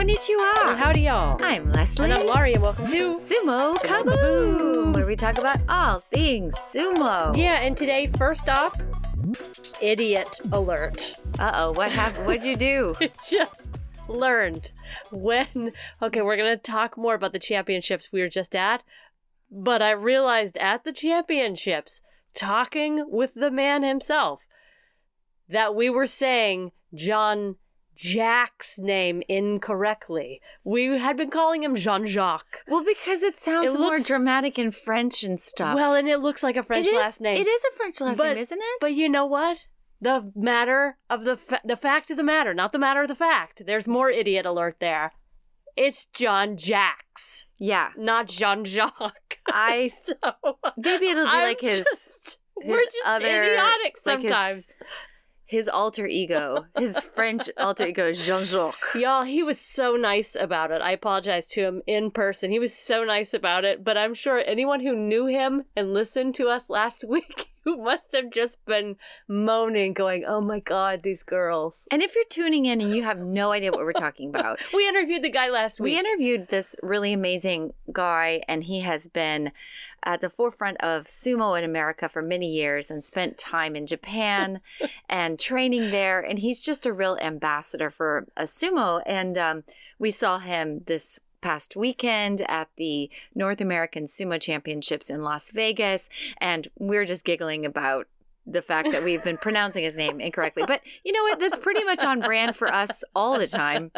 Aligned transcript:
Konnichiwa. 0.00 0.78
Howdy, 0.78 1.02
y'all. 1.02 1.36
I'm 1.42 1.70
Leslie. 1.72 2.04
And 2.04 2.14
I'm 2.14 2.26
Laurie, 2.26 2.54
and 2.54 2.62
welcome 2.62 2.86
to. 2.86 3.16
Sumo 3.16 3.76
Kaboom, 3.76 4.14
Kaboom. 4.14 4.94
where 4.94 5.04
we 5.04 5.14
talk 5.14 5.36
about 5.36 5.58
all 5.68 6.00
things 6.00 6.54
sumo. 6.54 7.36
Yeah, 7.36 7.60
and 7.60 7.76
today, 7.76 8.06
first 8.06 8.48
off, 8.48 8.80
idiot 9.78 10.40
alert. 10.52 11.16
Uh 11.38 11.52
oh, 11.54 11.72
what 11.72 11.92
happened? 11.92 12.26
What'd 12.26 12.44
you 12.44 12.56
do? 12.56 12.96
just 13.30 13.68
learned 14.08 14.72
when. 15.10 15.72
Okay, 16.00 16.22
we're 16.22 16.38
going 16.38 16.56
to 16.56 16.62
talk 16.62 16.96
more 16.96 17.14
about 17.14 17.34
the 17.34 17.38
championships 17.38 18.10
we 18.10 18.22
were 18.22 18.30
just 18.30 18.56
at, 18.56 18.82
but 19.50 19.82
I 19.82 19.90
realized 19.90 20.56
at 20.56 20.84
the 20.84 20.92
championships, 20.92 22.00
talking 22.34 23.04
with 23.06 23.34
the 23.34 23.50
man 23.50 23.82
himself, 23.82 24.46
that 25.46 25.74
we 25.74 25.90
were 25.90 26.06
saying 26.06 26.72
John 26.94 27.56
Jack's 28.00 28.78
name 28.78 29.22
incorrectly. 29.28 30.40
We 30.64 30.98
had 30.98 31.16
been 31.16 31.30
calling 31.30 31.62
him 31.62 31.74
Jean 31.76 32.06
Jacques. 32.06 32.64
Well, 32.66 32.82
because 32.84 33.22
it 33.22 33.36
sounds 33.36 33.74
It 33.74 33.78
more 33.78 33.90
looks- 33.90 34.06
dramatic 34.06 34.58
in 34.58 34.70
French 34.70 35.22
and 35.22 35.38
stuff. 35.40 35.74
Well, 35.74 35.94
and 35.94 36.08
it 36.08 36.18
looks 36.20 36.42
like 36.42 36.56
a 36.56 36.62
French 36.62 36.86
is- 36.86 36.94
last 36.94 37.20
name. 37.20 37.36
It 37.36 37.46
is 37.46 37.64
a 37.64 37.76
French 37.76 38.00
last 38.00 38.16
But- 38.16 38.30
name, 38.34 38.38
isn't 38.38 38.58
it? 38.58 38.78
But 38.80 38.94
you 38.94 39.08
know 39.08 39.26
what? 39.26 39.66
The 40.00 40.32
matter 40.34 40.96
of 41.10 41.24
the 41.24 41.36
fa- 41.36 41.60
the 41.62 41.76
fact 41.76 42.10
of 42.10 42.16
the 42.16 42.22
matter, 42.22 42.54
not 42.54 42.72
the 42.72 42.78
matter 42.78 43.02
of 43.02 43.08
the 43.08 43.14
fact. 43.14 43.66
There's 43.66 43.86
more 43.86 44.08
idiot 44.08 44.46
alert 44.46 44.76
there. 44.80 45.12
It's 45.76 46.06
John 46.06 46.56
Jacks, 46.56 47.44
yeah, 47.58 47.90
not 47.98 48.28
Jean 48.28 48.64
Jacques. 48.64 49.38
I 49.46 49.88
so 49.88 50.14
maybe 50.78 51.08
it'll 51.08 51.24
be 51.26 51.30
I'm 51.30 51.42
like 51.42 51.60
his 51.60 51.80
just- 51.80 52.38
we're 52.56 52.82
just 52.84 52.96
other- 53.06 53.26
idiotic 53.44 53.96
like 54.06 54.22
his- 54.22 54.30
sometimes. 54.30 54.76
His 55.50 55.66
alter 55.66 56.06
ego, 56.06 56.64
his 56.78 57.02
French 57.14 57.50
alter 57.56 57.88
ego, 57.88 58.12
Jean 58.12 58.44
Jacques. 58.44 58.94
Y'all, 58.94 59.24
he 59.24 59.42
was 59.42 59.60
so 59.60 59.96
nice 59.96 60.36
about 60.36 60.70
it. 60.70 60.80
I 60.80 60.92
apologize 60.92 61.48
to 61.48 61.62
him 61.62 61.82
in 61.88 62.12
person. 62.12 62.52
He 62.52 62.60
was 62.60 62.72
so 62.72 63.02
nice 63.02 63.34
about 63.34 63.64
it, 63.64 63.82
but 63.82 63.98
I'm 63.98 64.14
sure 64.14 64.44
anyone 64.46 64.78
who 64.78 64.94
knew 64.94 65.26
him 65.26 65.64
and 65.76 65.92
listened 65.92 66.36
to 66.36 66.46
us 66.46 66.70
last 66.70 67.04
week 67.08 67.49
who 67.64 67.76
must 67.82 68.12
have 68.14 68.30
just 68.30 68.64
been 68.64 68.96
moaning, 69.28 69.92
going, 69.92 70.24
Oh 70.24 70.40
my 70.40 70.60
god, 70.60 71.02
these 71.02 71.22
girls. 71.22 71.86
And 71.90 72.02
if 72.02 72.14
you're 72.14 72.24
tuning 72.30 72.66
in 72.66 72.80
and 72.80 72.94
you 72.94 73.02
have 73.02 73.18
no 73.18 73.52
idea 73.52 73.72
what 73.72 73.80
we're 73.80 73.92
talking 73.92 74.28
about, 74.28 74.60
We 74.74 74.88
interviewed 74.88 75.22
the 75.22 75.30
guy 75.30 75.50
last 75.50 75.80
week. 75.80 75.92
We 75.92 75.98
interviewed 75.98 76.48
this 76.48 76.76
really 76.82 77.12
amazing 77.12 77.72
guy, 77.92 78.42
and 78.48 78.64
he 78.64 78.80
has 78.80 79.08
been 79.08 79.52
at 80.02 80.20
the 80.20 80.30
forefront 80.30 80.78
of 80.82 81.04
sumo 81.06 81.58
in 81.58 81.64
America 81.64 82.08
for 82.08 82.22
many 82.22 82.46
years 82.46 82.90
and 82.90 83.04
spent 83.04 83.36
time 83.36 83.76
in 83.76 83.86
Japan 83.86 84.60
and 85.08 85.38
training 85.38 85.90
there. 85.90 86.20
And 86.20 86.38
he's 86.38 86.64
just 86.64 86.86
a 86.86 86.92
real 86.92 87.18
ambassador 87.20 87.90
for 87.90 88.26
a 88.36 88.44
sumo. 88.44 89.02
And 89.04 89.36
um, 89.36 89.64
we 89.98 90.10
saw 90.10 90.38
him 90.38 90.82
this 90.86 91.20
past 91.40 91.76
weekend 91.76 92.42
at 92.48 92.68
the 92.76 93.10
North 93.34 93.60
American 93.60 94.06
Sumo 94.06 94.40
Championships 94.40 95.10
in 95.10 95.22
Las 95.22 95.50
Vegas. 95.50 96.08
And 96.38 96.68
we're 96.78 97.04
just 97.04 97.24
giggling 97.24 97.64
about 97.64 98.06
the 98.46 98.62
fact 98.62 98.90
that 98.92 99.04
we've 99.04 99.22
been 99.24 99.38
pronouncing 99.42 99.84
his 99.84 99.96
name 99.96 100.20
incorrectly. 100.20 100.64
But 100.66 100.82
you 101.04 101.12
know 101.12 101.22
what? 101.22 101.40
That's 101.40 101.58
pretty 101.58 101.84
much 101.84 102.04
on 102.04 102.20
brand 102.20 102.56
for 102.56 102.72
us 102.72 103.04
all 103.14 103.38
the 103.38 103.46
time. 103.46 103.92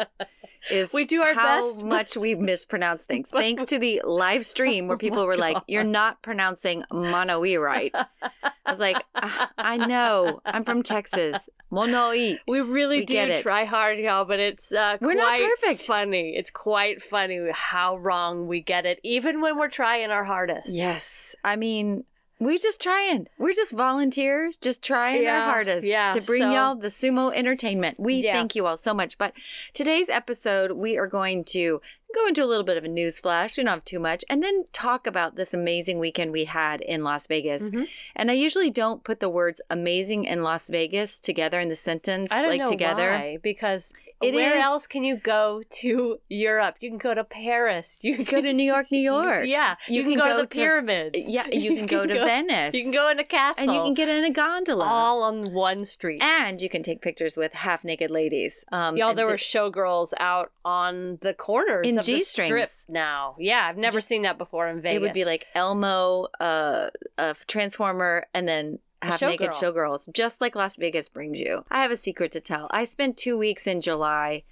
Is 0.71 0.93
We 0.93 1.05
do 1.05 1.21
our 1.21 1.33
how 1.33 1.61
best, 1.61 1.83
much 1.83 2.17
we 2.17 2.35
mispronounce 2.35 3.05
things. 3.05 3.29
Thanks 3.33 3.63
to 3.65 3.79
the 3.79 4.01
live 4.05 4.45
stream 4.45 4.87
where 4.87 4.95
Oh 4.95 4.99
people 4.99 5.19
my 5.19 5.25
were 5.25 5.37
like, 5.37 5.57
"You're 5.67 5.83
not 5.83 6.21
pronouncing 6.21 6.83
Monoi 6.91 7.61
right." 7.61 7.95
I 8.21 8.71
was 8.71 8.79
like, 8.79 9.03
"Ah, 9.15 9.51
"I 9.57 9.77
know. 9.77 10.41
I'm 10.45 10.63
from 10.63 10.83
Texas. 10.83 11.49
Monoi." 11.71 12.39
We 12.47 12.61
really 12.61 12.99
We 12.99 13.05
do 13.05 13.41
try 13.41 13.65
hard, 13.65 13.99
y'all, 13.99 14.25
but 14.25 14.39
it's 14.39 14.71
uh, 14.73 14.97
We're 15.01 15.15
not 15.15 15.37
perfect. 15.37 15.81
funny. 15.81 16.35
It's 16.35 16.49
quite 16.49 17.01
funny 17.01 17.39
how 17.51 17.97
wrong 17.97 18.47
we 18.47 18.61
get 18.61 18.85
it, 18.85 18.99
even 19.03 19.41
when 19.41 19.57
we're 19.57 19.69
trying 19.69 20.11
our 20.11 20.23
hardest. 20.23 20.73
Yes, 20.75 21.35
I 21.43 21.55
mean. 21.55 22.05
We're 22.43 22.57
just 22.57 22.81
trying. 22.81 23.27
We're 23.37 23.53
just 23.53 23.71
volunteers, 23.71 24.57
just 24.57 24.83
trying 24.83 25.23
Yeah, 25.23 25.39
our 25.45 25.51
hardest 25.53 25.87
yeah, 25.87 26.11
to 26.11 26.21
bring 26.21 26.41
so- 26.41 26.51
y'all 26.51 26.75
the 26.75 26.89
sumo 26.89 27.33
entertainment. 27.33 27.99
We 27.99 28.15
Yeah. 28.15 28.33
thank 28.33 28.53
you 28.55 28.67
all 28.67 28.75
so 28.75 28.93
much. 28.93 29.17
But 29.17 29.33
today's 29.73 30.09
episode, 30.09 30.73
we 30.73 30.97
are 30.97 31.07
going 31.07 31.45
to 31.45 31.79
go 32.13 32.27
into 32.27 32.43
a 32.43 32.45
little 32.45 32.65
bit 32.65 32.77
of 32.77 32.83
a 32.83 32.87
news 32.89 33.19
flash. 33.19 33.57
We 33.57 33.63
don't 33.63 33.71
have 33.73 33.85
too 33.85 33.99
much, 33.99 34.23
and 34.29 34.43
then 34.43 34.65
talk 34.71 35.07
about 35.07 35.35
this 35.35 35.51
amazing 35.53 35.97
weekend 35.99 36.31
we 36.31 36.43
had 36.45 36.81
in 36.81 37.03
Las 37.03 37.25
Vegas. 37.27 37.69
Mhm. 37.71 37.87
And 38.15 38.29
I 38.29 38.35
usually 38.35 38.69
don't 38.69 39.03
put 39.03 39.19
the 39.19 39.29
words 39.29 39.61
"amazing" 39.69 40.27
and 40.27 40.43
Las 40.43 40.69
Vegas 40.69 41.17
together 41.17 41.59
in 41.59 41.69
the 41.69 41.75
sentence, 41.75 42.31
I 42.31 42.41
don't 42.41 42.51
like 42.51 42.59
know 42.59 42.65
together. 42.67 43.09
why, 43.11 43.37
because 43.41 43.93
It 44.23 44.33
where 44.35 44.57
is- 44.57 44.63
else 44.63 44.87
can 44.87 45.03
you 45.03 45.15
go 45.17 45.61
to 45.81 46.17
Europe? 46.29 46.75
You 46.79 46.89
can 46.89 46.97
go 46.97 47.13
to 47.13 47.23
Paris. 47.23 47.99
You 48.01 48.15
can 48.15 48.25
Go 48.25 48.41
to 48.41 48.53
New 48.53 48.63
York, 48.63 48.87
New 48.91 48.97
York. 49.13 49.45
Yeah, 49.45 49.75
you, 49.87 49.95
You 49.97 50.03
can, 50.03 50.11
can 50.13 50.19
go, 50.19 50.35
to 50.37 50.41
the 50.43 50.47
to- 50.47 50.57
pyramids. 50.59 51.17
Yeah, 51.29 51.47
you 51.51 51.75
can 51.75 51.85
go 51.85 52.05
to 52.05 52.13
Venice. 52.13 52.73
You 52.73 52.83
can 52.83 52.91
go 52.93 53.09
in 53.09 53.19
a 53.19 53.23
castle. 53.23 53.63
and 53.63 53.73
you 53.73 53.81
can 53.81 53.93
get 53.93 54.09
in 54.09 54.23
a 54.23 54.31
gondola. 54.31 54.85
all 54.85 55.23
on 55.23 55.53
one 55.53 55.85
street. 55.85 56.21
and 56.23 56.61
you 56.61 56.69
can 56.69 56.83
take 56.83 57.01
pictures 57.01 57.35
with 57.37 57.53
half 57.53 57.83
naked 57.83 58.09
ladies. 58.11 58.63
Um, 58.71 58.97
Y'all, 58.97 59.13
there 59.13 59.25
the- 59.25 59.31
were 59.33 59.37
showgirls 59.37 60.13
out 60.19 60.51
on 60.65 61.17
the 61.21 61.33
corners 61.33 61.87
In 61.87 61.99
of 61.99 62.05
G-strings. 62.05 62.47
strip 62.49 62.69
now. 62.87 63.35
Yeah, 63.39 63.67
I've 63.69 63.77
never 63.77 63.97
Just- 63.97 64.07
seen 64.07 64.21
that 64.23 64.37
before 64.37 64.67
in 64.67 64.81
Vegas. 64.81 64.95
It 64.97 65.01
would 65.01 65.13
be 65.13 65.25
like 65.25 65.47
Elmo, 65.55 66.27
uh, 66.39 66.89
a 67.17 67.35
transformer, 67.47 68.25
and 68.33 68.47
then 68.47 68.79
A 69.03 69.11
half 69.11 69.21
naked 69.21 69.51
showgirls, 69.51 70.11
just 70.13 70.41
like 70.41 70.55
Las 70.55 70.77
Vegas 70.77 71.09
brings 71.09 71.39
you. 71.39 71.65
I 71.69 71.81
have 71.81 71.91
a 71.91 71.97
secret 71.97 72.31
to 72.31 72.39
tell. 72.39 72.67
I 72.71 72.85
spent 72.85 73.17
two 73.17 73.37
weeks 73.37 73.67
in 73.67 73.81
July, 73.81 74.43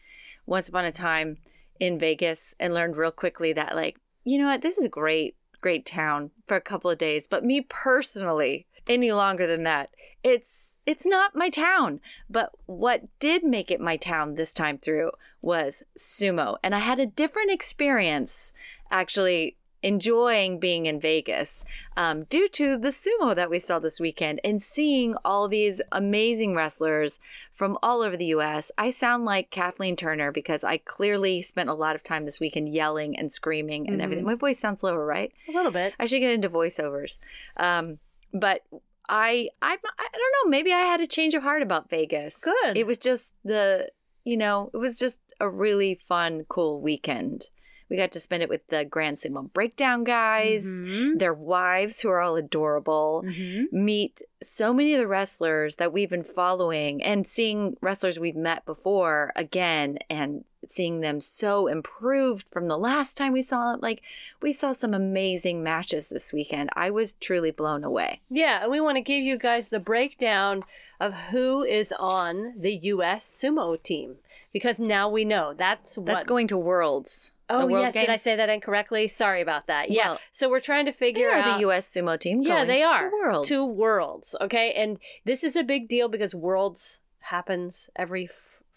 once 0.45 0.69
upon 0.69 0.85
a 0.85 0.91
time, 0.91 1.37
in 1.79 1.97
Vegas, 1.97 2.55
and 2.59 2.73
learned 2.73 2.97
real 2.97 3.11
quickly 3.11 3.53
that, 3.53 3.75
like, 3.75 3.97
you 4.23 4.37
know 4.37 4.45
what, 4.45 4.61
this 4.61 4.77
is 4.77 4.85
a 4.85 4.89
great, 4.89 5.35
great 5.61 5.85
town 5.85 6.31
for 6.47 6.55
a 6.55 6.61
couple 6.61 6.91
of 6.91 6.97
days. 6.97 7.27
But 7.27 7.45
me 7.45 7.61
personally, 7.61 8.67
any 8.87 9.11
longer 9.11 9.47
than 9.47 9.63
that, 9.63 9.89
it's 10.23 10.73
it's 10.85 11.07
not 11.07 11.35
my 11.35 11.49
town. 11.49 11.99
But 12.29 12.51
what 12.65 13.03
did 13.19 13.43
make 13.43 13.71
it 13.71 13.81
my 13.81 13.97
town 13.97 14.35
this 14.35 14.53
time 14.53 14.77
through 14.77 15.11
was 15.41 15.83
sumo, 15.97 16.57
and 16.63 16.75
I 16.75 16.79
had 16.79 16.99
a 16.99 17.05
different 17.05 17.51
experience 17.51 18.53
actually 18.91 19.55
enjoying 19.83 20.59
being 20.59 20.85
in 20.85 20.99
Vegas 20.99 21.65
um, 21.97 22.23
due 22.25 22.47
to 22.49 22.77
the 22.77 22.89
sumo 22.89 23.35
that 23.35 23.49
we 23.49 23.59
saw 23.59 23.79
this 23.79 23.99
weekend 23.99 24.39
and 24.43 24.61
seeing 24.61 25.15
all 25.25 25.47
these 25.47 25.81
amazing 25.91 26.53
wrestlers 26.55 27.19
from 27.53 27.77
all 27.81 28.01
over 28.01 28.15
the 28.15 28.27
US. 28.27 28.71
I 28.77 28.91
sound 28.91 29.25
like 29.25 29.49
Kathleen 29.49 29.95
Turner 29.95 30.31
because 30.31 30.63
I 30.63 30.77
clearly 30.77 31.41
spent 31.41 31.69
a 31.69 31.73
lot 31.73 31.95
of 31.95 32.03
time 32.03 32.25
this 32.25 32.39
weekend 32.39 32.69
yelling 32.69 33.17
and 33.17 33.31
screaming 33.31 33.87
and 33.87 33.99
Mhm. 33.99 34.03
everything. 34.03 34.25
My 34.25 34.35
voice 34.35 34.59
sounds 34.59 34.83
lower, 34.83 35.05
right? 35.05 35.31
a 35.47 35.51
little 35.51 35.71
bit. 35.71 35.93
I 35.99 36.05
should 36.05 36.19
get 36.19 36.31
into 36.31 36.49
voiceovers. 36.49 37.17
Um, 37.57 37.99
but 38.33 38.61
I, 39.09 39.49
I, 39.61 39.73
I 39.73 40.07
don't 40.13 40.45
know. 40.45 40.49
Maybe 40.49 40.71
I 40.71 40.81
had 40.81 41.01
a 41.01 41.07
change 41.07 41.33
of 41.33 41.43
heart 41.43 41.61
about 41.61 41.89
Vegas. 41.89 42.37
Good. 42.37 42.77
It 42.77 42.85
was 42.87 42.97
just 42.97 43.33
the, 43.43 43.89
you 44.23 44.37
know, 44.37 44.69
it 44.73 44.77
was 44.77 44.97
just 44.97 45.19
a 45.39 45.49
really 45.49 45.95
fun, 46.07 46.45
cool 46.47 46.79
weekend. 46.79 47.49
We 47.91 47.97
got 47.97 48.13
to 48.13 48.21
spend 48.21 48.41
it 48.41 48.47
with 48.47 48.65
the 48.67 48.85
Grand 48.85 49.17
Sumo 49.17 49.51
Breakdown 49.51 50.05
guys, 50.05 50.65
Mhm. 50.65 51.19
their 51.19 51.33
wives 51.33 51.99
who 51.99 52.09
are 52.09 52.21
all 52.21 52.37
adorable. 52.37 53.23
Mhm. 53.27 53.69
Meet 53.73 54.21
so 54.41 54.73
many 54.73 54.93
of 54.93 54.99
the 55.01 55.07
wrestlers 55.09 55.75
that 55.75 55.91
we've 55.91 56.09
been 56.09 56.23
following 56.23 57.03
and 57.03 57.27
seeing 57.27 57.75
wrestlers 57.81 58.17
we've 58.17 58.35
met 58.37 58.65
before 58.65 59.33
again 59.35 59.99
and 60.09 60.45
seeing 60.67 61.01
them 61.01 61.19
so 61.19 61.67
improved 61.67 62.47
from 62.47 62.67
the 62.67 62.77
last 62.77 63.17
time 63.17 63.33
we 63.33 63.43
saw 63.43 63.73
it. 63.73 63.81
Like, 63.81 64.01
we 64.41 64.53
saw 64.53 64.73
some 64.73 64.93
amazing 64.93 65.63
matches 65.63 66.09
this 66.09 66.31
weekend. 66.31 66.69
I 66.75 66.89
was 66.89 67.13
truly 67.15 67.51
blown 67.51 67.83
away. 67.83 68.21
Yeah, 68.29 68.63
and 68.63 68.71
we 68.71 68.79
want 68.79 68.97
to 68.97 69.01
give 69.01 69.23
you 69.23 69.37
guys 69.37 69.69
the 69.69 69.79
breakdown 69.79 70.63
of 70.99 71.13
who 71.31 71.63
is 71.63 71.93
on 71.99 72.53
the 72.59 72.75
U.S. 72.75 73.25
sumo 73.25 73.81
team 73.81 74.17
because 74.53 74.79
now 74.79 75.09
we 75.09 75.25
know 75.25 75.53
that's 75.57 75.97
what. 75.97 76.05
That's 76.05 76.23
going 76.25 76.47
to 76.47 76.57
Worlds. 76.57 77.33
oh 77.49 77.65
World 77.65 77.83
yes, 77.85 77.93
did 77.93 78.09
I 78.09 78.17
say 78.17 78.35
that 78.35 78.49
incorrectly? 78.49 79.07
Sorry 79.07 79.41
about 79.41 79.67
that. 79.67 79.89
Yeah, 79.89 80.09
Well, 80.09 80.19
so 80.31 80.49
we're 80.49 80.59
trying 80.59 80.85
to 80.85 80.91
figure 80.91 81.29
They 81.29 81.35
are 81.35 81.39
out 81.39 81.55
the 81.55 81.61
U.S. 81.61 81.91
sumo 81.91 82.19
team. 82.19 82.43
Yeah, 82.43 82.57
going 82.57 82.67
they 82.67 82.83
are 82.83 83.09
to 83.09 83.11
Worlds. 83.11 83.47
Two 83.47 83.71
worlds. 83.71 84.35
Okay, 84.39 84.73
and 84.73 84.99
this 85.25 85.43
is 85.43 85.55
a 85.55 85.63
big 85.63 85.87
deal 85.87 86.07
because 86.07 86.35
worlds 86.35 87.01
happens 87.19 87.89
every 87.95 88.29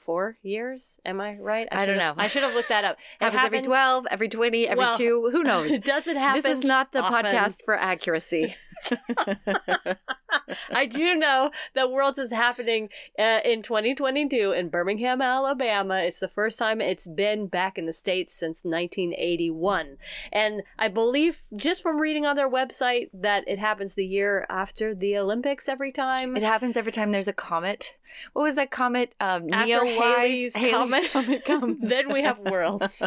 four 0.04 0.36
years. 0.42 0.98
Am 1.04 1.20
I 1.20 1.36
right? 1.38 1.66
I 1.72 1.86
don't 1.86 1.98
know. 1.98 2.14
I 2.16 2.28
should 2.28 2.42
have 2.42 2.54
looked 2.54 2.68
that 2.68 2.84
up. 2.84 2.98
It 3.20 3.24
happens, 3.32 3.46
every 3.46 3.62
12, 3.62 4.06
every 4.10 4.28
20, 4.28 4.68
every 4.68 4.78
Well, 4.78 4.94
two. 4.96 5.30
Who 5.32 5.42
knows? 5.50 5.78
Doesn't 5.80 6.16
happen. 6.16 6.42
This 6.42 6.58
is 6.58 6.64
not 6.64 6.92
the 6.92 7.02
often. 7.02 7.24
podcast 7.26 7.62
for 7.64 7.76
accuracy. 7.76 8.54
I 10.72 10.86
do 10.86 11.14
know 11.14 11.50
that 11.74 11.90
Worlds 11.90 12.18
is 12.18 12.32
happening 12.32 12.88
uh, 13.18 13.40
in 13.44 13.62
2022 13.62 14.52
in 14.52 14.68
Birmingham, 14.68 15.22
Alabama. 15.22 15.98
It's 15.98 16.20
the 16.20 16.28
first 16.28 16.58
time 16.58 16.80
it's 16.80 17.08
been 17.08 17.46
back 17.46 17.78
in 17.78 17.86
the 17.86 17.92
States 17.92 18.34
since 18.34 18.64
1981. 18.64 19.96
And 20.32 20.62
I 20.78 20.88
believe, 20.88 21.42
just 21.56 21.82
from 21.82 21.98
reading 21.98 22.26
on 22.26 22.36
their 22.36 22.50
website, 22.50 23.08
that 23.14 23.44
it 23.46 23.58
happens 23.58 23.94
the 23.94 24.06
year 24.06 24.44
after 24.50 24.94
the 24.94 25.16
Olympics 25.16 25.68
every 25.68 25.92
time. 25.92 26.36
It 26.36 26.42
happens 26.42 26.76
every 26.76 26.92
time 26.92 27.12
there's 27.12 27.28
a 27.28 27.32
comet. 27.32 27.96
What 28.32 28.42
was 28.42 28.54
that 28.56 28.70
comet? 28.70 29.14
Um, 29.20 29.52
After 29.52 29.72
Neowise 29.72 29.96
Halley's 29.98 30.52
comet, 30.52 31.08
comet 31.12 31.44
comes. 31.44 31.78
then 31.88 32.12
we 32.12 32.22
have 32.22 32.38
Worlds. 32.38 33.02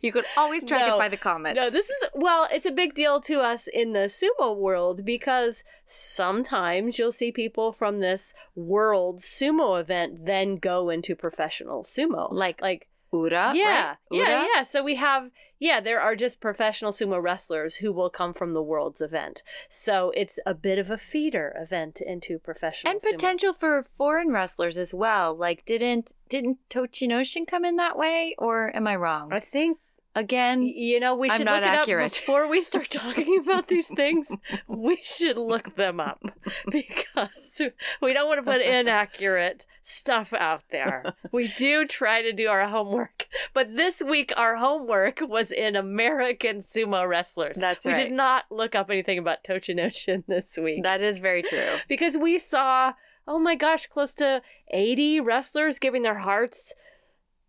you 0.00 0.10
could 0.12 0.24
always 0.36 0.64
track 0.64 0.86
No. 0.86 0.96
it 0.96 0.98
by 0.98 1.08
the 1.08 1.16
comet. 1.16 1.54
No, 1.56 1.70
this 1.70 1.90
is 1.90 2.04
well, 2.14 2.48
it's 2.50 2.66
a 2.66 2.72
big 2.72 2.94
deal 2.94 3.20
to 3.22 3.40
us 3.40 3.66
in 3.66 3.92
the 3.92 4.00
sumo 4.10 4.56
world 4.56 5.01
because 5.04 5.64
sometimes 5.84 6.98
you'll 6.98 7.12
see 7.12 7.32
people 7.32 7.72
from 7.72 8.00
this 8.00 8.34
world 8.54 9.20
sumo 9.20 9.80
event 9.80 10.26
then 10.26 10.56
go 10.56 10.90
into 10.90 11.14
professional 11.14 11.82
sumo. 11.82 12.32
Like 12.32 12.60
like 12.60 12.88
Ura, 13.12 13.52
yeah, 13.54 13.88
right? 13.88 13.96
yeah, 14.10 14.18
Ura? 14.20 14.46
yeah. 14.56 14.62
So 14.62 14.82
we 14.82 14.96
have 14.96 15.30
yeah, 15.62 15.78
there 15.80 16.00
are 16.00 16.16
just 16.16 16.40
professional 16.40 16.90
sumo 16.90 17.22
wrestlers 17.22 17.76
who 17.76 17.92
will 17.92 18.10
come 18.10 18.34
from 18.34 18.52
the 18.52 18.62
world's 18.62 19.00
event. 19.00 19.44
So 19.68 20.10
it's 20.16 20.40
a 20.44 20.54
bit 20.54 20.76
of 20.76 20.90
a 20.90 20.98
feeder 20.98 21.54
event 21.56 22.00
into 22.00 22.40
professional 22.40 22.90
and 22.90 23.00
sumo. 23.00 23.12
potential 23.12 23.52
for 23.52 23.84
foreign 23.96 24.32
wrestlers 24.32 24.76
as 24.76 24.92
well. 24.92 25.36
Like, 25.36 25.64
didn't 25.64 26.14
didn't 26.28 26.58
Tochinoshin 26.68 27.46
come 27.46 27.64
in 27.64 27.76
that 27.76 27.96
way, 27.96 28.34
or 28.38 28.74
am 28.74 28.88
I 28.88 28.96
wrong? 28.96 29.32
I 29.32 29.38
think 29.38 29.78
Again, 30.14 30.62
You 30.62 31.00
know, 31.00 31.14
we 31.14 31.30
should 31.30 31.46
look 31.46 31.56
it 31.56 31.64
accurate. 31.64 32.06
up 32.06 32.12
before 32.12 32.46
we 32.46 32.60
start 32.60 32.90
talking 32.90 33.38
about 33.38 33.68
these 33.68 33.86
things. 33.86 34.30
we 34.68 34.98
should 35.04 35.38
look 35.38 35.76
them 35.76 36.00
up 36.00 36.22
because 36.70 37.62
we 38.00 38.12
don't 38.12 38.28
want 38.28 38.38
to 38.44 38.50
put 38.50 38.60
inaccurate 38.60 39.64
stuff 39.80 40.32
out 40.32 40.64
there. 40.70 41.14
We 41.32 41.48
do 41.48 41.86
try 41.86 42.20
to 42.20 42.32
do 42.32 42.48
our 42.48 42.68
homework, 42.68 43.26
but 43.54 43.74
this 43.76 44.02
week 44.02 44.32
our 44.36 44.56
homework 44.56 45.20
was 45.22 45.50
in 45.50 45.76
American 45.76 46.62
sumo 46.62 47.08
wrestlers. 47.08 47.56
That's 47.56 47.86
we 47.86 47.92
right. 47.92 48.02
did 48.04 48.12
not 48.12 48.44
look 48.50 48.74
up 48.74 48.90
anything 48.90 49.16
about 49.18 49.42
Tochinoshin 49.44 50.24
this 50.26 50.58
week 50.62 50.82
that 50.82 51.00
is 51.00 51.20
very 51.20 51.42
true. 51.42 51.64
because 51.88 52.18
we 52.18 52.38
saw, 52.38 52.92
oh 53.26 53.38
my 53.38 53.54
gosh, 53.54 53.86
close 53.86 54.12
to 54.14 54.42
80 54.70 55.20
wrestlers 55.20 55.78
giving 55.78 56.02
their 56.02 56.18
hearts, 56.18 56.74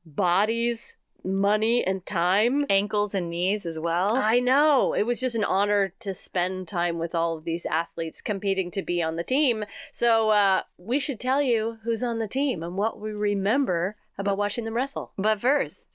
bodies, 0.06 0.96
money, 1.24 1.84
and 1.84 2.06
time 2.06 2.66
Ankles 2.70 3.14
and 3.14 3.30
knees 3.30 3.66
as 3.66 3.80
well. 3.80 4.16
I 4.16 4.40
know. 4.40 4.94
It 4.94 5.04
was 5.04 5.20
just 5.20 5.36
an 5.36 5.44
honor 5.44 5.94
to 6.00 6.14
spend 6.14 6.68
time 6.68 7.00
with 7.00 7.16
all 7.16 7.38
of 7.38 7.44
these 7.44 7.66
athletes 7.66 8.22
competing 8.22 8.72
to 8.72 8.82
be 8.82 9.02
on 9.02 9.16
the 9.16 9.24
team. 9.24 9.66
So 9.92 10.30
uh, 10.30 10.64
we 10.78 11.00
should 11.00 11.20
tell 11.20 11.42
you 11.42 11.78
who's 11.84 12.04
on 12.04 12.20
the 12.20 12.28
team 12.28 12.64
and 12.64 12.76
what 12.76 13.00
we 13.00 13.12
remember 13.12 13.96
about 14.18 14.38
watching 14.38 14.66
them 14.66 14.76
wrestle. 14.76 15.12
But 15.18 15.42
first, 15.42 15.90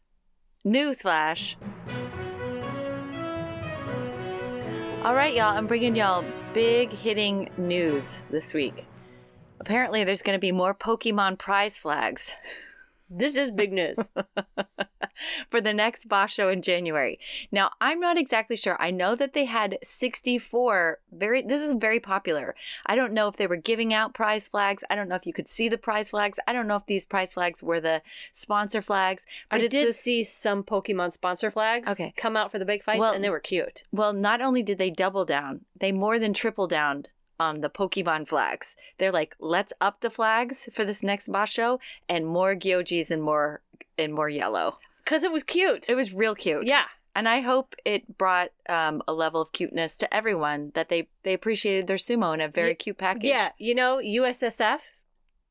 newsflash. 0.64 1.56
All 5.04 5.14
right, 5.14 5.34
y'all, 5.34 5.56
I'm 5.56 5.66
bringing 5.66 5.94
y'all 5.94 6.24
big 6.52 6.92
hitting 6.92 7.50
news 7.56 8.22
this 8.30 8.52
week. 8.52 8.86
Apparently, 9.60 10.04
there's 10.04 10.22
going 10.22 10.36
to 10.36 10.40
be 10.40 10.52
more 10.52 10.74
Pokemon 10.74 11.38
prize 11.38 11.78
flags 11.78 12.34
This 13.10 13.36
is 13.36 13.50
big 13.50 13.72
news. 13.72 14.10
for 15.50 15.60
the 15.60 15.74
next 15.74 16.08
basho 16.08 16.52
in 16.52 16.62
January. 16.62 17.18
Now, 17.50 17.70
I'm 17.80 18.00
not 18.00 18.18
exactly 18.18 18.56
sure. 18.56 18.76
I 18.80 18.90
know 18.90 19.14
that 19.14 19.32
they 19.32 19.44
had 19.44 19.78
64 19.82 20.98
very 21.12 21.42
this 21.42 21.62
is 21.62 21.74
very 21.74 22.00
popular. 22.00 22.54
I 22.86 22.94
don't 22.94 23.12
know 23.12 23.28
if 23.28 23.36
they 23.36 23.46
were 23.46 23.56
giving 23.56 23.92
out 23.92 24.14
prize 24.14 24.48
flags. 24.48 24.84
I 24.90 24.94
don't 24.94 25.08
know 25.08 25.16
if 25.16 25.26
you 25.26 25.32
could 25.32 25.48
see 25.48 25.68
the 25.68 25.78
prize 25.78 26.10
flags. 26.10 26.38
I 26.46 26.52
don't 26.52 26.66
know 26.66 26.76
if 26.76 26.86
these 26.86 27.04
prize 27.06 27.34
flags 27.34 27.62
were 27.62 27.80
the 27.80 28.02
sponsor 28.32 28.82
flags, 28.82 29.24
but 29.50 29.56
I 29.56 29.60
did 29.62 29.72
this 29.72 29.98
see 29.98 30.24
some 30.24 30.62
Pokemon 30.62 31.12
sponsor 31.12 31.50
flags 31.50 31.88
Okay. 31.88 32.12
come 32.16 32.36
out 32.36 32.50
for 32.50 32.58
the 32.58 32.64
big 32.64 32.82
fights, 32.82 33.00
Well- 33.00 33.14
and 33.14 33.24
they 33.24 33.30
were 33.30 33.40
cute. 33.40 33.82
Well, 33.92 34.12
not 34.12 34.40
only 34.40 34.62
did 34.62 34.78
they 34.78 34.90
double 34.90 35.24
down, 35.24 35.64
they 35.76 35.92
more 35.92 36.18
than 36.18 36.32
triple 36.32 36.66
downed 36.66 37.10
on 37.38 37.60
the 37.60 37.70
Pokemon 37.70 38.28
flags. 38.28 38.76
They're 38.98 39.12
like, 39.12 39.34
let's 39.38 39.72
up 39.80 40.00
the 40.00 40.10
flags 40.10 40.68
for 40.72 40.84
this 40.84 41.02
next 41.02 41.28
basho 41.28 41.78
and 42.08 42.26
more 42.26 42.54
Gyojis 42.54 43.10
and 43.10 43.22
more 43.22 43.62
and 43.96 44.12
more 44.14 44.28
yellow. 44.28 44.78
Because 45.04 45.22
it 45.22 45.32
was 45.32 45.42
cute. 45.42 45.88
It 45.88 45.94
was 45.94 46.12
real 46.12 46.34
cute. 46.34 46.66
yeah. 46.66 46.84
And 47.14 47.28
I 47.28 47.40
hope 47.40 47.74
it 47.84 48.16
brought 48.16 48.50
um, 48.68 49.02
a 49.08 49.12
level 49.12 49.40
of 49.40 49.50
cuteness 49.50 49.96
to 49.96 50.14
everyone 50.14 50.70
that 50.74 50.88
they 50.88 51.08
they 51.24 51.34
appreciated 51.34 51.88
their 51.88 51.96
sumo 51.96 52.32
in 52.32 52.40
a 52.40 52.46
very 52.46 52.76
cute 52.76 52.96
package. 52.98 53.24
Yeah, 53.24 53.50
you 53.58 53.74
know, 53.74 53.96
USSF, 53.96 54.80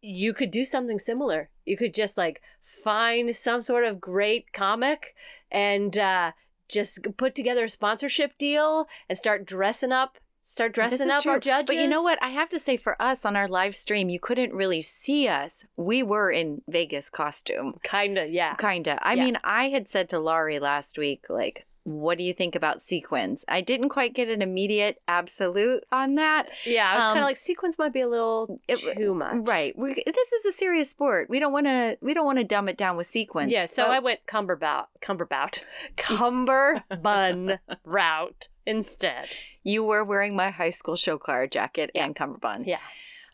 you 0.02 0.34
could 0.34 0.50
do 0.50 0.64
something 0.64 0.98
similar. 0.98 1.50
You 1.66 1.76
could 1.76 1.94
just 1.94 2.18
like 2.18 2.42
find 2.64 3.36
some 3.36 3.62
sort 3.62 3.84
of 3.84 4.00
great 4.00 4.54
comic 4.54 5.14
and 5.52 5.98
uh, 5.98 6.32
just 6.70 7.06
put 7.18 7.36
together 7.36 7.66
a 7.66 7.70
sponsorship 7.70 8.38
deal 8.38 8.88
and 9.10 9.18
start 9.18 9.46
dressing 9.46 9.92
up, 9.92 10.20
start 10.48 10.74
dressing 10.74 11.12
up 11.12 11.26
our 11.26 11.40
judges. 11.40 11.68
But 11.68 11.76
you 11.76 11.88
know 11.88 12.02
what? 12.02 12.22
I 12.24 12.30
have 12.30 12.50
to 12.50 12.60
say, 12.60 12.78
for 12.78 13.00
us 13.02 13.26
on 13.26 13.36
our 13.36 13.48
live 13.48 13.76
stream, 13.76 14.10
you 14.10 14.20
couldn't 14.20 14.54
really 14.54 14.82
see 14.82 15.28
us. 15.28 15.66
We 15.76 16.02
were 16.04 16.32
in 16.32 16.62
Vegas 16.68 17.10
costume. 17.10 17.80
Kinda, 17.84 18.28
yeah. 18.28 18.56
Kinda. 18.56 18.98
I 19.02 19.16
Yeah. 19.16 19.26
mean, 19.26 19.40
I 19.44 19.70
had 19.70 19.88
said 19.90 20.08
to 20.10 20.20
Laurie 20.20 20.60
last 20.60 20.98
week, 20.98 21.26
like, 21.30 21.66
what 21.90 22.18
do 22.18 22.24
you 22.26 22.34
think 22.34 22.54
about 22.54 22.82
sequins? 22.82 23.46
I 23.48 23.62
didn't 23.62 23.88
quite 23.90 24.14
get 24.14 24.28
an 24.28 24.42
immediate 24.42 25.02
absolute 25.08 25.86
on 25.90 26.16
that. 26.16 26.50
Yeah, 26.66 26.90
I 26.92 26.96
was 26.96 27.04
kind 27.06 27.18
Um, 27.20 27.24
of 27.24 27.28
like 27.28 27.38
sequence 27.38 27.80
might 27.80 27.94
be 27.94 28.02
a 28.02 28.10
little 28.10 28.60
it- 28.68 28.98
too 28.98 29.14
much. 29.14 29.36
Right. 29.48 29.78
We, 29.78 29.94
this 30.06 30.32
is 30.34 30.46
a 30.46 30.52
serious 30.52 30.90
sport. 30.90 31.30
We 31.30 31.40
don't 31.40 31.54
want 31.54 31.66
to. 31.68 31.98
We 32.02 32.14
don't 32.14 32.26
want 32.26 32.40
to 32.40 32.44
dumb 32.44 32.68
it 32.68 32.76
down 32.76 32.98
with 32.98 33.08
sequins. 33.08 33.54
Yeah, 33.54 33.66
so 33.68 33.86
But- 33.86 33.92
I 33.94 34.00
went 34.00 34.26
cumberbout, 34.26 34.90
cumberbout, 35.02 35.64
cumberbun 35.98 37.60
route 37.86 38.48
instead. 38.66 39.28
You 39.64 39.84
were 39.84 40.04
wearing 40.04 40.36
my 40.36 40.50
high 40.50 40.72
school 40.72 40.96
show 40.98 41.18
car 41.18 41.48
jacket 41.48 41.92
and 41.96 42.16
cummerbund. 42.16 42.66
Yeah. 42.68 42.80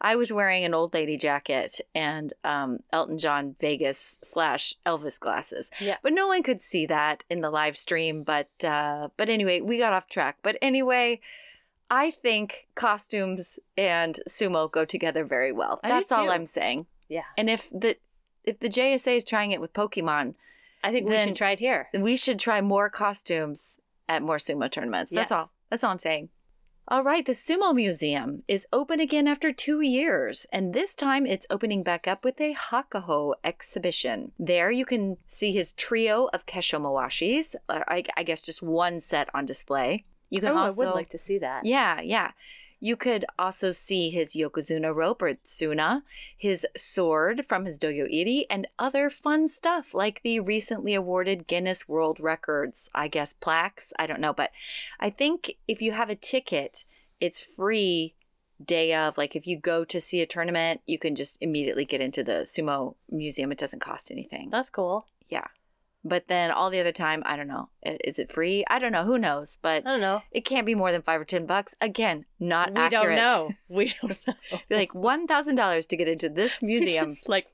I 0.03 0.15
was 0.17 0.33
wearing 0.33 0.65
an 0.65 0.73
old 0.73 0.93
lady 0.93 1.17
jacket 1.17 1.79
and 1.95 2.33
um, 2.43 2.79
Elton 2.91 3.17
John 3.17 3.55
Vegas 3.61 4.17
slash 4.21 4.75
Elvis 4.85 5.19
glasses. 5.19 5.71
Yeah. 5.79 5.95
But 6.03 6.13
no 6.13 6.27
one 6.27 6.43
could 6.43 6.61
see 6.61 6.85
that 6.87 7.23
in 7.29 7.39
the 7.41 7.49
live 7.49 7.77
stream. 7.77 8.23
But 8.23 8.49
uh, 8.63 9.09
but 9.15 9.29
anyway, 9.29 9.61
we 9.61 9.77
got 9.77 9.93
off 9.93 10.07
track. 10.07 10.39
But 10.43 10.57
anyway, 10.61 11.21
I 11.89 12.11
think 12.11 12.67
costumes 12.75 13.59
and 13.77 14.19
sumo 14.27 14.69
go 14.69 14.83
together 14.83 15.23
very 15.23 15.51
well. 15.51 15.79
I 15.83 15.89
That's 15.89 16.11
all. 16.11 16.29
I'm 16.29 16.45
saying. 16.45 16.87
Yeah. 17.07 17.23
And 17.37 17.49
if 17.49 17.69
the 17.69 17.97
if 18.43 18.59
the 18.59 18.69
JSA 18.69 19.15
is 19.17 19.23
trying 19.23 19.51
it 19.51 19.61
with 19.61 19.71
Pokemon, 19.73 20.35
I 20.83 20.91
think 20.91 21.07
we 21.07 21.17
should 21.17 21.35
try 21.35 21.51
it 21.51 21.59
here. 21.59 21.87
we 21.93 22.17
should 22.17 22.39
try 22.39 22.59
more 22.59 22.89
costumes 22.89 23.79
at 24.09 24.21
more 24.21 24.37
sumo 24.37 24.69
tournaments. 24.69 25.11
That's 25.11 25.29
Yes. 25.29 25.31
all. 25.31 25.51
That's 25.69 25.83
all 25.83 25.91
I'm 25.91 25.99
saying. 25.99 26.29
All 26.85 27.01
right, 27.01 27.25
the 27.25 27.31
Sumo 27.31 27.73
Museum 27.73 28.43
is 28.45 28.67
open 28.73 28.99
again 28.99 29.25
after 29.25 29.53
two 29.53 29.79
years, 29.79 30.45
and 30.51 30.73
this 30.73 30.95
time 30.95 31.25
it's 31.25 31.47
opening 31.49 31.81
back 31.81 32.09
up 32.09 32.25
with 32.25 32.41
a 32.41 32.53
Hakuho 32.53 33.35
exhibition. 33.41 34.33
There 34.37 34.69
you 34.69 34.85
can 34.85 35.15
see 35.25 35.53
his 35.53 35.71
trio 35.71 36.29
of 36.33 36.45
Kesho 36.45 36.81
Mawashis, 36.81 37.55
uh, 37.69 37.79
I, 37.87 38.03
I 38.17 38.23
guess 38.23 38.41
just 38.41 38.61
one 38.61 38.99
set 38.99 39.29
on 39.33 39.45
display. 39.45 40.03
You 40.29 40.41
can 40.41 40.49
oh, 40.49 40.57
also 40.57 40.81
I 40.81 40.85
would 40.87 40.95
like 40.95 41.09
to 41.11 41.17
see 41.17 41.37
that. 41.37 41.65
yeah, 41.65 42.01
yeah. 42.01 42.31
You 42.83 42.97
could 42.97 43.23
also 43.39 43.71
see 43.71 44.09
his 44.09 44.35
Yokozuna 44.35 44.93
rope 44.93 45.21
or 45.21 45.35
tsuna, 45.35 46.01
his 46.37 46.67
sword 46.75 47.45
from 47.47 47.63
his 47.63 47.79
dohyo 47.79 48.13
iri, 48.13 48.45
and 48.49 48.67
other 48.77 49.09
fun 49.09 49.47
stuff 49.47 49.93
like 49.93 50.21
the 50.21 50.41
recently 50.41 50.93
awarded 50.93 51.47
Guinness 51.47 51.87
World 51.87 52.19
Records, 52.19 52.89
I 52.93 53.07
guess, 53.07 53.31
plaques. 53.31 53.93
I 53.97 54.05
don't 54.05 54.19
know. 54.19 54.33
But 54.33 54.51
I 54.99 55.09
think 55.09 55.53
if 55.65 55.81
you 55.81 55.93
have 55.93 56.09
a 56.09 56.15
ticket, 56.15 56.83
it's 57.21 57.41
free 57.41 58.15
day 58.61 58.93
of. 58.93 59.17
Like 59.17 59.37
if 59.37 59.47
you 59.47 59.57
go 59.57 59.85
to 59.85 60.01
see 60.01 60.21
a 60.21 60.25
tournament, 60.25 60.81
you 60.85 60.99
can 60.99 61.15
just 61.15 61.37
immediately 61.39 61.85
get 61.85 62.01
into 62.01 62.21
the 62.21 62.43
sumo 62.43 62.95
museum. 63.09 63.53
It 63.53 63.59
doesn't 63.59 63.79
cost 63.79 64.11
anything. 64.11 64.49
That's 64.49 64.69
cool. 64.69 65.07
Yeah. 65.29 65.47
But 66.05 66.27
then 66.27 66.51
all 66.51 66.69
the 66.69 66.81
other 66.81 66.91
time, 66.91 67.23
I 67.25 67.37
don't 67.37 67.47
know. 67.47 67.69
Is 67.81 68.19
it 68.19 68.31
free? 68.31 68.65
I 68.69 68.77
don't 68.77 68.91
know. 68.91 69.05
Who 69.05 69.17
knows? 69.17 69.57
But 69.61 69.87
I 69.87 69.91
don't 69.91 70.01
know. 70.01 70.21
it 70.31 70.41
can't 70.41 70.65
be 70.65 70.75
more 70.75 70.91
than 70.91 71.01
five 71.01 71.21
or 71.21 71.25
ten 71.25 71.45
bucks. 71.45 71.75
Again, 71.79 72.25
not 72.39 72.71
we 72.71 72.81
accurate. 72.81 73.03
don't 73.05 73.15
know. 73.15 73.51
We 73.69 73.93
don't 74.01 74.17
know. 74.27 74.33
Like 74.69 74.93
one 74.93 75.27
thousand 75.27 75.55
dollars 75.55 75.87
to 75.87 75.97
get 75.97 76.07
into 76.09 76.27
this 76.29 76.61
museum. 76.63 77.15
Like 77.27 77.47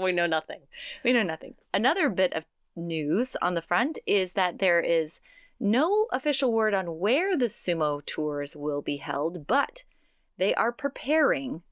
we 0.00 0.12
know 0.12 0.26
nothing. 0.26 0.60
we 1.04 1.12
know 1.12 1.22
nothing. 1.22 1.54
Another 1.74 2.08
bit 2.08 2.32
of 2.32 2.44
news 2.74 3.36
on 3.42 3.54
the 3.54 3.62
front 3.62 3.98
is 4.06 4.32
that 4.32 4.58
there 4.60 4.80
is 4.80 5.20
no 5.58 6.06
official 6.10 6.52
word 6.52 6.72
on 6.72 6.98
where 6.98 7.36
the 7.36 7.46
sumo 7.46 8.04
tours 8.06 8.56
will 8.56 8.80
be 8.80 8.96
held, 8.96 9.46
but 9.46 9.84
they 10.38 10.54
are 10.54 10.72
preparing, 10.72 11.62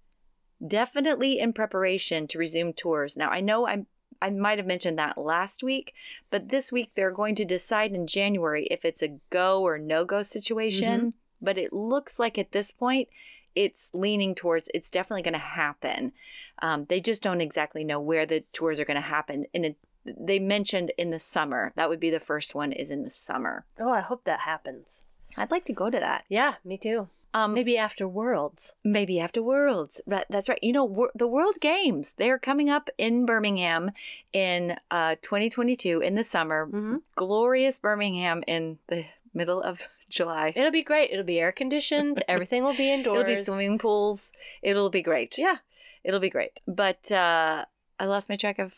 definitely 0.66 1.38
in 1.38 1.52
preparation 1.52 2.26
to 2.28 2.38
resume 2.38 2.72
tours. 2.72 3.16
Now 3.16 3.28
I 3.30 3.40
know 3.40 3.66
I'm 3.66 3.86
I 4.20 4.30
might 4.30 4.58
have 4.58 4.66
mentioned 4.66 4.98
that 4.98 5.16
last 5.16 5.62
week, 5.62 5.94
but 6.28 6.48
this 6.48 6.72
week 6.72 6.90
they're 6.94 7.12
going 7.12 7.36
to 7.36 7.44
decide 7.44 7.92
in 7.92 8.06
January 8.06 8.66
if 8.66 8.84
it's 8.84 9.02
a 9.02 9.18
go 9.30 9.62
or 9.62 9.78
no 9.78 10.04
go 10.04 10.22
situation. 10.22 11.14
but 11.40 11.56
it 11.56 11.72
looks 11.72 12.18
like 12.18 12.36
at 12.36 12.50
this 12.52 12.72
point 12.72 13.08
it's 13.54 13.90
leaning 13.94 14.34
towards 14.34 14.70
it's 14.74 14.90
definitely 14.90 15.22
going 15.22 15.32
to 15.32 15.38
happen. 15.38 16.12
Um, 16.60 16.86
they 16.88 17.00
just 17.00 17.22
don't 17.22 17.40
exactly 17.40 17.84
know 17.84 18.00
where 18.00 18.26
the 18.26 18.40
tours 18.52 18.78
are 18.78 18.84
going 18.84 18.96
to 18.96 19.00
happen. 19.00 19.46
And 19.54 19.64
it, 19.64 19.76
they 20.04 20.38
mentioned 20.38 20.92
in 20.96 21.10
the 21.10 21.18
summer. 21.18 21.72
That 21.76 21.88
would 21.88 22.00
be 22.00 22.10
the 22.10 22.20
first 22.20 22.54
one 22.54 22.72
is 22.72 22.90
in 22.90 23.02
the 23.04 23.10
summer. 23.10 23.64
Oh, 23.78 23.90
I 23.90 24.00
hope 24.00 24.24
that 24.24 24.40
happens. 24.40 25.04
I'd 25.36 25.50
like 25.50 25.64
to 25.66 25.72
go 25.72 25.90
to 25.90 25.98
that. 25.98 26.24
Yeah, 26.28 26.54
me 26.64 26.76
too. 26.78 27.08
Um, 27.34 27.52
Maybe 27.54 27.76
after 27.76 28.08
Worlds. 28.08 28.74
maybe 28.82 29.20
after 29.20 29.42
Worlds. 29.42 30.00
That's 30.06 30.48
right. 30.48 30.58
You 30.62 30.72
know, 30.72 31.08
the 31.14 31.26
World 31.28 31.56
Games 31.60 32.14
they're 32.14 32.38
coming 32.38 32.70
up 32.70 32.88
in 32.96 33.26
Birmingham 33.26 33.90
in 34.32 34.76
uh, 34.90 35.16
2022 35.22 36.00
in 36.00 36.14
the 36.14 36.24
summer. 36.24 36.66
Mm-hmm. 36.66 36.96
Glorious 37.16 37.78
Birmingham 37.78 38.42
in 38.46 38.78
the 38.88 39.04
middle 39.34 39.62
of 39.62 39.82
July. 40.08 40.54
It'll 40.56 40.70
be 40.70 40.82
great. 40.82 41.10
It'll 41.10 41.24
be 41.24 41.38
air 41.38 41.52
conditioned. 41.52 42.24
Everything 42.28 42.64
will 42.64 42.74
be 42.76 42.90
indoors. 42.90 43.20
It'll 43.20 43.36
be 43.36 43.42
swimming 43.42 43.78
pools. 43.78 44.32
It'll 44.62 44.88
be 44.90 45.02
great. 45.02 45.36
Yeah. 45.36 45.56
It'll 46.02 46.20
be 46.20 46.30
great. 46.30 46.62
But 46.66 47.12
uh, 47.12 47.66
I 48.00 48.04
lost 48.06 48.30
my 48.30 48.36
track 48.36 48.58
of 48.58 48.72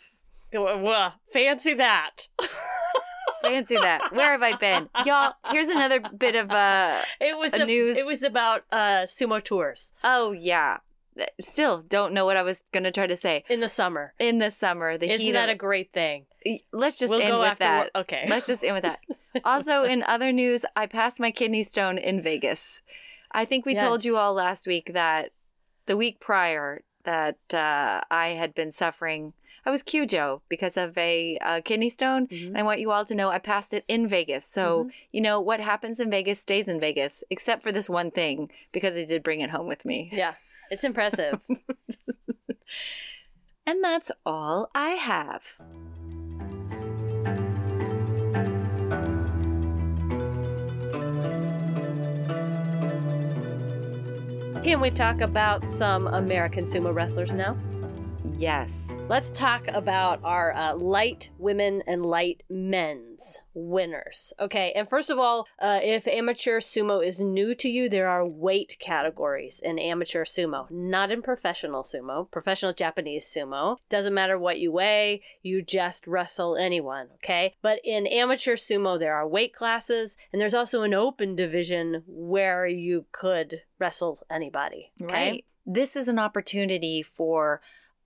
Well, 0.52 1.14
fancy 1.32 1.74
that. 1.74 2.26
fancy 3.42 3.76
that. 3.76 4.12
Where 4.14 4.32
have 4.32 4.42
I 4.42 4.54
been, 4.56 4.88
y'all? 5.04 5.34
Here's 5.50 5.68
another 5.68 6.00
bit 6.00 6.34
of 6.36 6.50
uh. 6.50 7.00
It 7.20 7.36
was 7.36 7.52
A 7.54 7.62
a- 7.62 7.66
news- 7.66 7.96
It 7.96 8.06
was 8.06 8.22
about 8.22 8.64
uh, 8.72 9.02
sumo 9.06 9.42
tours 9.42 9.92
Oh 10.04 10.32
yeah. 10.32 10.78
Still 11.40 11.82
don't 11.82 12.14
know 12.14 12.24
what 12.24 12.36
I 12.36 12.42
was 12.42 12.62
gonna 12.72 12.92
try 12.92 13.06
to 13.06 13.16
say. 13.16 13.44
in 13.48 13.60
the 13.60 13.68
summer. 13.68 14.14
In 14.18 14.38
the 14.38 14.50
summer, 14.50 14.96
the 14.96 15.10
Isn't 15.10 15.20
heat. 15.26 15.32
that 15.32 15.48
of- 15.48 15.54
a 15.54 15.58
great 15.58 15.92
thing? 15.92 16.26
Let's 16.72 16.98
just 16.98 17.10
we'll 17.12 17.20
end 17.20 17.38
with 17.38 17.58
that. 17.58 17.90
wor- 17.94 18.00
Okay. 18.02 18.24
Let's 18.28 18.46
just 18.46 18.64
end 18.64 18.74
with 18.74 18.84
that. 18.84 19.00
Also, 19.44 19.84
in 19.84 20.02
other 20.04 20.32
news, 20.32 20.64
I 20.74 20.86
passed 20.86 21.20
my 21.20 21.30
kidney 21.30 21.62
stone 21.62 21.98
in 21.98 22.20
Vegas. 22.20 22.82
I 23.30 23.44
think 23.44 23.64
we 23.64 23.76
told 23.76 24.04
you 24.04 24.16
all 24.16 24.34
last 24.34 24.66
week 24.66 24.90
that 24.92 25.30
the 25.86 25.96
week 25.96 26.18
prior 26.18 26.82
that 27.04 27.36
uh, 27.54 28.00
I 28.10 28.28
had 28.30 28.54
been 28.54 28.72
suffering. 28.72 29.34
I 29.66 29.70
was 29.70 29.82
Cujo 29.82 30.42
because 30.48 30.76
of 30.76 30.96
a 30.96 31.38
uh, 31.42 31.60
kidney 31.64 31.90
stone. 31.90 32.26
Mhm. 32.28 32.46
And 32.48 32.58
I 32.58 32.62
want 32.62 32.80
you 32.80 32.90
all 32.90 33.04
to 33.04 33.14
know 33.14 33.28
I 33.30 33.38
passed 33.38 33.72
it 33.72 33.84
in 33.88 34.08
Vegas. 34.08 34.46
So, 34.46 34.84
Mm-hmm. 34.84 34.88
you 35.12 35.20
know, 35.20 35.40
what 35.40 35.60
happens 35.60 36.00
in 36.00 36.10
Vegas 36.10 36.40
stays 36.40 36.68
in 36.68 36.80
Vegas, 36.80 37.22
except 37.30 37.62
for 37.62 37.72
this 37.72 37.88
one 37.90 38.10
thing 38.10 38.50
because 38.72 38.96
I 38.96 39.04
did 39.04 39.22
bring 39.22 39.40
it 39.40 39.50
home 39.50 39.66
with 39.66 39.84
me. 39.84 40.08
Yeah, 40.12 40.34
it's 40.70 40.84
impressive. 40.84 41.40
And 43.66 43.84
that's 43.84 44.10
all 44.26 44.70
I 44.74 44.90
have. 44.92 45.42
Can 54.62 54.80
we 54.80 54.90
talk 54.90 55.20
about 55.22 55.64
some 55.64 56.06
American 56.06 56.64
sumo 56.64 56.94
wrestlers 56.94 57.32
now? 57.32 57.56
Yes. 58.40 58.72
Let's 59.06 59.30
talk 59.30 59.68
about 59.68 60.20
our 60.24 60.56
uh, 60.56 60.74
light 60.74 61.28
women 61.38 61.82
and 61.86 62.06
light 62.06 62.42
men's 62.48 63.42
winners. 63.52 64.32
Okay, 64.40 64.72
and 64.74 64.88
first 64.88 65.10
of 65.10 65.18
all, 65.18 65.46
uh, 65.60 65.80
if 65.82 66.08
amateur 66.08 66.58
sumo 66.58 67.04
is 67.04 67.20
new 67.20 67.54
to 67.56 67.68
you, 67.68 67.90
there 67.90 68.08
are 68.08 68.26
weight 68.26 68.78
categories 68.80 69.60
in 69.62 69.78
amateur 69.78 70.24
sumo, 70.24 70.70
not 70.70 71.10
in 71.10 71.20
professional 71.20 71.82
sumo. 71.82 72.30
Professional 72.30 72.72
Japanese 72.72 73.26
sumo 73.26 73.76
doesn't 73.90 74.14
matter 74.14 74.38
what 74.38 74.58
you 74.58 74.72
weigh, 74.72 75.20
you 75.42 75.60
just 75.60 76.06
wrestle 76.06 76.56
anyone. 76.56 77.08
Okay, 77.16 77.56
but 77.60 77.78
in 77.84 78.06
amateur 78.06 78.56
sumo, 78.56 78.98
there 78.98 79.14
are 79.14 79.28
weight 79.28 79.54
classes, 79.54 80.16
and 80.32 80.40
there's 80.40 80.54
also 80.54 80.80
an 80.80 80.94
open 80.94 81.36
division 81.36 82.04
where 82.06 82.66
you 82.66 83.04
could 83.12 83.60
wrestle 83.78 84.24
anybody. 84.30 84.92
Okay. 85.02 85.12
Right. 85.12 85.44
This 85.66 85.94
is 85.94 86.08
an 86.08 86.18
opportunity 86.18 87.02
for 87.02 87.60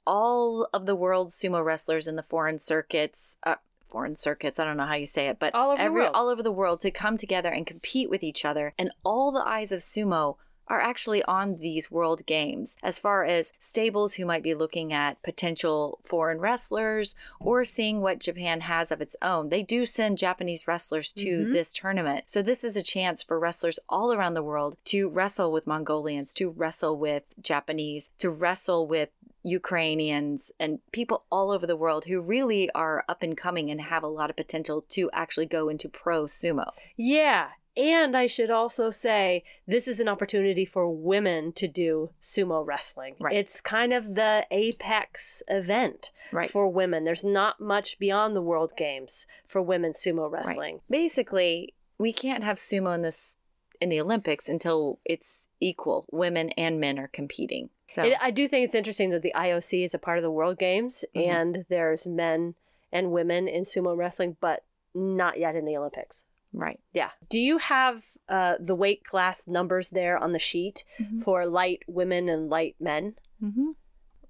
all 0.07 0.69
of 0.73 0.87
the 0.87 0.95
world's 0.95 1.35
sumo 1.35 1.65
wrestlers 1.65 2.07
in 2.07 2.17
the 2.17 2.23
foreign 2.23 2.59
circuits. 2.59 3.37
Uh, 3.43 3.57
foreign 3.89 4.17
circuits. 4.17 4.59
I 4.59 4.65
don't 4.65 4.77
know 4.77 4.87
how 4.87 4.95
you 4.95 5.07
say 5.07 5.29
it, 5.29 5.39
but 5.39 5.55
All 5.55 5.71
over 5.71 5.81
every 5.81 6.07
all 6.07 6.29
over 6.29 6.43
the 6.43 6.53
world 6.53 6.81
to 6.81 6.91
come 6.91 7.17
together 7.17 7.51
and 7.51 7.67
compete 7.67 8.11
with 8.11 8.25
each 8.25 8.45
other. 8.45 8.75
And 8.77 8.91
all 9.05 9.31
the 9.31 9.47
eyes 9.47 9.71
of 9.71 9.81
sumo 9.81 10.37
are 10.69 10.81
actually 10.81 11.23
on 11.25 11.59
these 11.59 11.91
world 11.91 12.25
games 12.27 12.77
as 12.83 12.99
far 12.99 13.25
as 13.25 13.53
stables 13.59 14.15
who 14.15 14.25
might 14.25 14.43
be 14.43 14.55
looking 14.55 14.93
at 14.93 15.23
potential 15.23 15.99
foreign 16.03 16.39
wrestlers 16.41 17.15
or 17.41 17.65
seeing 17.65 18.01
what 18.01 18.21
Japan 18.21 18.63
has 18.63 18.91
of 18.91 19.01
its 19.01 19.17
own. 19.21 19.49
They 19.49 19.63
do 19.63 19.85
send 19.87 20.19
Japanese 20.19 20.67
wrestlers 20.67 21.13
to 21.15 21.47
Mhm. 21.47 21.53
this 21.53 21.73
tournament. 21.73 22.25
So 22.27 22.43
this 22.43 22.65
is 22.65 22.77
a 22.77 22.83
chance 22.83 23.23
for 23.23 23.39
wrestlers 23.39 23.79
all 23.89 24.13
around 24.13 24.35
the 24.35 24.43
world 24.43 24.77
to 24.87 25.09
wrestle 25.09 25.53
with 25.53 25.67
Mongolians, 25.67 26.33
to 26.35 26.49
wrestle 26.51 26.97
with 26.99 27.25
Japanese, 27.41 28.11
to 28.19 28.31
wrestle 28.31 28.87
with 28.87 29.11
Ukrainians 29.47 30.53
and 30.59 30.79
people 30.91 31.25
all 31.31 31.51
over 31.51 31.67
the 31.67 31.77
world 31.77 32.07
who 32.07 32.21
really 32.21 32.71
are 32.71 33.05
up 33.09 33.23
and 33.23 33.37
coming 33.37 33.71
and 33.71 33.81
have 33.81 34.03
a 34.03 34.07
lot 34.07 34.31
of 34.31 34.37
potential 34.37 34.83
to 34.89 35.11
actually 35.13 35.45
go 35.47 35.69
into 35.69 35.89
pro 35.89 36.25
sumo. 36.25 36.71
Yeah. 36.97 37.51
And 37.77 38.17
I 38.17 38.27
should 38.29 38.51
also 38.51 38.91
say, 38.91 39.43
this 39.67 39.89
is 39.89 39.99
an 39.99 40.09
opportunity 40.09 40.65
for 40.65 40.89
women 40.89 41.53
to 41.55 41.67
do 41.67 42.11
sumo 42.23 42.65
wrestling. 42.65 43.17
Right. 43.19 43.35
It's 43.35 43.61
kind 43.61 43.93
of 43.93 44.15
the 44.15 44.47
apex 44.51 45.43
event 45.49 46.13
Right. 46.33 46.49
for 46.51 46.69
women. 46.69 47.05
There's 47.05 47.25
not 47.25 47.61
much 47.61 47.99
beyond 47.99 48.37
the 48.37 48.43
World 48.43 48.73
Games 48.77 49.27
for 49.47 49.61
women 49.61 49.93
sumo 49.93 50.31
wrestling. 50.31 50.81
Basically, 50.89 51.75
we 51.99 52.13
can't 52.13 52.45
have 52.45 52.59
sumo 52.59 52.95
in 52.95 53.03
this 53.03 53.39
in 53.81 53.89
the 53.89 54.01
Olympics 54.01 54.49
until 54.49 55.01
it's 55.05 55.49
equal. 55.61 56.07
Women 56.13 56.51
and 56.51 56.79
men 56.81 56.97
are 56.99 57.09
competing. 57.09 57.71
So 57.89 58.05
It, 58.05 58.17
I 58.23 58.31
do 58.31 58.47
think 58.47 58.65
it's 58.65 58.75
interesting 58.75 59.11
that 59.11 59.23
the 59.23 59.33
IOC 59.35 59.83
is 59.83 59.93
a 59.95 59.99
part 59.99 60.17
of 60.17 60.23
the 60.23 60.31
World 60.31 60.59
Games 60.59 61.05
Mhm. 61.15 61.27
and 61.27 61.67
there's 61.69 62.07
men 62.07 62.55
and 62.93 63.11
women 63.11 63.49
in 63.49 63.63
sumo 63.63 63.97
wrestling, 63.97 64.37
but 64.41 64.63
not 64.95 65.39
yet 65.39 65.57
in 65.57 65.65
the 65.65 65.77
Olympics. 65.77 66.27
Right. 66.55 66.81
Yeah. 66.93 67.11
Do 67.29 67.39
you 67.41 67.59
have 67.59 68.03
uh, 68.29 68.55
the 68.61 68.75
weight 68.75 69.05
class 69.05 69.47
numbers 69.47 69.91
there 69.91 70.17
on 70.17 70.33
the 70.33 70.39
sheet 70.39 70.85
Mhm. 71.01 71.23
for 71.23 71.47
light 71.47 71.83
women 71.87 72.29
and 72.29 72.49
light 72.49 72.77
men? 72.81 73.17
Mm-hmm. 73.43 73.71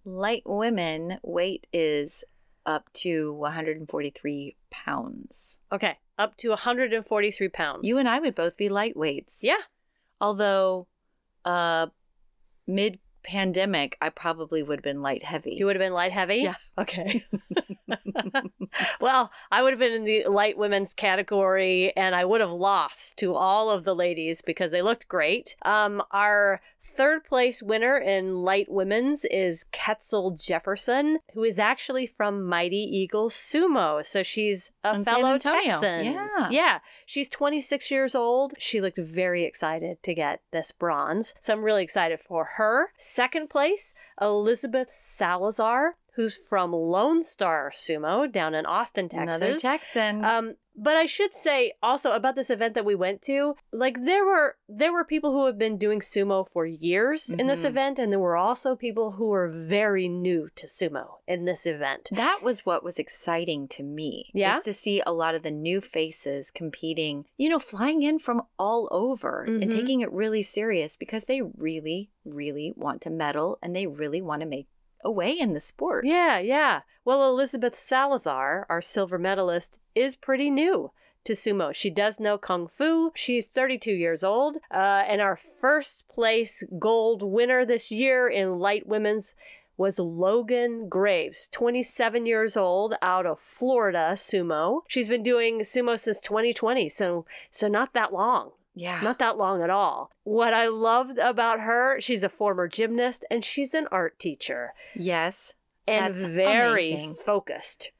Light 0.04 0.42
women 0.46 1.18
weight 1.22 1.66
is 1.72 2.24
up 2.66 2.92
to 2.94 3.32
143 3.34 4.56
pounds. 4.70 5.58
Okay, 5.70 5.98
up 6.18 6.36
to 6.38 6.48
143 6.50 7.48
pounds. 7.48 7.80
You 7.86 7.98
and 7.98 8.08
I 8.08 8.18
would 8.18 8.34
both 8.34 8.56
be 8.56 8.68
lightweights. 8.68 9.38
yeah, 9.42 9.62
Although, 10.20 10.86
uh, 11.44 11.88
mid 12.66 12.98
pandemic, 13.22 13.96
I 14.00 14.08
probably 14.10 14.62
would 14.62 14.78
have 14.78 14.84
been 14.84 15.02
light 15.02 15.22
heavy. 15.22 15.54
you 15.54 15.66
would 15.66 15.76
have 15.76 15.80
been 15.80 15.92
light 15.92 16.12
heavy. 16.12 16.36
Yeah. 16.36 16.54
Okay. 16.78 17.24
well, 19.00 19.32
I 19.50 19.62
would 19.62 19.72
have 19.72 19.80
been 19.80 19.92
in 19.92 20.04
the 20.04 20.26
light 20.26 20.56
women's 20.56 20.94
category, 20.94 21.94
and 21.96 22.14
I 22.14 22.24
would 22.24 22.40
have 22.40 22.50
lost 22.50 23.18
to 23.18 23.34
all 23.34 23.70
of 23.70 23.84
the 23.84 23.94
ladies 23.94 24.42
because 24.42 24.70
they 24.70 24.82
looked 24.82 25.08
great. 25.08 25.56
Um, 25.62 26.02
our 26.10 26.60
third 26.84 27.24
place 27.24 27.62
winner 27.62 27.96
in 27.98 28.34
light 28.34 28.70
women's 28.70 29.24
is 29.26 29.64
Ketzel 29.72 30.38
Jefferson, 30.40 31.18
who 31.32 31.42
is 31.42 31.58
actually 31.58 32.06
from 32.06 32.44
Mighty 32.44 32.76
Eagles 32.76 33.34
Sumo. 33.34 34.04
So 34.04 34.22
she's 34.22 34.72
a 34.84 34.96
In 34.96 35.04
fellow 35.04 35.38
Texan. 35.38 36.04
Yeah. 36.04 36.48
Yeah. 36.50 36.78
She's 37.06 37.28
26 37.28 37.90
years 37.90 38.14
old. 38.14 38.54
She 38.58 38.80
looked 38.80 38.98
very 38.98 39.44
excited 39.44 40.02
to 40.02 40.14
get 40.14 40.42
this 40.52 40.72
bronze. 40.72 41.34
So 41.40 41.54
I'm 41.54 41.62
really 41.64 41.82
excited 41.82 42.20
for 42.20 42.44
her. 42.56 42.90
Second 42.96 43.48
place, 43.48 43.94
Elizabeth 44.20 44.90
Salazar, 44.90 45.96
who's 46.16 46.37
from 46.37 46.73
Lone 46.73 47.23
Star 47.23 47.71
Sumo 47.73 48.30
down 48.30 48.54
in 48.54 48.66
Austin, 48.66 49.09
Texas. 49.09 49.40
Another 49.40 49.59
Texan. 49.59 50.25
Um, 50.25 50.54
but 50.76 50.97
I 50.97 51.06
should 51.06 51.33
say 51.33 51.75
also 51.85 52.11
about 52.12 52.35
this 52.35 52.50
event 52.50 52.75
that 52.75 52.85
we 52.85 52.97
went 52.97 53.23
to, 53.23 53.54
like 53.73 54.04
there 54.04 54.25
were 54.25 54.56
there 54.68 54.92
were 54.92 55.04
people 55.04 55.30
who 55.30 55.47
have 55.47 55.56
been 55.56 55.78
doing 55.78 56.00
sumo 56.00 56.44
for 56.49 56.66
years 56.66 57.30
in 57.30 57.47
this 57.47 57.62
Mhm. 57.62 57.68
event, 57.68 57.99
and 58.00 58.11
there 58.11 58.18
were 58.18 58.37
also 58.37 58.75
people 58.75 59.12
who 59.12 59.28
were 59.28 59.49
very 59.49 60.09
new 60.09 60.49
to 60.56 60.66
sumo 60.66 61.18
in 61.28 61.44
this 61.44 61.64
event. 61.64 62.09
that 62.12 62.40
was 62.42 62.66
what 62.66 62.83
was 62.83 62.99
exciting 62.99 63.68
to 63.68 63.83
me. 63.85 64.30
Yeah? 64.35 64.59
to 64.64 64.73
see 64.75 65.00
a 65.06 65.12
lot 65.12 65.35
of 65.37 65.42
the 65.42 65.50
new 65.52 65.80
faces 65.80 66.50
competing, 66.50 67.25
you 67.37 67.49
know, 67.49 67.59
flying 67.61 68.02
in 68.02 68.18
from 68.18 68.42
all 68.59 68.88
over 68.90 69.47
Mhm. 69.49 69.62
and 69.62 69.71
taking 69.71 70.00
it 70.00 70.11
really 70.12 70.42
serious 70.42 70.97
because 70.97 71.26
they 71.26 71.40
really, 71.40 72.11
really 72.25 72.73
want 72.76 73.00
to 73.02 73.11
medal 73.11 73.59
and 73.62 73.76
they 73.76 73.87
really 73.87 74.21
want 74.23 74.40
to 74.40 74.47
make 74.47 74.66
a 75.04 75.11
way 75.11 75.30
in 75.30 75.52
the 75.52 75.61
sport. 75.61 76.06
Yeah, 76.06 76.38
yeah. 76.38 76.80
Well, 77.04 77.28
Elizabeth 77.28 77.75
Salazar, 77.75 78.66
our 78.68 78.80
silver 78.80 79.18
medalist, 79.18 79.78
is 79.94 80.16
pretty 80.16 80.50
new 80.50 80.90
to 81.25 81.32
sumo. 81.32 81.75
She 81.75 81.90
does 81.90 82.20
know 82.20 82.38
kung 82.38 82.66
fu. 82.66 83.12
She's 83.14 83.46
32 83.46 83.92
years 83.92 84.25
old. 84.25 84.58
Uh, 84.70 85.04
and 85.06 85.20
our 85.20 85.37
first 85.37 86.08
place 86.08 86.62
gold 86.78 87.23
winner 87.23 87.64
this 87.64 87.90
year 87.90 88.28
in 88.28 88.58
light 88.58 88.87
women's 88.87 89.34
was 89.76 89.99
Logan 89.99 90.88
Graves, 90.88 91.49
27 91.49 92.26
years 92.26 92.56
old, 92.56 92.94
out 93.02 93.26
of 93.26 93.40
Florida 93.40 94.12
sumo. 94.14 94.82
She's 94.87 95.08
been 95.08 95.23
doing 95.23 95.61
sumo 95.61 95.99
since 95.99 96.20
2020, 96.20 96.88
so 96.88 97.26
so 97.50 97.66
not 97.66 97.92
that 97.92 98.12
long. 98.12 98.52
Yeah. 98.74 99.00
Not 99.02 99.18
that 99.20 99.36
long 99.36 99.62
at 99.62 99.70
all. 99.70 100.10
What 100.24 100.52
I 100.52 100.66
loved 100.66 101.18
about 101.18 101.60
her, 101.60 102.00
she's 102.00 102.24
a 102.24 102.28
former 102.28 102.68
gymnast 102.68 103.24
and 103.30 103.44
she's 103.44 103.74
an 103.74 103.86
art 103.92 104.18
teacher 104.18 104.74
yes. 104.96 105.54
and 105.86 106.14
very 106.14 106.92
amazing. 106.92 107.14
focused. 107.24 107.92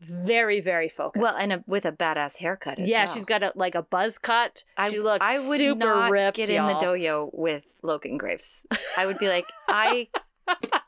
Very, 0.00 0.60
very 0.60 0.88
focused. 0.88 1.22
Well, 1.22 1.36
and 1.36 1.52
a, 1.52 1.64
with 1.66 1.84
a 1.84 1.92
badass 1.92 2.38
haircut 2.38 2.80
as 2.80 2.88
yeah, 2.88 3.04
well. 3.04 3.14
she's 3.14 3.24
got 3.24 3.44
a 3.44 3.52
like 3.54 3.76
a 3.76 3.82
buzz 3.82 4.18
cut. 4.18 4.64
I, 4.76 4.90
she 4.90 4.98
looks 4.98 5.24
I 5.24 5.38
would 5.48 5.58
super 5.58 5.78
not 5.78 6.10
ripped. 6.10 6.36
get 6.38 6.48
in 6.48 6.66
the 6.66 6.72
y'all. 6.72 6.82
dojo 6.82 7.30
with 7.32 7.64
Logan 7.82 8.18
Graves. 8.18 8.66
I 8.96 9.06
would 9.06 9.18
be 9.18 9.28
like, 9.28 9.44
I, 9.68 10.08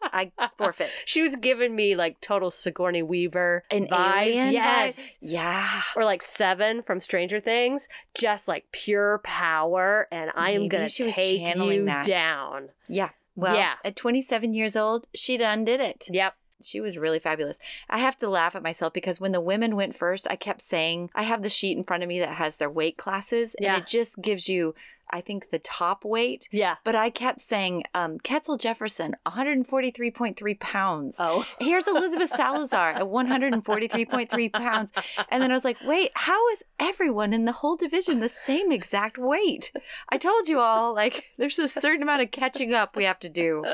I 0.02 0.30
forfeit. 0.56 0.90
She 1.06 1.22
was 1.22 1.36
giving 1.36 1.74
me 1.74 1.94
like 1.96 2.20
total 2.20 2.50
Sigourney 2.50 3.02
Weaver 3.02 3.64
An 3.70 3.86
vibes. 3.88 4.52
yes. 4.52 5.18
Yeah. 5.20 5.82
Or 5.96 6.04
like 6.04 6.22
Seven 6.22 6.82
from 6.82 7.00
Stranger 7.00 7.40
Things, 7.40 7.88
just 8.14 8.46
like 8.48 8.70
pure 8.72 9.18
power, 9.24 10.06
and 10.12 10.30
I 10.34 10.50
am 10.50 10.68
gonna 10.68 10.88
she 10.88 11.04
was 11.04 11.16
take 11.16 11.40
channeling 11.40 11.80
you 11.80 11.84
that. 11.86 12.04
down. 12.06 12.68
Yeah. 12.88 13.10
Well, 13.36 13.56
Yeah. 13.56 13.74
at 13.84 13.96
27 13.96 14.54
years 14.54 14.76
old, 14.76 15.08
she 15.14 15.36
done 15.36 15.64
did 15.64 15.80
it. 15.80 16.06
Yep. 16.10 16.34
She 16.62 16.80
was 16.80 16.96
really 16.96 17.18
fabulous. 17.18 17.58
I 17.90 17.98
have 17.98 18.16
to 18.18 18.28
laugh 18.28 18.54
at 18.56 18.62
myself 18.62 18.92
because 18.92 19.20
when 19.20 19.32
the 19.32 19.40
women 19.40 19.74
went 19.76 19.96
first, 19.96 20.26
I 20.30 20.36
kept 20.36 20.62
saying, 20.62 21.10
I 21.14 21.24
have 21.24 21.42
the 21.42 21.48
sheet 21.48 21.76
in 21.76 21.84
front 21.84 22.02
of 22.04 22.08
me 22.08 22.20
that 22.20 22.36
has 22.36 22.56
their 22.56 22.70
weight 22.70 22.96
classes, 22.96 23.54
and 23.56 23.76
it 23.76 23.86
just 23.86 24.22
gives 24.22 24.48
you, 24.48 24.74
I 25.14 25.20
think, 25.20 25.50
the 25.50 25.60
top 25.60 26.04
weight. 26.04 26.48
Yeah. 26.50 26.76
But 26.82 26.96
I 26.96 27.08
kept 27.08 27.40
saying, 27.40 27.84
um, 27.94 28.18
Ketzel 28.18 28.58
Jefferson, 28.58 29.14
143.3 29.24 30.58
pounds. 30.58 31.18
Oh. 31.20 31.46
Here's 31.60 31.86
Elizabeth 31.86 32.28
Salazar 32.30 32.90
at 32.90 33.02
143.3 33.02 34.52
pounds. 34.52 34.92
And 35.30 35.40
then 35.40 35.52
I 35.52 35.54
was 35.54 35.64
like, 35.64 35.78
wait, 35.86 36.10
how 36.14 36.48
is 36.48 36.64
everyone 36.80 37.32
in 37.32 37.44
the 37.44 37.52
whole 37.52 37.76
division 37.76 38.18
the 38.18 38.28
same 38.28 38.72
exact 38.72 39.16
weight? 39.16 39.72
I 40.08 40.18
told 40.18 40.48
you 40.48 40.58
all, 40.58 40.92
like, 40.92 41.30
there's 41.38 41.60
a 41.60 41.68
certain 41.68 42.02
amount 42.02 42.22
of 42.22 42.32
catching 42.32 42.74
up 42.74 42.96
we 42.96 43.04
have 43.04 43.20
to 43.20 43.28
do 43.28 43.64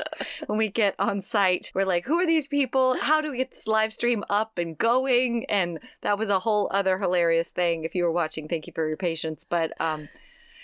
when 0.45 0.59
we 0.59 0.69
get 0.69 0.93
on 0.99 1.23
site. 1.23 1.71
We're 1.73 1.85
like, 1.85 2.05
who 2.05 2.19
are 2.19 2.27
these 2.27 2.47
people? 2.47 2.97
How 3.01 3.19
do 3.19 3.31
we 3.31 3.37
get 3.37 3.49
this 3.49 3.67
live 3.67 3.93
stream 3.93 4.23
up 4.29 4.59
and 4.59 4.77
going? 4.77 5.45
And 5.45 5.79
that 6.01 6.19
was 6.19 6.29
a 6.29 6.39
whole 6.39 6.67
other 6.69 6.99
hilarious 6.99 7.49
thing. 7.49 7.83
If 7.83 7.95
you 7.95 8.03
were 8.03 8.11
watching, 8.11 8.47
thank 8.47 8.67
you 8.67 8.73
for 8.73 8.87
your 8.87 8.97
patience. 8.97 9.43
But 9.43 9.73
um, 9.81 10.09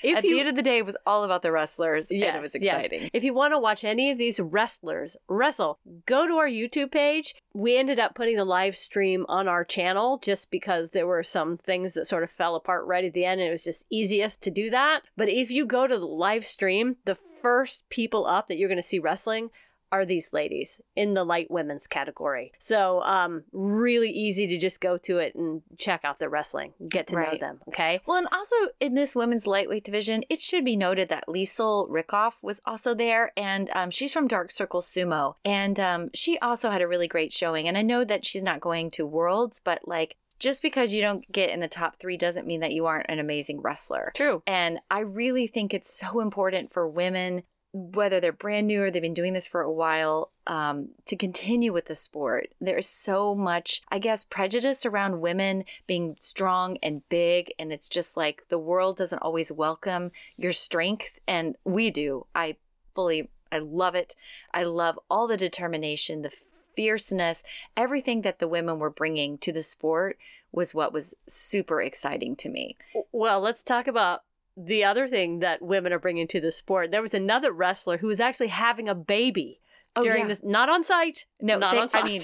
If 0.04 0.18
at 0.18 0.24
the 0.24 0.40
end 0.40 0.50
of 0.50 0.56
the 0.56 0.62
day, 0.62 0.78
it 0.78 0.86
was 0.86 0.98
all 1.06 1.24
about 1.24 1.42
the 1.42 1.52
wrestlers, 1.52 2.10
and 2.10 2.22
it 2.22 2.42
was 2.42 2.56
yes. 2.60 2.86
exciting. 2.86 3.10
If 3.14 3.24
you 3.24 3.34
want 3.34 3.54
to 3.54 3.60
watch 3.60 3.84
any 3.84 4.12
of 4.12 4.18
these 4.18 4.40
wrestlers 4.40 5.18
wrestle, 5.28 5.80
go 6.06 6.28
to 6.28 6.34
our 6.34 6.48
YouTube 6.48 6.92
page. 6.92 7.36
We 7.54 7.78
ended 7.78 8.00
up 8.00 8.14
putting 8.14 8.38
the 8.38 8.46
live 8.46 8.76
stream 8.76 9.26
on 9.28 9.48
our 9.48 9.64
channel 9.64 10.20
just 10.20 10.52
because 10.52 10.92
there 10.92 11.08
were 11.08 11.24
some 11.24 11.58
things 11.58 11.94
that 11.94 12.06
sort 12.06 12.24
of 12.24 12.30
fell 12.30 12.56
apart 12.56 12.86
right 12.86 13.04
at 13.04 13.14
the 13.14 13.26
end 13.26 13.42
and 13.42 13.50
it 13.50 13.52
was 13.52 13.64
just 13.64 13.86
easiest 13.90 14.44
to 14.44 14.52
do 14.52 14.70
that. 14.70 15.02
But 15.16 15.30
if 15.30 15.50
you 15.50 15.66
go 15.66 15.88
to 15.88 15.98
the 15.98 16.06
live 16.06 16.46
stream, 16.46 16.98
the 17.06 17.16
first 17.16 17.90
people 17.90 18.28
up 18.28 18.48
that 18.48 18.58
you're 18.58 18.70
going 18.70 18.78
to 18.78 18.84
see 18.84 19.00
wrestling 19.00 19.50
are 19.92 20.06
these 20.06 20.34
ladies 20.34 20.82
in 20.96 21.14
the 21.14 21.24
light 21.24 21.50
women's 21.50 21.88
category. 21.88 22.52
So, 22.58 23.02
um, 23.04 23.44
really 23.52 24.10
easy 24.10 24.48
to 24.48 24.58
just 24.58 24.82
go 24.82 24.98
to 25.00 25.20
it 25.20 25.36
and 25.36 25.62
check 25.78 26.02
out 26.04 26.20
their 26.20 26.30
wrestling, 26.30 26.74
get 26.88 27.08
to 27.08 27.16
know 27.16 27.38
them. 27.38 27.60
Okay. 27.68 28.02
Well, 28.06 28.18
and 28.18 28.28
also 28.32 28.56
in 28.80 28.96
this 28.96 29.16
women's 29.16 29.48
lightweight 29.48 29.84
division, 29.84 30.24
it 30.30 30.40
should 30.40 30.66
be 30.66 30.76
noted 30.76 31.10
that 31.10 31.28
Liesel 31.28 31.90
Rickoff 31.90 32.34
was 32.42 32.60
also 32.66 32.94
there, 32.94 33.32
and 33.38 33.70
um, 33.74 33.92
she's 33.92 34.14
from 34.14 34.28
Dark 34.28 34.52
Circle 34.52 34.82
Sumo, 34.82 35.36
and 35.44 35.80
um, 35.80 36.10
she 36.14 36.38
also 36.40 36.70
had 36.70 36.82
a 36.82 36.88
really 36.88 37.08
great 37.08 37.32
showing. 37.32 37.68
And 37.68 37.78
I 37.78 37.82
know 37.82 38.04
that 38.04 38.26
she's 38.26 38.44
not 38.44 38.60
going 38.60 38.92
to 38.92 39.06
Worlds, 39.06 39.60
but 39.64 39.88
like 39.88 40.18
just 40.40 40.62
because 40.62 40.94
you 40.94 41.02
don't 41.02 41.30
get 41.32 41.50
in 41.50 41.60
the 41.60 41.68
top 41.68 42.00
three 42.00 42.18
doesn't 42.18 42.48
mean 42.48 42.60
that 42.60 42.74
you 42.74 42.86
aren't 42.86 43.10
an 43.10 43.20
amazing 43.20 43.62
wrestler. 43.62 44.12
True. 44.16 44.44
And 44.46 44.80
I 44.90 45.00
really 45.00 45.48
think 45.48 45.74
it's 45.74 45.92
so 45.92 46.20
important 46.20 46.72
for 46.72 46.88
women, 46.88 47.44
whether 47.74 48.20
they're 48.20 48.32
brand 48.32 48.68
new 48.68 48.84
or 48.84 48.92
they've 48.92 49.02
been 49.02 49.14
doing 49.14 49.34
this 49.34 49.48
for 49.48 49.62
a 49.62 49.72
while, 49.72 50.32
um, 50.48 50.90
to 51.06 51.16
continue 51.16 51.74
with 51.74 51.86
the 51.86 51.96
sport. 51.96 52.50
There's 52.60 52.88
so 52.88 53.36
much, 53.36 53.82
I 53.90 54.00
guess, 54.00 54.24
prejudice 54.24 54.86
around 54.86 55.22
women 55.22 55.66
being 55.86 56.16
strong 56.20 56.78
and 56.82 57.08
big. 57.10 57.54
And 57.60 57.72
it's 57.72 57.90
just 57.90 58.18
like 58.18 58.44
the 58.50 58.60
world 58.60 58.98
doesn't 58.98 59.22
always 59.22 59.52
welcome 59.52 60.12
your 60.36 60.54
strength. 60.54 61.20
And 61.28 61.56
we 61.64 61.92
do. 61.92 62.26
I 62.34 62.56
fully, 62.96 63.30
I 63.52 63.60
love 63.60 63.96
it. 63.96 64.16
I 64.54 64.64
love 64.64 65.00
all 65.10 65.28
the 65.28 65.38
determination, 65.38 66.22
the 66.22 66.36
fierceness, 66.76 67.44
everything 67.76 68.22
that 68.22 68.40
the 68.40 68.48
women 68.48 68.80
were 68.80 68.90
bringing 68.90 69.38
to 69.40 69.52
the 69.52 69.64
sport 69.64 70.18
was 70.52 70.74
what 70.74 70.94
was 70.94 71.16
super 71.28 71.82
exciting 71.82 72.36
to 72.38 72.50
me. 72.50 72.78
Well, 73.12 73.42
let's 73.42 73.64
talk 73.64 73.88
about 73.88 74.22
the 74.58 74.84
other 74.84 75.08
thing 75.08 75.40
that 75.40 75.62
women 75.62 75.94
are 75.94 76.00
bringing 76.00 76.28
to 76.30 76.42
the 76.42 76.52
sport. 76.52 76.90
There 76.92 77.02
was 77.02 77.14
another 77.14 77.52
wrestler 77.52 77.98
who 77.98 78.08
was 78.08 78.20
actually 78.20 78.48
having 78.48 78.90
a 78.90 78.96
baby 78.96 79.60
Oh, 79.96 80.04
during 80.04 80.22
yeah. 80.24 80.28
this, 80.28 80.42
not 80.44 80.70
on 80.70 80.84
site. 80.84 81.26
No, 81.40 81.58
not 81.58 81.74
they- 81.74 81.80
on 81.80 81.90
site. 81.90 82.04
I 82.04 82.06
mean, 82.08 82.22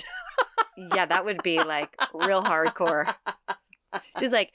yeah, 0.96 1.06
that 1.08 1.26
would 1.26 1.41
be 1.43 1.58
like 1.63 1.96
real 2.13 2.43
hardcore. 2.43 3.15
Just 4.20 4.32
like 4.34 4.52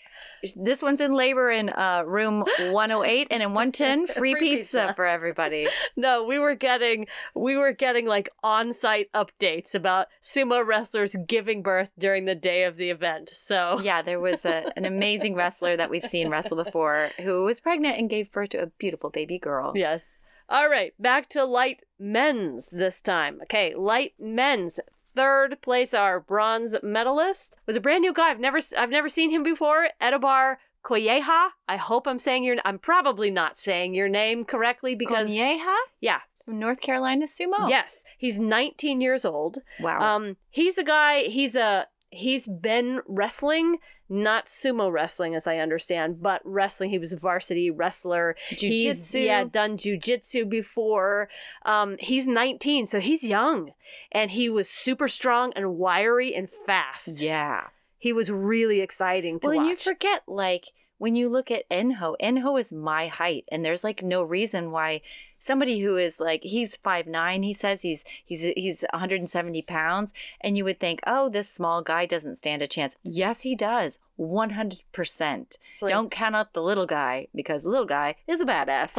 this 0.57 0.83
one's 0.83 1.01
in 1.01 1.13
labor 1.13 1.51
in 1.51 1.69
uh, 1.71 2.03
room 2.07 2.45
108 2.59 3.29
and 3.31 3.43
in 3.43 3.55
110 3.55 4.07
free, 4.19 4.33
Free 4.33 4.41
pizza, 4.41 4.79
pizza. 4.79 4.95
for 4.95 5.07
everybody. 5.07 5.67
no, 5.97 6.25
we 6.25 6.39
were 6.39 6.55
getting 6.55 7.07
we 7.35 7.57
were 7.57 7.73
getting 7.73 8.07
like 8.07 8.29
on-site 8.43 9.11
updates 9.13 9.75
about 9.75 10.07
sumo 10.23 10.65
wrestlers 10.65 11.17
giving 11.27 11.63
birth 11.63 11.93
during 11.99 12.25
the 12.25 12.35
day 12.35 12.65
of 12.65 12.77
the 12.77 12.91
event. 12.91 13.31
So 13.31 13.79
Yeah, 13.83 14.03
there 14.03 14.21
was 14.21 14.45
a, 14.45 14.73
an 14.77 14.85
amazing 14.85 15.35
wrestler 15.35 15.77
that 15.77 15.91
we've 15.91 16.05
seen 16.05 16.29
wrestle 16.29 16.63
before 16.63 17.11
who 17.21 17.45
was 17.45 17.61
pregnant 17.61 17.99
and 17.99 18.09
gave 18.11 18.31
birth 18.33 18.51
to 18.51 18.63
a 18.63 18.67
beautiful 18.67 19.11
baby 19.11 19.39
girl. 19.39 19.73
Yes. 19.75 20.17
All 20.51 20.71
right, 20.71 20.95
back 20.99 21.29
to 21.31 21.45
light 21.45 21.85
men's 21.99 22.71
this 22.71 23.03
time. 23.03 23.41
Okay, 23.43 23.75
light 23.75 24.15
men's. 24.19 24.81
Third 25.19 25.61
place, 25.63 25.95
our 25.95 26.21
bronze 26.21 26.77
medalist 26.81 27.59
was 27.67 27.75
a 27.75 27.81
brand 27.81 28.03
new 28.03 28.13
guy. 28.13 28.31
I've 28.31 28.39
never, 28.39 28.61
I've 28.79 28.89
never 28.89 29.09
seen 29.09 29.31
him 29.31 29.43
before. 29.43 29.89
Edobar 30.01 30.59
Koyeha. 30.85 31.49
I 31.69 31.77
hope 31.77 32.07
I'm 32.07 32.21
saying 32.21 32.45
your. 32.45 32.59
I'm 32.65 32.79
probably 32.79 33.29
not 33.29 33.59
saying 33.59 33.97
your 33.97 34.09
name 34.09 34.45
correctly 34.45 34.95
because 34.95 35.29
Konyeha 35.29 35.75
yeah, 36.01 36.21
North 36.47 36.81
Carolina 36.81 37.27
Sumo. 37.27 37.69
yes, 37.69 38.05
he's 38.17 38.39
19 38.39 39.01
years 39.01 39.25
old. 39.25 39.59
Wow. 39.81 39.99
Um, 39.99 40.37
he's 40.51 40.79
a 40.79 40.85
guy. 40.85 41.23
He's 41.23 41.57
a 41.57 41.89
he's 42.11 42.47
been 42.47 43.01
wrestling, 43.09 43.79
not 44.09 44.47
sumo 44.47 44.91
wrestling, 44.91 45.35
as 45.35 45.47
I 45.47 45.59
understand, 45.59 46.23
but 46.23 46.41
wrestling. 46.45 46.91
He 46.91 46.99
was 46.99 47.13
a 47.13 47.19
varsity 47.19 47.71
wrestler. 47.71 48.37
He's 48.49 48.61
Jiu-jitsu. 48.61 49.19
yeah 49.19 49.45
done 49.45 49.77
jujitsu 49.77 50.49
before. 50.49 51.29
Um, 51.65 51.97
he's 51.99 52.27
19, 52.27 52.87
so 52.87 53.01
he's 53.01 53.25
young, 53.25 53.73
and 54.13 54.31
he 54.31 54.49
was 54.49 54.69
super 54.69 55.09
strong 55.09 55.53
and 55.55 55.77
wiry 55.77 56.35
and 56.35 56.51
fast. 56.51 57.21
Yeah. 57.21 57.65
He 57.99 58.13
was 58.13 58.31
really 58.31 58.81
exciting 58.81 59.41
to 59.41 59.49
watch. 59.49 59.57
well, 59.57 59.57
watch. 59.57 59.71
and 59.71 59.71
you 59.71 59.77
forget, 59.77 60.23
like, 60.27 60.67
when 60.99 61.15
you 61.15 61.29
look 61.29 61.51
at 61.51 61.69
Enho, 61.71 62.17
Enho 62.21 62.59
is 62.59 62.73
my 62.73 63.07
height, 63.07 63.45
and 63.51 63.65
there's 63.65 63.85
like 63.85 64.03
no 64.03 64.23
reason 64.23 64.71
why 64.71 65.01
somebody 65.39 65.81
who 65.81 65.97
is 65.97 66.21
like 66.21 66.43
he's 66.43 66.77
five 66.77 67.07
nine, 67.07 67.43
he 67.43 67.55
says 67.55 67.83
he's 67.83 68.05
he's 68.25 68.41
he's 68.57 68.85
170 68.93 69.63
pounds, 69.63 70.13
and 70.41 70.57
you 70.57 70.65
would 70.65 70.81
think, 70.81 71.01
oh, 71.07 71.29
this 71.29 71.49
small 71.49 71.83
guy 71.83 72.07
doesn't 72.07 72.37
stand 72.37 72.63
a 72.63 72.67
chance. 72.67 72.97
Yes, 73.03 73.43
he 73.43 73.55
does, 73.55 74.01
100. 74.17 74.81
percent 74.93 75.59
Don't 75.87 76.11
count 76.11 76.35
out 76.35 76.53
the 76.53 76.63
little 76.63 76.87
guy 76.87 77.29
because 77.35 77.63
the 77.63 77.71
little 77.71 77.87
guy 77.87 78.17
is 78.27 78.41
a 78.41 78.47
badass. 78.47 78.99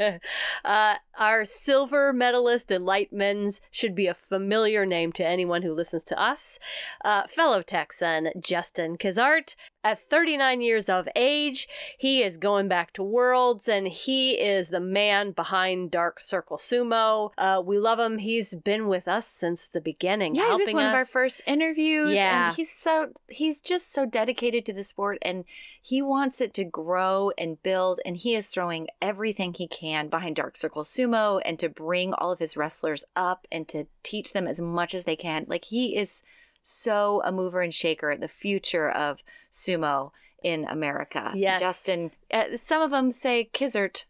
uh, 0.64 0.94
our 1.18 1.44
silver 1.44 2.12
medalist 2.12 2.70
in 2.70 2.84
light 2.84 3.12
men's 3.12 3.60
should 3.70 3.94
be 3.94 4.06
a 4.06 4.14
familiar 4.14 4.86
name 4.86 5.12
to 5.12 5.26
anyone 5.26 5.62
who 5.62 5.74
listens 5.74 6.04
to 6.04 6.20
us. 6.20 6.58
Uh, 7.04 7.26
fellow 7.26 7.62
Texan 7.62 8.30
Justin 8.40 8.96
Kazart, 8.96 9.56
at 9.84 9.98
39 9.98 10.60
years 10.60 10.88
of 10.88 11.08
age, 11.16 11.68
he 11.98 12.22
is 12.22 12.36
going 12.36 12.68
back 12.68 12.92
to 12.92 13.02
Worlds 13.02 13.68
and 13.68 13.88
he 13.88 14.40
is 14.40 14.68
the 14.68 14.80
man 14.92 15.32
behind 15.32 15.90
Dark 15.90 16.20
Circle 16.20 16.58
Sumo. 16.58 17.30
Uh, 17.38 17.62
we 17.64 17.78
love 17.78 17.98
him. 17.98 18.18
He's 18.18 18.54
been 18.54 18.86
with 18.86 19.08
us 19.08 19.26
since 19.26 19.66
the 19.66 19.80
beginning, 19.80 20.34
Yeah, 20.34 20.56
he 20.56 20.64
was 20.64 20.74
one 20.74 20.86
of 20.86 20.94
our 20.94 21.04
first 21.04 21.42
interviews. 21.46 22.14
Yeah. 22.14 22.48
And 22.48 22.56
he's 22.56 22.70
so 22.70 23.12
he's 23.28 23.60
just 23.60 23.92
so 23.92 24.06
dedicated 24.06 24.64
to 24.66 24.72
the 24.72 24.84
sport 24.84 25.18
and 25.22 25.44
he 25.80 26.02
wants 26.02 26.40
it 26.40 26.54
to 26.54 26.64
grow 26.64 27.32
and 27.38 27.62
build 27.62 28.00
and 28.04 28.16
he 28.16 28.34
is 28.34 28.48
throwing 28.48 28.88
everything 29.00 29.54
he 29.54 29.66
can 29.66 30.08
behind 30.08 30.36
Dark 30.36 30.56
Circle 30.56 30.84
Sumo 30.84 31.40
and 31.44 31.58
to 31.58 31.68
bring 31.68 32.12
all 32.14 32.30
of 32.30 32.38
his 32.38 32.56
wrestlers 32.56 33.04
up 33.16 33.46
and 33.50 33.66
to 33.68 33.86
teach 34.02 34.32
them 34.32 34.46
as 34.46 34.60
much 34.60 34.94
as 34.94 35.04
they 35.04 35.16
can. 35.16 35.46
Like 35.48 35.66
he 35.66 35.96
is 35.96 36.22
so 36.62 37.20
a 37.24 37.32
mover 37.32 37.60
and 37.60 37.74
shaker, 37.74 38.16
the 38.16 38.28
future 38.28 38.88
of 38.88 39.22
sumo 39.50 40.12
in 40.42 40.64
America. 40.64 41.32
Yes. 41.34 41.60
Justin, 41.60 42.12
uh, 42.32 42.56
some 42.56 42.82
of 42.82 42.90
them 42.90 43.10
say 43.10 43.48
Kizert. 43.52 44.04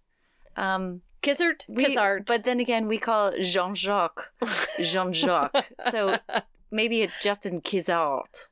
Um, 0.57 1.03
Kizart, 1.23 1.69
we. 1.69 1.97
But 2.27 2.45
then 2.45 2.61
again, 2.61 2.88
we 2.88 2.99
call 2.99 3.33
Jean 3.41 3.75
Jacques. 3.75 4.33
Jean 4.81 5.12
Jacques. 5.12 5.71
So 5.91 6.19
maybe 6.71 7.03
it's 7.03 7.23
Justin 7.23 7.61
Kizart. 7.61 8.49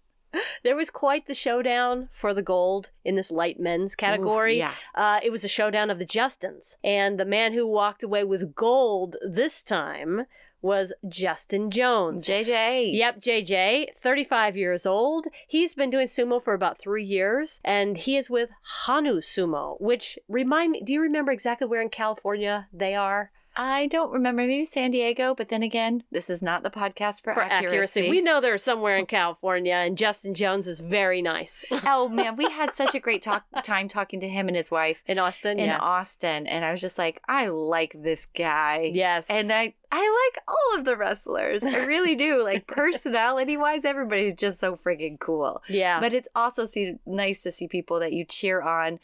There 0.62 0.76
was 0.76 0.90
quite 0.90 1.26
the 1.26 1.34
showdown 1.34 2.08
for 2.12 2.32
the 2.32 2.42
gold 2.42 2.92
in 3.04 3.16
this 3.16 3.32
light 3.32 3.58
men's 3.58 3.96
category. 3.96 4.56
Ooh, 4.56 4.58
yeah. 4.58 4.72
Uh, 4.94 5.18
it 5.24 5.30
was 5.30 5.42
a 5.42 5.48
showdown 5.48 5.90
of 5.90 5.98
the 5.98 6.06
Justins. 6.06 6.76
And 6.84 7.18
the 7.18 7.24
man 7.24 7.52
who 7.52 7.66
walked 7.66 8.04
away 8.04 8.22
with 8.22 8.54
gold 8.54 9.16
this 9.26 9.64
time 9.64 10.26
was 10.62 10.92
Justin 11.08 11.70
Jones. 11.70 12.26
JJ. 12.26 12.92
Yep, 12.94 13.20
JJ, 13.20 13.94
35 13.94 14.56
years 14.56 14.86
old. 14.86 15.26
He's 15.46 15.74
been 15.74 15.90
doing 15.90 16.06
sumo 16.06 16.42
for 16.42 16.54
about 16.54 16.78
three 16.78 17.04
years, 17.04 17.60
and 17.64 17.96
he 17.96 18.16
is 18.16 18.30
with 18.30 18.50
Hanu 18.62 19.16
Sumo, 19.20 19.80
which 19.80 20.18
remind 20.28 20.72
me, 20.72 20.82
do 20.82 20.92
you 20.92 21.00
remember 21.00 21.32
exactly 21.32 21.66
where 21.66 21.82
in 21.82 21.88
California 21.88 22.68
they 22.72 22.94
are? 22.94 23.30
I 23.62 23.88
don't 23.88 24.10
remember. 24.10 24.40
Maybe 24.40 24.64
San 24.64 24.90
Diego, 24.90 25.34
but 25.34 25.50
then 25.50 25.62
again, 25.62 26.02
this 26.10 26.30
is 26.30 26.42
not 26.42 26.62
the 26.62 26.70
podcast 26.70 27.22
for, 27.22 27.34
For 27.34 27.42
accuracy. 27.42 27.66
accuracy. 27.66 28.10
We 28.10 28.22
know 28.22 28.40
they're 28.40 28.56
somewhere 28.56 28.96
in 28.96 29.04
California, 29.04 29.74
and 29.74 29.98
Justin 29.98 30.32
Jones 30.32 30.66
is 30.66 30.80
very 30.80 31.20
nice. 31.20 31.62
oh 31.84 32.08
man, 32.08 32.36
we 32.36 32.44
had 32.44 32.72
such 32.72 32.94
a 32.94 33.00
great 33.00 33.20
talk 33.20 33.44
time 33.62 33.86
talking 33.86 34.18
to 34.20 34.28
him 34.28 34.48
and 34.48 34.56
his 34.56 34.70
wife 34.70 35.02
In 35.06 35.18
Austin, 35.18 35.58
in 35.58 35.66
yeah. 35.66 35.78
Austin, 35.78 36.46
and 36.46 36.64
I 36.64 36.70
was 36.70 36.80
just 36.80 36.96
like, 36.96 37.20
I 37.28 37.48
like 37.48 37.94
this 37.94 38.24
guy. 38.24 38.90
Yes. 38.94 39.28
And 39.28 39.52
I 39.52 39.74
I 39.92 40.30
like 40.34 40.42
all 40.48 40.78
of 40.78 40.86
the 40.86 40.96
wrestlers. 40.96 41.62
I 41.62 41.84
really 41.84 42.14
do. 42.14 42.42
Like 42.42 42.66
personality 42.66 43.58
wise, 43.58 43.84
everybody's 43.84 44.34
just 44.34 44.58
so 44.58 44.76
freaking 44.76 45.20
cool. 45.20 45.62
yeah. 45.68 46.00
But 46.00 46.14
it's 46.14 46.28
also 46.34 46.64
see, 46.64 46.94
nice 47.04 47.42
to 47.42 47.52
see 47.52 47.68
people 47.68 48.00
that 48.00 48.14
you 48.14 48.24
cheer 48.24 48.62
on, 48.62 49.00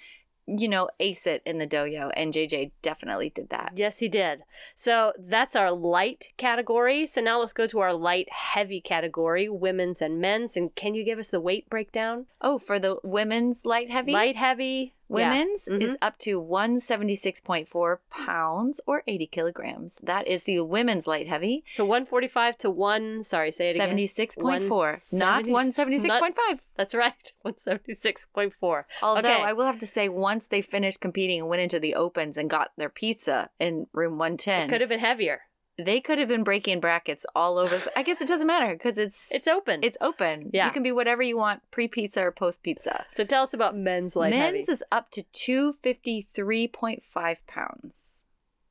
you 0.47 0.69
know, 0.69 0.89
ace 1.01 1.27
it 1.27 1.43
in 1.45 1.59
the 1.59 1.67
dojo. 1.67 2.11
And 2.15 2.33
JJ 2.33 2.73
definitely 2.83 3.31
did 3.31 3.51
that. 3.51 3.73
Yes, 3.77 3.99
he 3.99 4.09
did. 4.09 4.43
So 4.75 5.13
that's 5.19 5.57
our 5.57 5.73
light 5.73 6.33
category. 6.37 7.07
So 7.07 7.21
now 7.21 7.41
let's 7.41 7.53
go 7.53 7.67
to 7.67 7.81
our 7.81 7.95
light 7.95 8.29
heavy 8.31 8.81
category, 8.81 9.49
women's 9.49 10.01
and 10.01 10.21
men's. 10.21 10.57
And 10.57 10.75
can 10.75 10.95
you 10.95 11.05
give 11.05 11.19
us 11.19 11.31
the 11.31 11.41
weight 11.41 11.69
breakdown? 11.69 12.27
Oh, 12.41 12.59
for 12.59 12.79
the 12.79 12.99
women's 13.03 13.65
light 13.65 13.91
heavy? 13.91 14.13
Light 14.13 14.37
heavy. 14.37 14.95
Yeah. 15.09 15.31
Women's 15.31 15.67
Mhm. 15.71 15.83
is 15.83 15.97
up 16.03 16.19
to 16.19 16.41
176.4 16.41 17.99
pounds 18.11 18.81
or 18.87 19.03
80 19.07 19.27
kilograms. 19.27 19.99
That 20.03 20.27
is 20.27 20.45
the 20.45 20.61
women's 20.63 21.07
light 21.07 21.29
heavy. 21.29 21.65
So 21.75 21.85
145 21.85 22.57
to 22.59 22.71
1, 22.71 23.23
sorry, 23.23 23.51
say 23.53 23.71
it 23.71 23.77
again. 23.77 23.97
76.4, 23.97 24.99
not 25.13 25.45
170 25.47 25.99
176.5. 25.99 26.61
That's 26.77 26.95
right. 26.95 27.33
176.4. 27.45 28.85
Although 29.03 29.21
Okay. 29.21 29.43
I 29.43 29.53
will 29.53 29.65
have 29.67 29.79
to 29.79 29.87
say, 29.87 30.09
once 30.09 30.49
they 30.49 30.63
finished 30.63 31.01
competing 31.01 31.41
and 31.41 31.49
went 31.49 31.63
into 31.63 31.81
the 31.81 31.95
opens 31.95 32.37
and 32.37 32.51
got 32.51 32.73
their 32.77 32.89
pizza 32.91 33.51
in 33.59 33.87
room 33.93 34.19
110, 34.19 34.67
it 34.67 34.69
Could 34.71 34.81
have 34.81 34.91
been 34.91 35.01
heavier. 35.01 35.43
They 35.79 36.01
could 36.01 36.19
have 36.19 36.29
been 36.29 36.43
breaking 36.45 36.81
brackets 36.81 37.27
all 37.35 37.59
over. 37.59 37.77
I 37.95 38.03
guess 38.03 38.21
it 38.23 38.29
doesn't 38.29 38.47
matter 38.47 38.73
because 38.73 38.97
it's 38.99 39.31
It's 39.37 39.47
open. 39.47 39.81
it's 39.83 39.99
open. 40.01 40.49
Yeah. 40.53 40.67
you 40.67 40.73
can 40.73 40.83
be 40.83 40.93
whatever 40.93 41.23
you 41.23 41.37
want, 41.37 41.63
pre 41.71 41.87
pizza 41.89 42.23
or 42.23 42.33
post 42.33 42.63
pizza. 42.63 43.05
so 43.15 43.25
tell 43.25 43.43
us 43.43 43.53
about 43.53 43.77
men's 43.77 44.17
light 44.17 44.31
Men's 44.31 44.45
heavy. 44.45 44.59
is 44.73 44.83
up 44.91 45.11
to 45.13 45.23
253.5 45.33 47.37
pounds. 47.47 48.25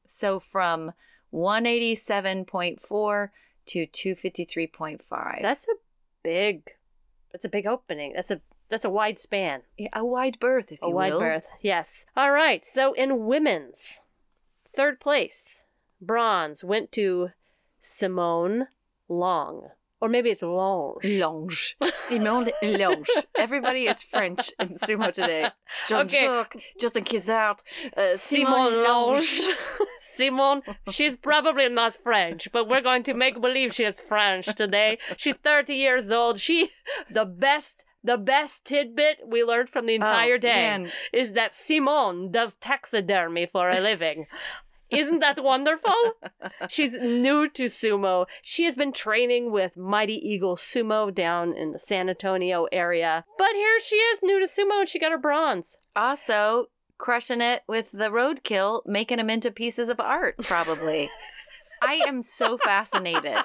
So 0.07 0.39
from 0.39 0.93
187.4 1.33 3.29
to 3.67 3.87
253.5. 3.87 5.41
That's 5.41 5.67
a 5.67 5.73
big 6.23 6.71
that's 7.31 7.45
a 7.45 7.49
big 7.49 7.65
opening. 7.67 8.13
That's 8.15 8.31
a 8.31 8.41
that's 8.69 8.85
a 8.85 8.89
wide 8.89 9.19
span. 9.19 9.61
Yeah, 9.77 9.89
a 9.93 10.03
wide 10.05 10.39
berth, 10.39 10.71
if 10.71 10.81
A 10.81 10.87
you 10.87 10.93
will. 10.95 11.01
A 11.01 11.11
wide 11.11 11.19
berth. 11.19 11.51
Yes. 11.61 12.05
All 12.15 12.31
right. 12.31 12.63
So 12.65 12.93
in 12.93 13.25
women's, 13.25 14.01
third 14.73 14.99
place, 14.99 15.64
bronze 16.01 16.63
went 16.63 16.91
to 16.93 17.29
Simone 17.79 18.67
Long. 19.07 19.69
Or 20.01 20.09
maybe 20.09 20.29
it's 20.29 20.41
Longe. 20.41 21.03
Longe. 21.05 21.77
Simone 21.95 22.49
Longe. 22.61 23.07
Everybody 23.39 23.87
is 23.87 24.03
French 24.03 24.51
in 24.59 24.69
sumo 24.69 25.11
today. 25.11 25.49
Jean 25.87 26.01
Okay. 26.01 26.43
Justin 26.79 27.05
Kizart, 27.05 27.59
uh, 27.95 28.13
Simone 28.13 28.83
Longe. 28.83 29.41
Simone, 29.99 30.61
she's 30.89 31.17
probably 31.17 31.69
not 31.69 31.95
French, 31.95 32.49
but 32.51 32.67
we're 32.67 32.81
going 32.81 33.03
to 33.03 33.13
make 33.13 33.41
believe 33.41 33.73
she 33.73 33.83
is 33.85 33.99
French 33.99 34.53
today. 34.55 34.97
She's 35.17 35.35
30 35.35 35.73
years 35.73 36.11
old. 36.11 36.39
She, 36.39 36.69
the 37.09 37.25
best, 37.25 37.83
the 38.03 38.17
best 38.17 38.65
tidbit 38.65 39.21
we 39.25 39.43
learned 39.43 39.69
from 39.69 39.85
the 39.87 39.95
entire 39.95 40.35
Oh, 40.35 40.39
day 40.39 40.53
man. 40.53 40.91
is 41.13 41.31
that 41.31 41.53
Simone 41.53 42.31
does 42.31 42.55
taxidermy 42.55 43.45
for 43.45 43.69
a 43.69 43.79
living. 43.79 44.27
Isn't 44.89 45.19
that 45.19 45.43
wonderful? 45.43 45.93
She's 46.69 46.97
new 46.97 47.49
to 47.49 47.65
sumo. 47.65 48.25
She 48.41 48.65
has 48.65 48.75
been 48.75 48.91
training 48.93 49.51
with 49.51 49.77
Mighty 49.77 50.15
Eagle 50.15 50.55
Sumo 50.55 51.13
down 51.13 51.53
in 51.53 51.71
the 51.71 51.79
San 51.79 52.09
Antonio 52.09 52.67
area. 52.71 53.25
But 53.37 53.53
here 53.53 53.79
she 53.79 53.95
is, 53.95 54.21
new 54.23 54.39
to 54.39 54.45
sumo, 54.45 54.79
and 54.81 54.89
she 54.89 54.99
got 54.99 55.11
her 55.11 55.17
bronze. 55.17 55.77
Also, 55.95 56.67
crushing 56.97 57.41
it 57.41 57.63
with 57.67 57.91
the 57.91 58.09
roadkill, 58.09 58.81
making 58.85 59.17
them 59.17 59.29
into 59.29 59.51
pieces 59.51 59.89
of 59.89 59.99
art, 59.99 60.37
probably. 60.43 61.09
I 61.81 62.01
am 62.07 62.21
so 62.21 62.57
fascinated. 62.57 63.37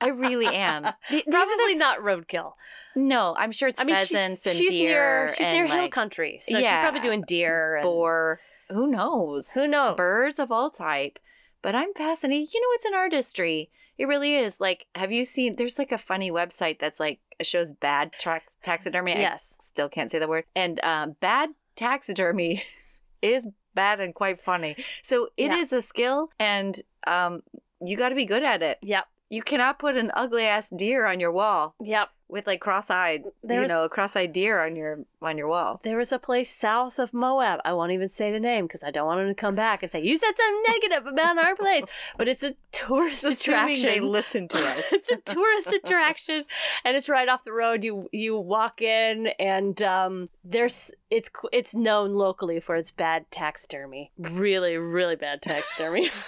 I 0.00 0.08
really 0.08 0.46
am. 0.46 0.84
Th- 1.08 1.24
these 1.24 1.34
are 1.34 1.44
Probably 1.44 1.74
not 1.74 1.98
roadkill. 1.98 2.52
no, 2.94 3.34
I'm 3.36 3.50
sure 3.52 3.68
it's 3.68 3.80
I 3.80 3.84
mean, 3.84 3.96
she- 3.96 4.14
pheasants 4.14 4.46
and 4.46 4.54
she's 4.54 4.70
deer 4.70 5.24
near 5.26 5.34
she's 5.34 5.46
near 5.48 5.66
hill 5.66 5.88
country, 5.88 6.38
so 6.40 6.58
she's 6.58 6.68
probably 6.68 7.00
doing 7.00 7.24
deer 7.26 7.76
and 7.76 7.84
boar. 7.84 8.40
Who 8.70 8.86
knows? 8.86 9.52
Who 9.54 9.66
knows? 9.66 9.96
Birds 9.96 10.38
of 10.38 10.52
all 10.52 10.70
type. 10.70 11.18
But 11.62 11.74
I'm 11.74 11.92
fascinated. 11.94 12.52
You 12.54 12.60
know, 12.60 12.68
it's 12.72 12.84
an 12.84 12.94
artistry. 12.94 13.70
It 13.96 14.06
really 14.06 14.34
is. 14.36 14.60
Like, 14.60 14.86
have 14.94 15.10
you 15.10 15.24
seen? 15.24 15.56
There's 15.56 15.78
like 15.78 15.90
a 15.92 15.98
funny 15.98 16.30
website 16.30 16.78
that's 16.78 17.00
like 17.00 17.18
shows 17.42 17.72
bad 17.72 18.12
tax- 18.18 18.56
taxidermy. 18.62 19.14
I 19.14 19.20
Yes. 19.20 19.56
still 19.60 19.88
can't 19.88 20.10
say 20.10 20.18
the 20.18 20.28
word. 20.28 20.44
And 20.54 20.80
um, 20.84 21.16
bad 21.20 21.50
taxidermy 21.74 22.62
is 23.22 23.48
bad 23.74 24.00
and 24.00 24.14
quite 24.14 24.40
funny. 24.40 24.76
So 25.02 25.30
it 25.36 25.50
is 25.50 25.72
Yeah. 25.72 25.78
a 25.78 25.82
skill, 25.82 26.30
and 26.38 26.80
um, 27.06 27.42
you 27.80 27.96
got 27.96 28.10
to 28.10 28.14
be 28.14 28.24
good 28.24 28.42
at 28.44 28.62
it. 28.62 28.78
Yep, 28.82 29.06
You 29.30 29.42
cannot 29.42 29.78
put 29.78 29.96
an 29.96 30.10
ugly 30.14 30.44
ass 30.44 30.70
deer 30.70 31.04
on 31.04 31.20
your 31.20 31.30
wall 31.30 31.74
yep. 31.82 32.08
with 32.28 32.46
like 32.46 32.60
cross-eyed, 32.60 33.24
you 33.46 33.66
know, 33.66 33.84
a 33.84 33.88
cross-eyed 33.88 34.32
deer 34.32 34.64
on 34.64 34.74
your 34.74 35.00
on 35.20 35.36
your 35.36 35.48
wall. 35.48 35.80
There 35.84 35.98
was 35.98 36.12
a 36.12 36.18
place 36.18 36.48
south 36.48 36.98
of 36.98 37.12
Moab. 37.12 37.60
I 37.62 37.74
won't 37.74 37.92
even 37.92 38.08
say 38.08 38.32
the 38.32 38.40
name 38.40 38.66
because 38.66 38.82
I 38.82 38.90
don't 38.90 39.06
want 39.06 39.20
them 39.20 39.28
to 39.28 39.34
come 39.34 39.54
back 39.54 39.82
and 39.82 39.92
say 39.92 40.02
you 40.02 40.16
said 40.16 40.32
something 40.34 40.62
negative 40.68 41.06
about 41.06 41.36
our 41.36 41.54
place. 41.54 41.84
But 42.16 42.28
it's 42.28 42.42
a 42.42 42.54
tourist 42.72 43.24
Assuming 43.24 43.58
attraction. 43.74 43.86
they 43.86 44.00
listen 44.00 44.48
to 44.48 44.56
us. 44.56 44.84
it's 44.92 45.10
a 45.10 45.16
tourist 45.16 45.72
attraction, 45.74 46.44
and 46.86 46.96
it's 46.96 47.10
right 47.10 47.28
off 47.28 47.44
the 47.44 47.52
road. 47.52 47.84
You 47.84 48.08
you 48.12 48.38
walk 48.38 48.80
in, 48.80 49.26
and 49.38 49.82
um, 49.82 50.28
there's 50.42 50.90
it's 51.10 51.30
it's 51.52 51.74
known 51.74 52.14
locally 52.14 52.60
for 52.60 52.76
its 52.76 52.92
bad 52.92 53.30
taxidermy. 53.30 54.10
Really, 54.16 54.78
really 54.78 55.16
bad 55.16 55.42
taxidermy. 55.42 56.08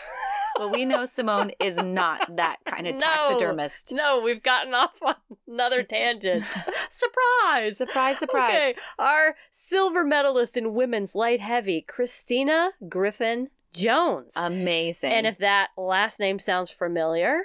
Well, 0.61 0.71
we 0.71 0.85
know 0.85 1.07
Simone 1.07 1.53
is 1.59 1.79
not 1.79 2.37
that 2.37 2.59
kind 2.67 2.87
of 2.87 2.95
No. 2.97 3.01
taxidermist. 3.01 3.95
no, 3.95 4.21
we've 4.21 4.43
gotten 4.43 4.75
off 4.75 4.93
on 5.03 5.15
another 5.49 5.83
tangent. 5.83 6.45
Surprise! 6.91 7.79
Surprise, 7.79 8.19
surprise. 8.19 8.51
Okay, 8.51 8.75
our 8.99 9.37
silver 9.51 10.05
medalist 10.05 10.57
in 10.59 10.75
women's 10.75 11.15
light 11.15 11.41
heavy, 11.41 11.81
Christina 11.81 12.73
Griffin 12.89 13.49
Jones. 13.73 14.35
Amazing. 14.37 15.13
and 15.13 15.27
if 15.27 15.39
that 15.39 15.71
last 15.79 16.21
name 16.21 16.39
sounds 16.39 16.71
familiar, 16.71 17.45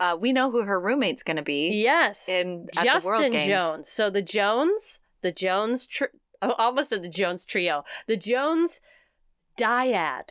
uh, 0.00 0.16
we 0.20 0.32
know 0.32 0.50
who 0.50 0.62
her 0.62 0.80
roommate's 0.80 1.22
going 1.22 1.36
to 1.36 1.42
be. 1.42 1.70
yes, 1.80 2.28
In- 2.28 2.68
at 2.76 2.82
the 3.00 3.06
World 3.06 3.22
Justin. 3.22 3.48
Jones. 3.48 3.88
So 3.88 4.10
the 4.10 4.22
Jones, 4.22 4.98
the 5.22 5.30
Jones, 5.32 5.86
tri- 5.86 6.08
I 6.42 6.48
almost 6.58 6.90
said 6.90 7.02
the 7.02 7.08
Jones 7.08 7.46
trio, 7.46 7.84
the 8.08 8.16
Jones 8.16 8.80
dyad. 9.56 10.30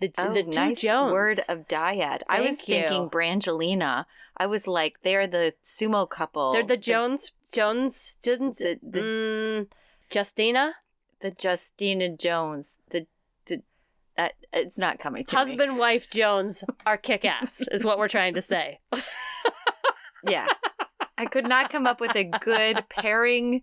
The, 0.00 0.12
Oh, 0.18 0.32
the 0.32 0.44
two 0.44 0.50
nice 0.50 0.80
Jones. 0.80 1.12
word 1.12 1.38
of 1.48 1.66
dyad. 1.66 2.22
I 2.28 2.40
was 2.40 2.58
you. 2.68 2.74
thinking 2.76 3.10
Brangelina. 3.10 4.06
I 4.36 4.46
was 4.46 4.66
like, 4.68 5.00
they're 5.02 5.26
the 5.26 5.54
sumo 5.64 6.08
couple. 6.08 6.52
They're 6.52 6.62
the 6.62 6.76
Jones, 6.76 7.32
Jones, 7.52 8.16
Jones, 8.22 8.58
the- 8.58 8.78
the- 8.82 9.00
mm, 9.02 9.66
Justina, 10.14 10.74
the 11.20 11.34
Justina 11.42 12.10
Jones. 12.16 12.78
The, 12.90 13.06
the 13.46 13.62
uh, 14.16 14.28
it's 14.52 14.78
not 14.78 15.00
coming 15.00 15.24
to 15.24 15.34
me. 15.34 15.38
husband, 15.40 15.78
wife 15.78 16.08
Jones 16.10 16.62
are 16.86 16.96
kick 16.96 17.24
ass, 17.24 17.60
is 17.72 17.84
what 17.84 17.98
we're 17.98 18.06
trying 18.08 18.34
to 18.34 18.42
say. 18.42 18.78
Yeah. 20.24 20.46
I 21.16 21.26
could 21.26 21.48
not 21.48 21.70
come 21.70 21.86
up 21.86 22.00
with 22.00 22.14
a 22.14 22.24
good 22.24 22.84
pairing 22.90 23.62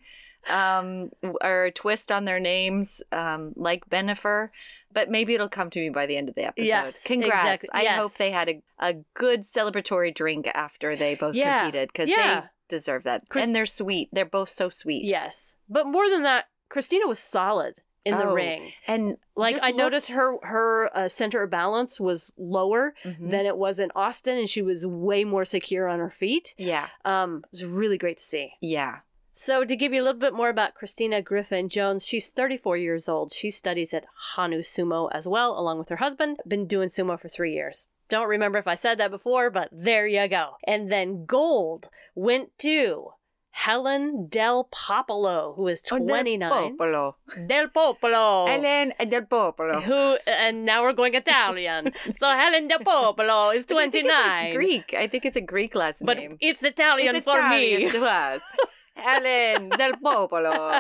um, 0.50 1.12
or 1.42 1.72
twist 1.74 2.12
on 2.12 2.26
their 2.26 2.40
names 2.40 3.02
um, 3.12 3.54
like 3.56 3.90
Bennifer, 3.90 4.50
but 4.92 5.10
maybe 5.10 5.34
it'll 5.34 5.50
come 5.50 5.70
to 5.72 5.80
me 5.80 5.90
by 5.90 6.06
the 6.06 6.18
end 6.18 6.30
of 6.30 6.36
the 6.36 6.46
episode. 6.46 6.68
Yes, 6.68 7.04
Congrats. 7.04 7.34
exactly. 7.64 7.70
I 7.74 7.82
Yes. 7.84 7.98
hope 8.00 8.14
they 8.14 8.32
had 8.32 8.50
a, 8.50 8.62
a 8.80 8.94
good 9.14 9.42
celebratory 9.42 10.14
drink 10.14 10.50
after 10.54 10.96
they 10.96 11.16
both 11.16 11.36
Yeah. 11.36 11.64
competed 11.64 11.90
because 11.92 12.10
Yeah. 12.10 12.42
they 12.42 12.48
deserve 12.70 13.04
that. 13.04 13.28
Chris- 13.30 13.46
and 13.46 13.56
they're 13.56 13.66
sweet. 13.66 14.10
They're 14.12 14.26
both 14.26 14.50
so 14.50 14.70
sweet. 14.70 15.10
Yes, 15.10 15.56
but 15.70 15.88
more 15.88 16.10
than 16.10 16.24
that, 16.24 16.46
Christina 16.70 17.08
was 17.08 17.20
solid 17.20 17.76
in 18.06 18.16
the 18.18 18.26
Oh, 18.28 18.34
ring. 18.34 18.72
And 18.88 19.18
Like 19.36 19.58
I 19.64 19.72
noticed 19.72 20.12
her 20.12 20.38
her 20.44 20.90
uh, 20.96 21.08
center 21.10 21.42
of 21.44 21.50
balance 21.50 22.00
was 22.00 22.32
lower 22.38 22.94
Mhm. 23.04 23.32
than 23.32 23.46
it 23.48 23.58
was 23.58 23.80
in 23.80 23.92
Austin, 23.96 24.38
and 24.38 24.50
she 24.50 24.62
was 24.62 24.86
way 24.86 25.24
more 25.26 25.44
secure 25.44 25.88
on 25.88 26.00
her 26.00 26.10
feet. 26.12 26.54
Yeah. 26.58 26.88
Um, 27.04 27.42
it 27.46 27.52
was 27.52 27.66
really 27.66 27.98
great 27.98 28.18
to 28.18 28.24
see. 28.24 28.54
Yeah. 28.62 29.00
So, 29.38 29.66
to 29.66 29.76
give 29.76 29.92
you 29.92 30.02
a 30.02 30.06
little 30.06 30.20
bit 30.20 30.34
more 30.34 30.48
about 30.48 30.76
Christina 30.76 31.22
Griffin 31.22 31.68
Jones, 31.68 32.06
she's 32.06 32.30
34 32.30 32.78
years 32.78 33.10
old. 33.10 33.34
She 33.34 33.50
studies 33.50 33.94
at 33.94 34.06
Hanu 34.38 34.60
Sumo 34.62 35.10
as 35.14 35.28
well, 35.28 35.60
along 35.60 35.78
with 35.78 35.90
her 35.90 35.98
husband. 35.98 36.38
Been 36.48 36.68
doing 36.68 36.88
sumo 36.88 37.20
for 37.20 37.28
three 37.28 37.54
years. 37.54 37.90
Don't 38.08 38.30
remember 38.30 38.58
if 38.60 38.66
I 38.68 38.76
said 38.76 38.98
that 39.00 39.12
before, 39.12 39.50
but 39.50 39.68
there 39.74 40.08
you 40.08 40.26
go. 40.30 40.52
And 40.66 40.90
then 40.90 41.26
gold 41.26 41.90
went 42.16 42.58
to 42.60 43.10
Helen 43.50 44.28
Del 44.30 44.70
Popolo, 44.72 45.54
who 45.58 45.68
is 45.68 45.84
Oh, 45.92 45.98
29. 45.98 46.40
Del 46.40 46.50
Popolo. 46.70 47.16
Del 47.48 47.68
Popolo. 47.68 48.46
Helen 48.48 48.94
Del 49.10 49.24
Popolo. 49.26 49.82
Who 49.82 50.18
and 50.28 50.64
now 50.64 50.82
we're 50.82 50.94
going 50.94 51.14
Italian. 51.14 51.92
so 52.18 52.30
Helen 52.30 52.70
Del 52.70 52.80
Popolo 52.80 53.50
is 53.50 53.66
Which 53.68 53.80
I 53.80 53.90
think 53.90 54.06
is, 54.06 54.12
29. 54.12 54.56
Greek. 54.56 54.94
I 54.98 55.08
think 55.08 55.26
it's 55.26 55.36
a 55.36 55.42
Greek 55.42 55.76
last 55.76 56.06
But 56.06 56.18
name. 56.20 56.38
it's 56.40 56.64
Italian 56.64 57.18
It's 57.18 57.26
for 57.26 57.38
Italian 57.38 57.82
me. 57.84 57.92
to 57.92 58.06
us. 58.06 58.42
Helen 58.96 59.70
Del 59.70 59.94
Popolo. 60.02 60.80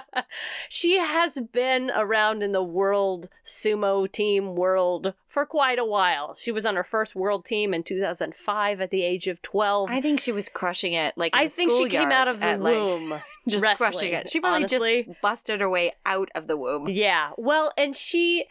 She 0.70 0.98
has 0.98 1.40
been 1.52 1.92
around 1.96 2.44
in 2.44 2.52
the 2.52 2.64
world 2.64 3.30
sumo 3.44 4.12
team 4.12 4.56
world 4.56 5.14
for 5.28 5.46
quite 5.46 5.80
a 5.80 5.86
while. 5.86 6.34
She 6.36 6.52
was 6.52 6.66
on 6.66 6.76
her 6.76 6.84
first 6.84 7.16
world 7.16 7.46
team 7.46 7.74
in 7.74 7.84
2005 7.84 8.82
at 8.82 8.90
the 8.90 9.04
age 9.04 9.28
of 9.28 9.42
12. 9.42 9.90
I 9.92 10.02
think 10.02 10.22
she 10.22 10.32
was 10.32 10.50
crushing 10.50 10.94
it. 10.94 11.18
Like 11.18 11.34
in 11.34 11.40
I 11.40 11.48
think 11.50 11.72
she 11.72 11.90
came 11.90 12.12
out 12.12 12.28
of 12.28 12.40
the 12.40 12.46
at, 12.46 12.62
like, 12.62 12.76
womb. 12.76 13.14
just 13.48 13.64
wrestling, 13.64 13.92
crushing 13.92 14.14
it. 14.14 14.30
She 14.30 14.40
probably 14.40 14.64
honestly. 14.64 15.04
just 15.04 15.22
busted 15.22 15.62
her 15.62 15.70
way 15.70 15.92
out 16.06 16.30
of 16.36 16.48
the 16.48 16.58
womb. 16.58 16.88
Yeah. 16.90 17.32
Well, 17.38 17.72
and 17.78 17.96
she 17.96 18.46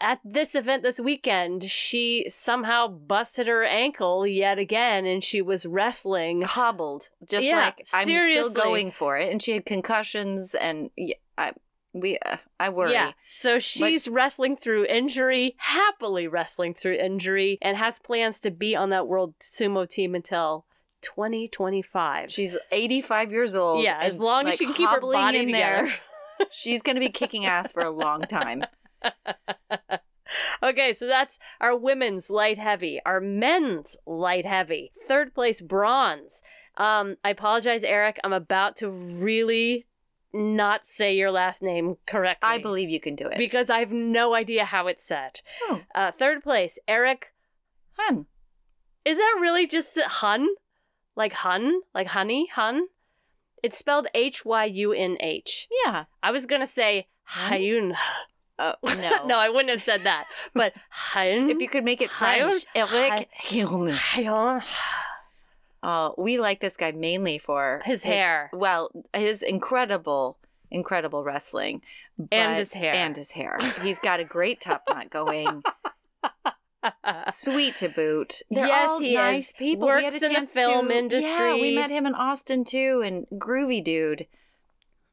at 0.00 0.20
this 0.24 0.54
event 0.54 0.82
this 0.82 0.98
weekend, 1.00 1.64
she 1.70 2.24
somehow 2.28 2.88
busted 2.88 3.46
her 3.46 3.64
ankle 3.64 4.26
yet 4.26 4.58
again 4.58 5.04
and 5.06 5.22
she 5.22 5.42
was 5.42 5.66
wrestling. 5.66 6.42
Hobbled, 6.42 7.10
just 7.28 7.44
Yeah, 7.44 7.56
like 7.66 7.82
I'm 7.92 8.06
seriously. 8.06 8.50
still 8.50 8.64
going 8.64 8.90
for 8.90 9.18
it. 9.18 9.30
And 9.30 9.42
she 9.42 9.52
had 9.52 9.66
concussions, 9.66 10.54
and 10.54 10.90
yeah, 10.96 11.14
I 11.36 11.52
we 11.92 12.18
uh, 12.18 12.36
I 12.58 12.68
worry. 12.70 12.92
Yeah. 12.92 13.12
So 13.26 13.58
she's 13.58 14.06
wrestling 14.08 14.56
through 14.56 14.86
injury, 14.86 15.54
happily 15.58 16.26
wrestling 16.28 16.74
through 16.74 16.94
injury, 16.94 17.58
and 17.60 17.76
has 17.76 17.98
plans 17.98 18.40
to 18.40 18.50
be 18.50 18.76
on 18.76 18.90
that 18.90 19.06
world 19.08 19.34
sumo 19.40 19.88
team 19.88 20.14
until 20.14 20.64
2025. 21.02 22.30
She's 22.30 22.56
85 22.70 23.32
years 23.32 23.54
old. 23.54 23.82
Yeah, 23.82 23.98
as 24.00 24.18
long 24.18 24.46
as 24.46 24.56
she 24.56 24.66
can 24.66 24.74
keep 24.74 24.88
her 24.88 25.00
body 25.00 25.38
in 25.38 25.46
together. 25.46 25.86
there. 25.86 26.46
She's 26.50 26.80
going 26.82 26.96
to 26.96 27.00
be 27.00 27.10
kicking 27.10 27.44
ass 27.44 27.70
for 27.72 27.82
a 27.82 27.90
long 27.90 28.22
time. 28.22 28.64
Okay, 30.62 30.92
so 30.92 31.06
that's 31.06 31.38
our 31.60 31.76
women's 31.76 32.30
light 32.30 32.58
heavy, 32.58 33.00
our 33.04 33.20
men's 33.20 33.96
light 34.06 34.46
heavy. 34.46 34.92
Third 35.08 35.34
place 35.34 35.60
bronze. 35.60 36.42
Um, 36.76 37.16
I 37.24 37.30
apologize, 37.30 37.82
Eric. 37.82 38.20
I'm 38.22 38.32
about 38.32 38.76
to 38.76 38.90
really 38.90 39.86
not 40.32 40.86
say 40.86 41.16
your 41.16 41.30
last 41.30 41.62
name 41.62 41.96
correctly. 42.06 42.48
I 42.48 42.58
believe 42.58 42.90
you 42.90 43.00
can 43.00 43.16
do 43.16 43.26
it. 43.26 43.38
because 43.38 43.70
I 43.70 43.80
have 43.80 43.90
no 43.90 44.34
idea 44.34 44.64
how 44.66 44.86
it's 44.86 45.04
said. 45.04 45.40
Oh. 45.68 45.80
Uh, 45.94 46.12
third 46.12 46.44
place, 46.44 46.78
Eric. 46.86 47.32
Hun. 47.98 48.26
Is 49.04 49.16
that 49.16 49.38
really 49.40 49.66
just 49.66 49.98
Hun? 50.00 50.46
Like 51.16 51.32
Hun? 51.32 51.80
Like 51.94 52.08
honey? 52.08 52.48
Hun? 52.54 52.86
It's 53.62 53.76
spelled 53.78 54.06
H 54.14 54.44
Y 54.44 54.64
U 54.66 54.92
N 54.92 55.16
H. 55.20 55.66
Yeah. 55.84 56.04
I 56.22 56.30
was 56.30 56.46
gonna 56.46 56.66
say? 56.66 57.08
Hyun. 57.28 57.94
Oh, 58.60 58.74
no. 58.84 59.26
no, 59.26 59.38
I 59.38 59.48
wouldn't 59.48 59.70
have 59.70 59.80
said 59.82 60.02
that. 60.04 60.26
But. 60.54 60.74
If 61.16 61.60
you 61.60 61.68
could 61.68 61.84
make 61.84 62.00
it? 62.00 62.10
French, 62.10 62.64
Eric. 62.74 63.28
Oh, 65.82 66.14
we 66.18 66.38
like 66.38 66.60
this 66.60 66.76
guy 66.76 66.92
mainly 66.92 67.38
for 67.38 67.80
His 67.84 68.02
hair. 68.02 68.50
Well, 68.52 68.90
his 69.14 69.42
incredible, 69.42 70.36
incredible 70.70 71.24
wrestling, 71.24 71.82
And 72.30 72.56
his 72.58 72.74
hair. 72.74 72.94
and 72.94 73.16
his 73.16 73.32
hair. 73.32 73.58
He's 73.82 73.98
got 73.98 74.20
a 74.20 74.24
great 74.24 74.60
top 74.60 74.82
knot 74.88 75.08
going. 75.10 75.62
Sweet 77.32 77.76
to 77.76 77.88
boot. 77.88 78.42
They're 78.50 78.66
Yes, 78.66 79.00
he 79.00 79.14
nice 79.14 79.48
is. 79.48 79.52
people. 79.54 79.86
Works 79.88 79.98
we 80.00 80.04
had 80.04 80.22
a 80.22 80.26
in 80.26 80.44
the 80.44 80.46
film 80.50 80.88
to, 80.88 80.92
Yeah, 80.94 80.98
industry. 81.00 81.60
we 81.60 81.74
met 81.74 81.90
him 81.90 82.06
in 82.06 82.14
Austin 82.14 82.64
too, 82.64 83.02
and 83.04 83.26
groovy 83.40 83.82
dude. 83.82 84.26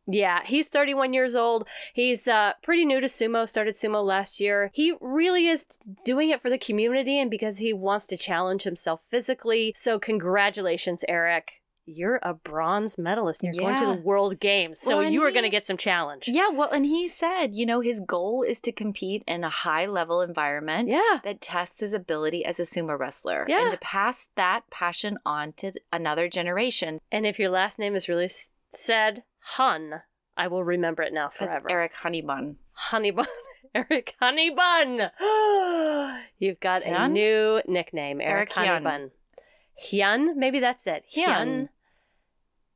Yeah, 0.07 0.41
he's 0.45 0.67
31 0.67 1.13
years 1.13 1.35
old. 1.35 1.67
He's 1.93 2.27
uh, 2.27 2.53
pretty 2.63 2.85
new 2.85 3.01
to 3.01 3.07
sumo, 3.07 3.47
started 3.47 3.75
sumo 3.75 4.03
last 4.05 4.39
year. 4.39 4.71
He 4.73 4.93
really 5.01 5.47
is 5.47 5.65
doing 6.05 6.29
it 6.29 6.41
for 6.41 6.49
the 6.49 6.57
community 6.57 7.19
and 7.19 7.29
because 7.29 7.57
he 7.57 7.73
wants 7.73 8.05
to 8.07 8.17
challenge 8.17 8.63
himself 8.63 9.01
physically. 9.01 9.73
So, 9.75 9.99
congratulations, 9.99 11.03
Eric. 11.07 11.61
You're 11.89 12.19
a 12.21 12.33
bronze 12.33 12.97
medalist. 12.97 13.43
You're 13.43 13.53
going 13.53 13.77
to 13.77 13.85
the 13.85 13.93
World 13.93 14.41
Games. 14.41 14.77
So, 14.77 14.97
Well, 14.97 15.09
you 15.09 15.23
are 15.23 15.31
going 15.31 15.45
to 15.45 15.49
get 15.49 15.65
some 15.65 15.77
challenge. 15.77 16.27
Yeah, 16.27 16.49
well, 16.49 16.69
and 16.69 16.85
he 16.85 17.07
said, 17.07 17.55
you 17.55 17.65
know, 17.65 17.79
his 17.79 18.01
goal 18.01 18.43
is 18.43 18.59
to 18.61 18.73
compete 18.73 19.23
in 19.25 19.45
a 19.45 19.49
high 19.49 19.85
level 19.85 20.21
environment. 20.21 20.89
Yeah. 20.91 21.19
That 21.23 21.39
tests 21.39 21.79
his 21.79 21.93
ability 21.93 22.43
as 22.43 22.59
a 22.59 22.63
sumo 22.63 22.99
wrestler 22.99 23.45
Yeah. 23.47 23.61
and 23.61 23.71
to 23.71 23.77
pass 23.77 24.29
that 24.35 24.69
passion 24.69 25.17
on 25.25 25.53
to 25.53 25.71
another 25.93 26.27
generation. 26.27 26.99
And 27.09 27.25
if 27.25 27.39
your 27.39 27.49
last 27.49 27.79
name 27.79 27.95
is 27.95 28.09
really 28.09 28.29
said 28.67 29.23
Hun, 29.55 30.01
I 30.35 30.47
will 30.47 30.63
remember 30.63 31.03
it 31.03 31.13
now 31.13 31.27
That's 31.27 31.37
forever. 31.37 31.71
Eric 31.71 31.93
Honeybun. 32.03 32.55
Honeybun. 32.89 33.25
Eric 33.75 34.15
Honeybun. 34.21 35.11
You've 36.37 36.59
got 36.59 36.83
a 36.83 37.07
new 37.07 37.61
nickname, 37.65 38.19
Eric, 38.19 38.55
Eric 38.57 38.67
Hyun. 38.67 38.83
Honeybun. 38.83 39.11
Hyun, 39.81 40.35
maybe 40.35 40.59
that's 40.59 40.85
it. 40.85 41.05
Hyun. 41.15 41.69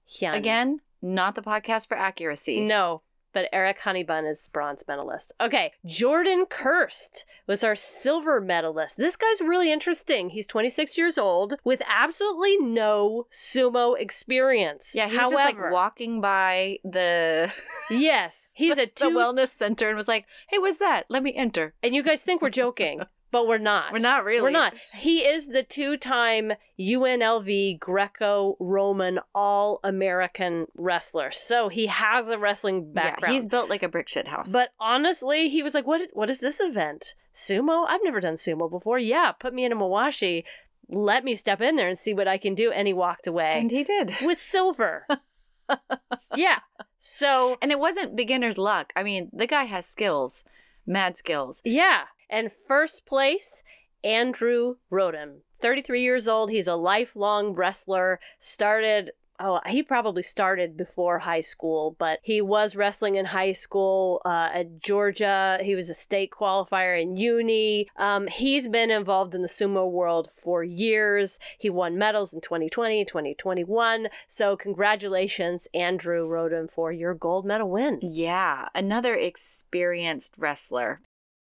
Hyun. 0.09 0.33
Again, 0.33 0.79
not 1.01 1.35
the 1.35 1.41
podcast 1.41 1.87
for 1.87 1.97
accuracy. 1.97 2.61
No, 2.61 3.01
but 3.33 3.49
Eric 3.51 3.79
Honeybun 3.79 4.29
is 4.29 4.49
bronze 4.51 4.83
medalist. 4.87 5.33
Okay, 5.39 5.71
Jordan 5.85 6.45
Kirst 6.45 7.25
was 7.47 7.63
our 7.63 7.75
silver 7.75 8.41
medalist. 8.41 8.97
This 8.97 9.15
guy's 9.15 9.41
really 9.41 9.71
interesting. 9.71 10.29
He's 10.29 10.47
26 10.47 10.97
years 10.97 11.17
old 11.17 11.55
with 11.63 11.81
absolutely 11.87 12.57
no 12.57 13.27
sumo 13.31 13.99
experience. 13.99 14.93
Yeah, 14.95 15.07
he 15.07 15.17
was 15.17 15.31
just 15.31 15.57
like 15.57 15.71
walking 15.71 16.21
by 16.21 16.79
the 16.83 17.51
yes, 17.89 18.49
he's 18.53 18.77
a 18.77 18.85
the 18.85 19.05
wellness 19.05 19.49
center 19.49 19.87
and 19.87 19.97
was 19.97 20.07
like, 20.07 20.25
"Hey, 20.49 20.57
what's 20.57 20.79
that? 20.79 21.05
Let 21.09 21.23
me 21.23 21.33
enter." 21.33 21.73
and 21.83 21.95
you 21.95 22.03
guys 22.03 22.23
think 22.23 22.41
we're 22.41 22.49
joking, 22.49 23.01
but 23.31 23.47
we're 23.47 23.57
not. 23.57 23.91
We're 23.93 23.99
not 23.99 24.25
really. 24.25 24.41
We're 24.43 24.49
not. 24.51 24.73
He 24.93 25.19
is 25.19 25.47
the 25.47 25.63
two-time 25.63 26.53
UNLV 26.79 27.79
Greco-Roman 27.79 29.19
All-American 29.33 30.67
wrestler. 30.77 31.31
So 31.31 31.69
he 31.69 31.87
has 31.87 32.29
a 32.29 32.37
wrestling 32.37 32.93
background. 32.93 33.33
Yeah, 33.33 33.39
he's 33.39 33.47
built 33.47 33.69
like 33.69 33.83
a 33.83 33.89
brick 33.89 34.09
shit 34.09 34.27
house. 34.27 34.49
But 34.51 34.73
honestly, 34.79 35.49
he 35.49 35.63
was 35.63 35.73
like, 35.73 35.87
"What? 35.87 36.01
What 36.13 36.29
is 36.29 36.39
this 36.39 36.59
event? 36.59 37.15
Sumo? 37.33 37.85
I've 37.87 38.03
never 38.03 38.19
done 38.19 38.35
sumo 38.35 38.69
before. 38.69 38.99
Yeah, 38.99 39.31
put 39.31 39.53
me 39.53 39.65
in 39.65 39.71
a 39.71 39.75
mawashi. 39.75 40.43
Let 40.89 41.23
me 41.23 41.35
step 41.35 41.61
in 41.61 41.77
there 41.77 41.87
and 41.87 41.97
see 41.97 42.13
what 42.13 42.27
I 42.27 42.37
can 42.37 42.53
do." 42.55 42.71
And 42.71 42.87
he 42.87 42.93
walked 42.93 43.27
away 43.27 43.59
and 43.59 43.71
he 43.71 43.83
did. 43.83 44.13
with 44.21 44.39
silver. 44.39 45.07
yeah. 46.35 46.59
So 46.97 47.57
And 47.61 47.71
it 47.71 47.79
wasn't 47.79 48.15
beginner's 48.15 48.57
luck. 48.57 48.93
I 48.95 49.03
mean, 49.03 49.29
the 49.33 49.47
guy 49.47 49.63
has 49.63 49.85
skills, 49.85 50.43
mad 50.85 51.17
skills. 51.17 51.61
yeah, 51.65 52.03
and 52.31 52.51
first 52.51 53.05
place, 53.05 53.63
Andrew 54.03 54.75
Roden, 54.89 55.41
33 55.61 56.01
years 56.01 56.27
old. 56.27 56.49
He's 56.49 56.67
a 56.67 56.75
lifelong 56.75 57.53
wrestler. 57.53 58.19
Started. 58.39 59.11
Oh, 59.43 59.59
he 59.65 59.81
probably 59.81 60.21
started 60.21 60.77
before 60.77 61.19
high 61.19 61.41
school, 61.41 61.95
but 61.97 62.19
he 62.21 62.41
was 62.41 62.75
wrestling 62.75 63.15
in 63.15 63.25
high 63.25 63.53
school 63.53 64.21
uh, 64.23 64.49
at 64.53 64.79
Georgia. 64.79 65.57
He 65.63 65.73
was 65.73 65.89
a 65.89 65.95
state 65.95 66.29
qualifier 66.29 67.01
in 67.01 67.17
uni. 67.17 67.87
Um, 67.97 68.27
he's 68.27 68.67
been 68.67 68.91
involved 68.91 69.33
in 69.33 69.41
the 69.41 69.47
sumo 69.47 69.89
world 69.89 70.29
for 70.29 70.63
years. 70.63 71.39
He 71.57 71.71
won 71.71 71.97
medals 71.97 72.35
in 72.35 72.41
2020, 72.41 73.03
2021. 73.03 74.09
So, 74.27 74.55
congratulations, 74.55 75.67
Andrew 75.73 76.27
Roden, 76.27 76.67
for 76.67 76.91
your 76.91 77.15
gold 77.15 77.43
medal 77.43 77.71
win. 77.71 77.97
Yeah, 78.03 78.67
another 78.75 79.15
experienced 79.15 80.35
wrestler. 80.37 81.01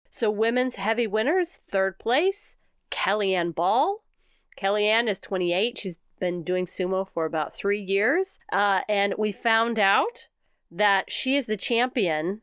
So, 0.10 0.30
women's 0.32 0.76
heavy 0.76 1.08
winners, 1.08 1.56
third 1.56 2.00
place, 2.00 2.58
Kellyanne 2.92 3.54
Ball. 3.54 4.04
Kellyanne 4.58 5.08
is 5.08 5.20
28. 5.20 5.78
She's 5.78 6.00
been 6.20 6.44
doing 6.44 6.66
sumo 6.66 7.08
for 7.08 7.26
about 7.26 7.56
three 7.56 7.80
years. 7.80 8.40
Uh, 8.52 8.82
and 8.90 9.14
we 9.18 9.32
found 9.32 9.80
out 9.80 10.28
that 10.72 11.12
she 11.12 11.36
is 11.36 11.46
the 11.46 11.58
champion 11.58 12.42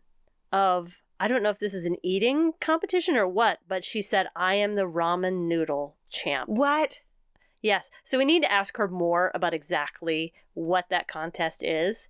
of, 0.53 1.03
I 1.21 1.29
don't 1.29 1.43
know 1.43 1.51
if 1.51 1.59
this 1.59 1.75
is 1.75 1.87
an 1.87 1.97
eating 2.03 2.53
competition 2.61 3.17
or 3.17 3.29
what, 3.29 3.59
but 3.69 3.85
she 3.85 4.01
said, 4.01 4.29
I 4.35 4.55
am 4.55 4.77
the 4.77 4.89
ramen 4.89 5.47
noodle 5.49 5.97
champ. 6.09 6.49
What? 6.49 7.03
Yes. 7.63 7.91
So, 8.05 8.17
we 8.17 8.25
need 8.25 8.43
to 8.43 8.53
ask 8.53 8.77
her 8.77 8.89
more 8.89 9.33
about 9.35 9.55
exactly 9.55 10.33
what 10.55 10.89
that 10.91 11.09
contest 11.09 11.65
is. 11.65 12.09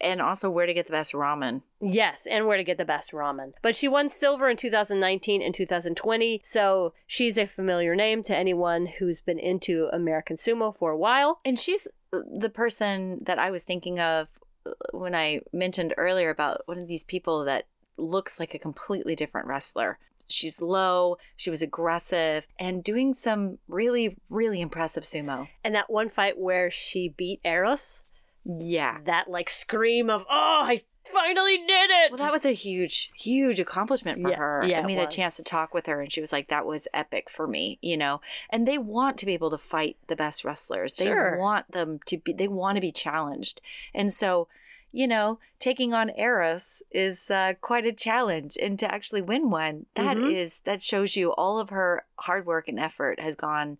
And 0.00 0.22
also 0.22 0.50
where 0.50 0.66
to 0.66 0.74
get 0.74 0.86
the 0.86 0.92
best 0.92 1.12
ramen. 1.12 1.62
Yes, 1.80 2.26
and 2.30 2.46
where 2.46 2.56
to 2.56 2.64
get 2.64 2.78
the 2.78 2.84
best 2.84 3.12
ramen. 3.12 3.54
But 3.60 3.74
she 3.74 3.88
won 3.88 4.08
silver 4.08 4.48
in 4.48 4.56
2019 4.56 5.42
and 5.42 5.54
2020, 5.54 6.40
so 6.44 6.94
she's 7.06 7.36
a 7.36 7.46
familiar 7.46 7.96
name 7.96 8.22
to 8.24 8.36
anyone 8.36 8.86
who's 8.86 9.20
been 9.20 9.38
into 9.38 9.88
American 9.92 10.36
sumo 10.36 10.74
for 10.74 10.92
a 10.92 10.96
while. 10.96 11.40
And 11.44 11.58
she's 11.58 11.88
the 12.12 12.50
person 12.50 13.20
that 13.24 13.38
I 13.38 13.50
was 13.50 13.64
thinking 13.64 13.98
of 13.98 14.28
uh, 14.66 14.72
when 14.92 15.14
I 15.14 15.40
mentioned 15.52 15.94
earlier 15.96 16.30
about 16.30 16.62
one 16.66 16.78
of 16.78 16.88
these 16.88 17.04
people 17.04 17.44
that 17.44 17.66
looks 17.96 18.38
like 18.40 18.54
a 18.54 18.58
completely 18.58 19.14
different 19.14 19.46
wrestler. 19.46 19.98
She's 20.26 20.60
low, 20.60 21.18
she 21.36 21.50
was 21.50 21.62
aggressive, 21.62 22.46
and 22.58 22.82
doing 22.82 23.12
some 23.12 23.58
really, 23.68 24.16
really 24.30 24.60
impressive 24.60 25.04
sumo. 25.04 25.48
And 25.62 25.74
that 25.74 25.90
one 25.90 26.08
fight 26.08 26.38
where 26.38 26.70
she 26.70 27.08
beat 27.08 27.40
Eros, 27.44 28.04
Yeah. 28.44 28.98
that 29.04 29.28
like 29.28 29.48
scream 29.50 30.10
of, 30.10 30.22
oh, 30.30 30.62
I 30.66 30.82
finally 31.04 31.58
did 31.58 31.90
it. 31.90 32.10
Well, 32.12 32.18
that 32.18 32.32
was 32.32 32.44
a 32.44 32.52
huge, 32.52 33.10
huge 33.14 33.60
accomplishment 33.60 34.20
for 34.22 34.30
Yeah, 34.30 34.36
her. 34.36 34.64
yeah, 34.66 34.78
and 34.78 34.86
we 34.86 34.94
had 34.94 35.06
a 35.08 35.10
chance 35.10 35.36
to 35.36 35.42
talk 35.42 35.74
with 35.74 35.86
her, 35.86 36.00
and 36.00 36.10
she 36.12 36.20
was 36.20 36.32
like, 36.32 36.48
"That 36.48 36.64
was 36.66 36.88
epic 36.94 37.28
for 37.30 37.46
me," 37.46 37.78
you 37.82 37.96
know. 37.96 38.20
And 38.50 38.66
they 38.66 38.78
want 38.78 39.18
to 39.18 39.26
be 39.26 39.34
able 39.34 39.50
to 39.50 39.58
fight 39.58 39.96
the 40.08 40.16
best 40.16 40.44
wrestlers. 40.44 40.94
They 40.94 41.04
Sure. 41.04 41.36
want 41.38 41.70
them 41.72 42.00
to 42.06 42.16
be. 42.18 42.32
They 42.32 42.48
want 42.48 42.76
to 42.76 42.80
be 42.80 42.92
challenged, 42.92 43.60
and 43.94 44.12
so. 44.12 44.48
You 44.96 45.08
know, 45.08 45.40
taking 45.58 45.92
on 45.92 46.10
Eris 46.10 46.80
is 46.92 47.28
uh, 47.28 47.54
quite 47.60 47.84
a 47.84 47.92
challenge, 47.92 48.56
and 48.62 48.78
to 48.78 48.88
actually 48.94 49.22
win 49.22 49.50
one, 49.50 49.86
that 49.96 50.16
Mhm. 50.16 50.32
is 50.32 50.60
that 50.60 50.80
shows 50.80 51.16
you 51.16 51.32
all 51.32 51.58
of 51.58 51.70
her 51.70 52.04
hard 52.20 52.46
work 52.46 52.68
and 52.68 52.78
effort 52.78 53.18
has 53.18 53.34
gone. 53.34 53.78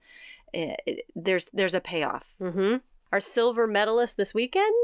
eh, 0.52 0.74
it- 0.86 1.06
there's 1.14 1.44
there's 1.52 1.72
a 1.74 1.80
payoff. 1.80 2.26
Mm-hmm. 2.40 2.78
Our 3.14 3.20
silver 3.20 3.68
medalist 3.68 4.16
this 4.16 4.34
weekend, 4.34 4.74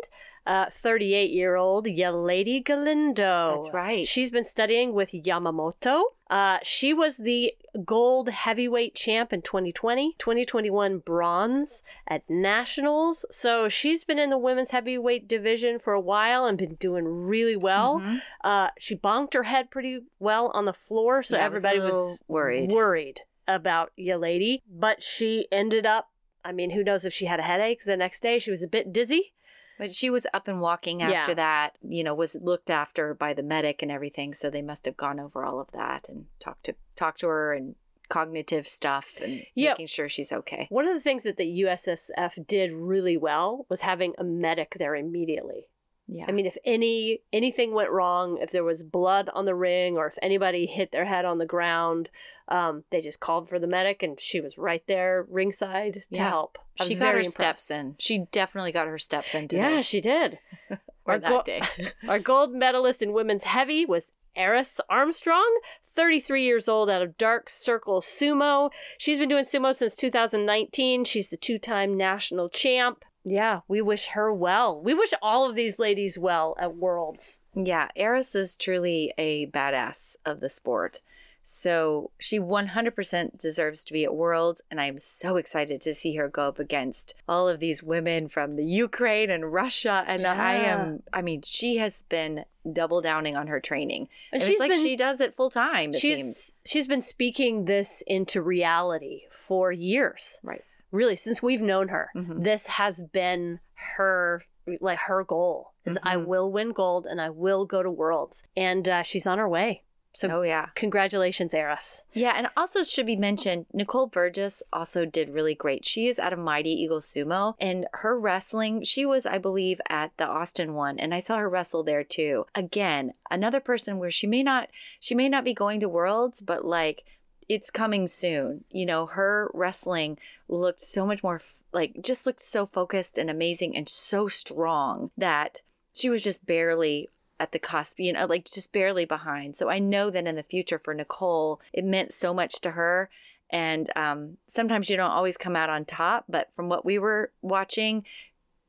38 0.46 1.32
year 1.32 1.56
old 1.56 1.86
Yelady 1.86 2.64
Galindo. 2.64 3.56
That's 3.56 3.74
right. 3.74 4.06
She's 4.06 4.30
been 4.30 4.44
studying 4.44 4.92
with 4.92 5.10
Yamamoto. 5.10 6.02
Uh, 6.30 6.58
she 6.62 6.94
was 6.94 7.16
the 7.16 7.52
gold 7.84 8.28
heavyweight 8.28 8.94
champ 8.94 9.32
in 9.32 9.42
2020, 9.42 10.14
2021 10.16 10.98
bronze 10.98 11.82
at 12.06 12.22
nationals. 12.30 13.26
So 13.32 13.68
she's 13.68 14.04
been 14.04 14.20
in 14.20 14.30
the 14.30 14.38
women's 14.38 14.70
heavyweight 14.70 15.26
division 15.26 15.80
for 15.80 15.92
a 15.92 16.00
while 16.00 16.46
and 16.46 16.56
been 16.56 16.76
doing 16.76 17.06
really 17.08 17.56
well. 17.56 17.98
Mhm. 17.98 18.20
Uh, 18.44 18.68
she 18.78 18.94
bonked 18.94 19.34
her 19.34 19.42
head 19.42 19.72
pretty 19.72 20.02
well 20.20 20.52
on 20.54 20.66
the 20.66 20.72
floor, 20.72 21.24
so 21.24 21.36
Yeah, 21.36 21.46
I 21.46 21.48
was 21.48 21.64
everybody 21.64 21.80
was 21.80 22.22
worried. 22.28 22.70
worried 22.70 23.22
about 23.48 23.90
Yelady. 23.98 24.60
But 24.70 25.02
she 25.02 25.48
ended 25.50 25.84
up. 25.84 26.06
I 26.44 26.53
mean, 26.53 26.70
who 26.70 26.83
knows 26.85 27.05
if 27.05 27.12
she 27.12 27.26
had 27.26 27.40
a 27.40 27.44
headache 27.44 27.85
the 27.85 27.96
next 27.96 28.20
day? 28.20 28.38
She 28.38 28.50
was 28.50 28.62
a 28.62 28.68
bit 28.68 28.92
dizzy. 28.92 29.35
But 29.79 29.94
she 29.94 30.11
was 30.11 30.26
up 30.35 30.46
and 30.46 30.61
walking 30.61 31.03
after 31.03 31.31
Yeah. 31.31 31.35
that, 31.37 31.76
you 31.83 32.05
know, 32.05 32.14
was 32.14 32.35
looked 32.35 32.68
after 32.68 33.14
by 33.14 33.33
the 33.33 33.42
medic 33.42 33.81
and 33.83 33.90
everything. 33.90 34.35
So 34.35 34.50
they 34.50 34.61
must 34.61 34.85
have 34.85 34.96
gone 34.96 35.18
over 35.18 35.42
all 35.42 35.59
of 35.59 35.70
that 35.72 36.07
and 36.09 36.26
talked 36.38 36.64
to 36.64 36.74
talked 36.96 37.20
to 37.20 37.29
her 37.29 37.55
and 37.55 37.76
cognitive 38.11 38.68
stuff 38.68 39.18
and 39.22 39.46
Yep. 39.55 39.79
making 39.79 39.87
sure 39.87 40.09
she's 40.09 40.33
okay. 40.33 40.66
One 40.68 40.87
of 40.87 40.92
the 40.92 41.00
things 41.00 41.22
that 41.22 41.38
the 41.38 41.46
USSF 41.64 42.44
did 42.46 42.72
really 42.72 43.16
well 43.16 43.64
was 43.70 43.81
having 43.83 44.14
a 44.18 44.24
medic 44.24 44.74
there 44.79 44.94
immediately. 44.96 45.68
Yeah. 46.12 46.25
I 46.29 46.33
mean, 46.33 46.46
if 46.46 46.57
any 46.64 47.20
anything 47.33 47.73
went 47.73 47.90
wrong, 47.90 48.38
if 48.40 48.51
there 48.51 48.64
was 48.64 48.83
blood 48.83 49.31
on 49.33 49.44
the 49.44 49.55
ring, 49.55 49.96
or 49.96 50.07
if 50.07 50.18
anybody 50.20 50.66
hit 50.66 50.90
their 50.92 51.05
head 51.05 51.25
on 51.25 51.38
the 51.38 51.46
ground, 51.46 52.11
um, 52.49 52.83
they 52.90 53.01
just 53.01 53.20
called 53.20 53.49
for 53.49 53.59
the 53.59 53.66
medic, 53.68 54.03
and 54.03 54.18
she 54.20 54.40
was 54.40 54.59
right 54.59 54.83
there 54.88 55.25
ringside 55.31 55.94
to 55.94 56.03
Yeah. 56.11 56.29
help. 56.31 56.59
I 56.81 56.85
she 56.85 56.94
got 56.96 57.07
her 57.07 57.12
very 57.12 57.25
steps 57.25 57.70
in. 57.70 57.94
She 57.99 58.27
definitely 58.33 58.73
got 58.73 58.88
her 58.88 58.99
steps 58.99 59.35
in 59.35 59.46
today. 59.49 59.62
Yeah, 59.77 59.81
she 59.83 60.01
did. 60.01 60.38
or 60.70 61.14
our 61.14 61.18
that 61.20 61.29
go- 61.29 61.42
day. 61.42 61.61
Our 62.09 62.18
gold 62.18 62.53
medalist 62.55 63.03
in 63.03 63.12
women's 63.12 63.44
heavy 63.44 63.87
was 63.87 64.12
Eris 64.37 64.81
Armstrong, 64.88 65.61
33 65.85 66.44
years 66.44 66.68
old 66.68 66.88
out 66.88 67.03
of 67.03 67.18
Dark 67.18 67.51
Circle 67.51 68.01
Sumo. 68.01 68.70
She's 68.99 69.18
been 69.18 69.29
doing 69.29 69.44
sumo 69.44 69.75
since 69.75 69.96
2019. 69.96 71.05
She's 71.05 71.29
the 71.29 71.37
two 71.37 71.59
time 71.59 71.96
national 71.96 72.49
champ. 72.49 73.05
Yeah, 73.24 73.61
we 73.68 73.83
wish 73.83 74.09
her 74.09 74.33
well. 74.33 74.80
We 74.80 74.94
wish 74.94 75.12
all 75.20 75.48
of 75.48 75.54
these 75.56 75.78
ladies 75.78 76.18
well 76.18 76.56
at 76.59 76.76
Worlds. 76.76 77.42
Yeah, 77.54 77.88
Eris 77.96 78.35
is 78.35 78.56
truly 78.56 79.12
a 79.18 79.46
badass 79.48 80.16
of 80.24 80.40
the 80.40 80.48
sport. 80.48 81.00
So 81.42 82.11
she 82.18 82.38
100% 82.38 83.38
deserves 83.38 83.85
to 83.85 83.92
be 83.92 84.04
at 84.04 84.14
Worlds, 84.14 84.62
and 84.70 84.80
I'm 84.80 84.98
so 84.98 85.37
excited 85.37 85.80
to 85.80 85.94
see 85.94 86.14
her 86.16 86.28
go 86.28 86.48
up 86.48 86.59
against 86.59 87.14
all 87.28 87.48
of 87.48 87.61
these 87.61 87.83
women 87.83 88.28
from 88.28 88.56
the 88.56 88.64
Ukraine 88.64 89.30
and 89.30 89.52
Russia. 89.52 90.04
And 90.06 90.26
I 90.26 90.54
am, 90.56 91.02
I 91.12 91.22
mean, 91.22 91.42
she 91.42 91.78
has 91.78 92.04
been 92.04 92.44
double 92.70 93.00
downing 93.00 93.37
on 93.37 93.46
her 93.48 93.59
training. 93.59 94.09
And 94.33 94.40
And 94.40 94.42
she's 94.42 94.52
it's 94.52 94.61
like 94.61 94.70
been- 94.70 94.83
she 94.83 94.96
does 94.96 95.20
it 95.20 95.35
full 95.35 95.50
time, 95.50 95.92
she's 95.94 96.18
seems. 96.18 96.56
she's 96.64 96.87
been 96.87 97.00
speaking 97.02 97.64
this 97.64 98.02
into 98.06 98.42
reality 98.42 99.22
for 99.30 99.72
years. 99.72 100.40
Right. 100.42 100.62
Really, 100.92 101.16
since 101.16 101.42
we've 101.42 101.62
known 101.62 101.88
her. 101.88 102.11
Mhm. 102.16 102.42
This 102.44 102.66
has 102.68 103.03
been 103.03 103.61
her 103.96 104.44
like 104.81 104.98
her 105.00 105.24
goal 105.24 105.72
is 105.85 105.98
I 106.03 106.14
Mhm. 106.16 106.26
will 106.26 106.53
win 106.53 106.70
gold 106.70 107.07
and 107.07 107.20
I 107.20 107.31
will 107.31 107.64
go 107.64 107.83
to 107.83 107.90
worlds. 107.90 108.46
And 108.57 108.88
uh, 108.88 109.03
she's 109.03 109.26
on 109.26 109.38
her 109.38 109.48
way. 109.48 109.83
So 110.12 110.29
oh, 110.29 110.42
yeah. 110.42 110.66
congratulations, 110.74 111.55
Eris. 111.55 112.03
Yeah, 112.12 112.35
and 112.37 112.48
also 112.57 112.83
should 112.83 113.07
be 113.07 113.14
mentioned, 113.16 113.66
Nicole 113.72 114.09
Burgess 114.09 114.61
also 114.72 115.07
did 115.07 115.31
really 115.31 115.55
great. 115.55 115.85
She 115.85 116.09
is 116.09 116.18
out 116.18 116.33
of 116.33 116.38
Mighty 116.40 116.70
Eagle 116.70 116.98
Sumo, 116.98 117.55
and 117.61 117.87
her 117.92 118.18
wrestling, 118.18 118.83
she 118.83 119.07
was, 119.07 119.24
I 119.24 119.38
believe, 119.38 119.81
at 119.88 120.16
the 120.16 120.26
Austin 120.26 120.74
one, 120.74 120.98
and 120.98 121.14
I 121.14 121.20
saw 121.20 121.37
her 121.38 121.48
wrestle 121.48 121.85
there 121.85 122.03
too. 122.03 122.46
Again, 122.57 123.14
another 123.31 123.61
person 123.61 123.98
where 123.98 124.11
she 124.11 124.26
may 124.26 124.42
not, 124.42 124.68
she 124.98 125.14
may 125.14 125.29
not 125.29 125.44
be 125.44 125.55
going 125.55 125.79
to 125.79 125.88
Worlds, 125.88 126.40
but 126.40 126.64
like 126.64 127.05
it's 127.50 127.70
coming 127.70 128.06
soon. 128.06 128.64
You 128.70 128.86
know, 128.86 129.06
her 129.06 129.50
wrestling 129.52 130.18
looked 130.48 130.80
so 130.80 131.04
much 131.04 131.22
more 131.24 131.36
f- 131.36 131.64
like 131.72 131.96
just 132.00 132.24
looked 132.24 132.40
so 132.40 132.64
focused 132.64 133.18
and 133.18 133.28
amazing 133.28 133.76
and 133.76 133.88
so 133.88 134.28
strong 134.28 135.10
that 135.18 135.62
she 135.92 136.08
was 136.08 136.22
just 136.22 136.46
barely 136.46 137.08
at 137.40 137.50
the 137.50 137.58
cusp, 137.58 137.98
you 137.98 138.12
know, 138.12 138.24
like 138.26 138.44
just 138.44 138.72
barely 138.72 139.04
behind. 139.04 139.56
So 139.56 139.68
I 139.68 139.80
know 139.80 140.10
that 140.10 140.28
in 140.28 140.36
the 140.36 140.44
future 140.44 140.78
for 140.78 140.94
Nicole, 140.94 141.60
it 141.72 141.84
meant 141.84 142.12
so 142.12 142.32
much 142.32 142.60
to 142.60 142.72
her. 142.72 143.10
And 143.50 143.90
um, 143.96 144.36
sometimes 144.46 144.88
you 144.88 144.96
don't 144.96 145.10
always 145.10 145.36
come 145.36 145.56
out 145.56 145.70
on 145.70 145.84
top, 145.84 146.26
but 146.28 146.50
from 146.54 146.68
what 146.68 146.84
we 146.84 147.00
were 147.00 147.32
watching, 147.42 148.04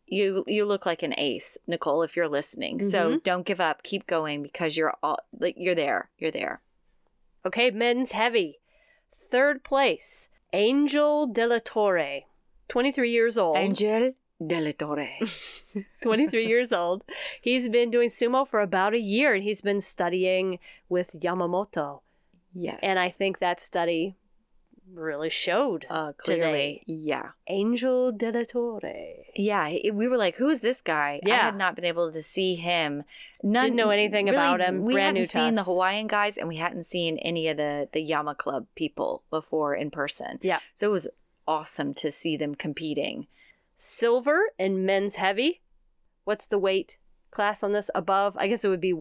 you 0.07 0.43
you 0.47 0.65
look 0.65 0.87
like 0.87 1.03
an 1.03 1.13
ace, 1.19 1.55
Nicole, 1.67 2.01
if 2.01 2.15
you're 2.15 2.27
listening. 2.27 2.81
So 2.81 3.19
don't 3.19 3.45
give 3.45 3.61
up, 3.61 3.83
keep 3.83 4.07
going 4.07 4.41
because 4.41 4.75
you're 4.75 4.95
all 5.03 5.19
like 5.37 5.53
you're 5.57 5.75
there, 5.75 6.09
you're 6.17 6.31
there. 6.31 6.61
Okay, 7.45 7.69
men's 7.69 8.11
heavy. 8.11 8.60
Third 9.31 9.63
place, 9.63 10.29
Angel 10.53 11.25
De 11.25 11.47
La 11.47 11.59
Torre, 11.63 12.25
23 12.67 13.09
years 13.09 13.37
old. 13.37 13.57
Angel 13.57 14.13
Della 14.45 14.73
Torre. 14.73 15.19
23 16.01 16.45
years 16.45 16.73
old. 16.73 17.03
He's 17.41 17.69
been 17.69 17.89
doing 17.89 18.09
sumo 18.09 18.45
for 18.47 18.59
about 18.59 18.93
a 18.93 18.99
year 18.99 19.33
and 19.33 19.43
he's 19.43 19.61
been 19.61 19.79
studying 19.81 20.59
with 20.89 21.19
Yamamoto. 21.19 22.01
Yes, 22.53 22.79
And 22.83 22.99
I 22.99 23.07
think 23.09 23.39
that 23.39 23.61
study 23.61 24.17
really 24.93 25.29
showed. 25.29 25.85
uh, 25.89 26.13
today. 26.23 26.39
clearly, 26.41 26.83
yeah. 26.85 27.29
Angel 27.47 28.11
De 28.11 28.31
La 28.31 28.43
Torre. 28.43 28.81
Yeah, 29.35 29.67
it- 29.69 29.95
we 29.95 30.07
were 30.07 30.17
like, 30.17 30.35
"Who's 30.35 30.59
this 30.61 30.81
guy?" 30.81 31.19
Yeah. 31.25 31.33
I 31.33 31.37
had 31.37 31.57
not 31.57 31.75
been 31.75 31.85
able 31.85 32.11
to 32.11 32.21
see 32.21 32.55
him. 32.55 33.03
None, 33.43 33.63
Didn't 33.63 33.75
know 33.77 33.89
anything 33.89 34.29
about 34.29 34.61
him. 34.61 34.83
We 34.83 34.93
Brand 34.93 35.17
hadn't 35.17 35.21
new 35.21 35.27
to 35.27 35.31
seen 35.31 35.53
the. 35.53 35.63
Hawaiian 35.63 36.07
guys, 36.07 36.37
and 36.37 36.47
we 36.47 36.57
hadn't 36.57 36.83
seen 36.85 37.17
any 37.19 37.47
of 37.47 37.57
the 37.57 37.89
the 37.91 38.01
Yama 38.01 38.35
Club 38.35 38.67
people 38.75 39.23
before 39.29 39.75
in 39.75 39.91
person. 39.91 40.39
Yeah. 40.41 40.59
so 40.75 40.87
it 40.87 40.91
was 40.91 41.07
awesome 41.47 41.93
to 41.95 42.11
see 42.11 42.37
them 42.37 42.55
competing. 42.55 43.27
Silver 43.77 44.51
in 44.59 44.85
men's 44.85 45.15
heavy. 45.15 45.61
What's 46.23 46.45
the 46.45 46.59
weight 46.59 46.97
class 47.31 47.63
on 47.63 47.73
this? 47.73 47.89
Above? 47.95 48.37
I 48.37 48.47
guess 48.47 48.63
it 48.63 48.69
would 48.69 48.79
be 48.81 48.93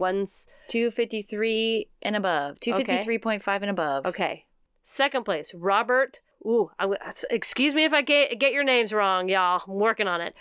fifty 0.91 1.21
three 1.23 1.89
and 2.01 2.17
above. 2.17 2.59
Two 2.61 2.75
fifty 2.75 3.03
three 3.03 3.19
point 3.19 3.43
five 3.43 3.63
and 3.63 3.71
above. 3.71 4.07
Okay. 4.07 4.47
Second 4.91 5.23
place, 5.23 5.55
Robert. 5.55 6.19
Ooh, 6.45 6.73
I, 6.77 6.89
excuse 7.31 7.75
me 7.75 7.85
if 7.85 7.93
I 7.93 8.03
get, 8.03 8.41
get 8.41 8.53
your 8.53 8.65
names 8.65 8.93
wrong, 8.93 9.29
y'all. 9.29 9.63
I'm 9.69 9.75
working 9.75 10.09
on 10.09 10.21
it. 10.21 10.35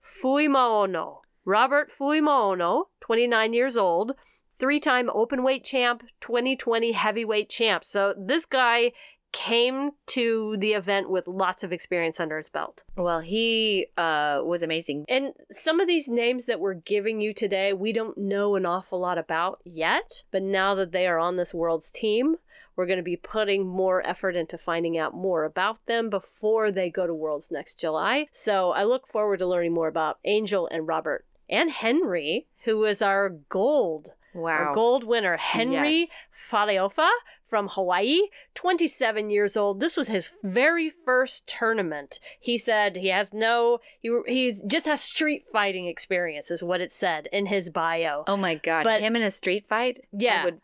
Fuimono. 0.00 1.22
Robert 1.44 1.90
Fuimono, 1.90 2.84
29 3.00 3.52
years 3.52 3.76
old, 3.76 4.12
three 4.56 4.78
time 4.78 5.10
open 5.12 5.42
weight 5.42 5.64
champ, 5.64 6.04
2020 6.20 6.92
heavyweight 6.92 7.50
champ. 7.50 7.84
So 7.84 8.14
this 8.16 8.46
guy 8.46 8.92
came 9.32 9.90
to 10.06 10.56
the 10.56 10.74
event 10.74 11.10
with 11.10 11.26
lots 11.26 11.64
of 11.64 11.72
experience 11.72 12.20
under 12.20 12.36
his 12.36 12.48
belt. 12.48 12.84
Well, 12.96 13.20
he 13.20 13.88
uh, 13.96 14.40
was 14.44 14.62
amazing. 14.62 15.04
And 15.08 15.32
some 15.50 15.80
of 15.80 15.88
these 15.88 16.08
names 16.08 16.46
that 16.46 16.60
we're 16.60 16.74
giving 16.74 17.20
you 17.20 17.34
today, 17.34 17.72
we 17.72 17.92
don't 17.92 18.16
know 18.16 18.54
an 18.54 18.66
awful 18.66 19.00
lot 19.00 19.18
about 19.18 19.58
yet. 19.64 20.22
But 20.30 20.44
now 20.44 20.76
that 20.76 20.92
they 20.92 21.08
are 21.08 21.18
on 21.18 21.34
this 21.34 21.52
world's 21.52 21.90
team, 21.90 22.36
we're 22.76 22.86
going 22.86 22.98
to 22.98 23.02
be 23.02 23.16
putting 23.16 23.66
more 23.66 24.06
effort 24.06 24.36
into 24.36 24.58
finding 24.58 24.96
out 24.98 25.14
more 25.14 25.44
about 25.44 25.84
them 25.86 26.10
before 26.10 26.70
they 26.70 26.90
go 26.90 27.06
to 27.06 27.14
Worlds 27.14 27.50
next 27.50 27.80
July. 27.80 28.26
So 28.30 28.70
I 28.72 28.84
look 28.84 29.06
forward 29.08 29.38
to 29.38 29.46
learning 29.46 29.72
more 29.74 29.88
about 29.88 30.18
Angel 30.24 30.68
and 30.70 30.86
Robert 30.86 31.24
and 31.48 31.70
Henry, 31.70 32.46
who 32.64 32.84
is 32.84 33.00
our 33.02 33.28
gold 33.30 34.10
Wow. 34.34 34.50
Our 34.50 34.74
gold 34.74 35.02
winner, 35.02 35.38
Henry 35.38 36.00
Yes. 36.00 36.10
Faleofa 36.50 37.08
from 37.46 37.68
Hawaii, 37.68 38.20
27 38.54 39.30
years 39.30 39.56
old. 39.56 39.80
This 39.80 39.96
was 39.96 40.08
his 40.08 40.32
very 40.42 40.90
first 40.90 41.46
tournament. 41.48 42.20
He 42.38 42.58
said 42.58 42.96
he 42.96 43.08
has 43.08 43.32
no, 43.32 43.78
he, 44.02 44.14
he 44.26 44.60
just 44.66 44.84
has 44.84 45.00
street 45.00 45.42
fighting 45.50 45.86
experience, 45.86 46.50
is 46.50 46.62
what 46.62 46.82
it 46.82 46.92
said 46.92 47.28
in 47.32 47.46
his 47.46 47.70
bio. 47.70 48.24
Oh 48.26 48.36
my 48.36 48.56
god, 48.56 48.84
But- 48.84 49.00
him 49.00 49.16
in 49.16 49.22
a 49.22 49.30
street 49.30 49.66
fight? 49.66 50.00
I 50.02 50.06
Yeah. 50.12 50.44
would 50.44 50.60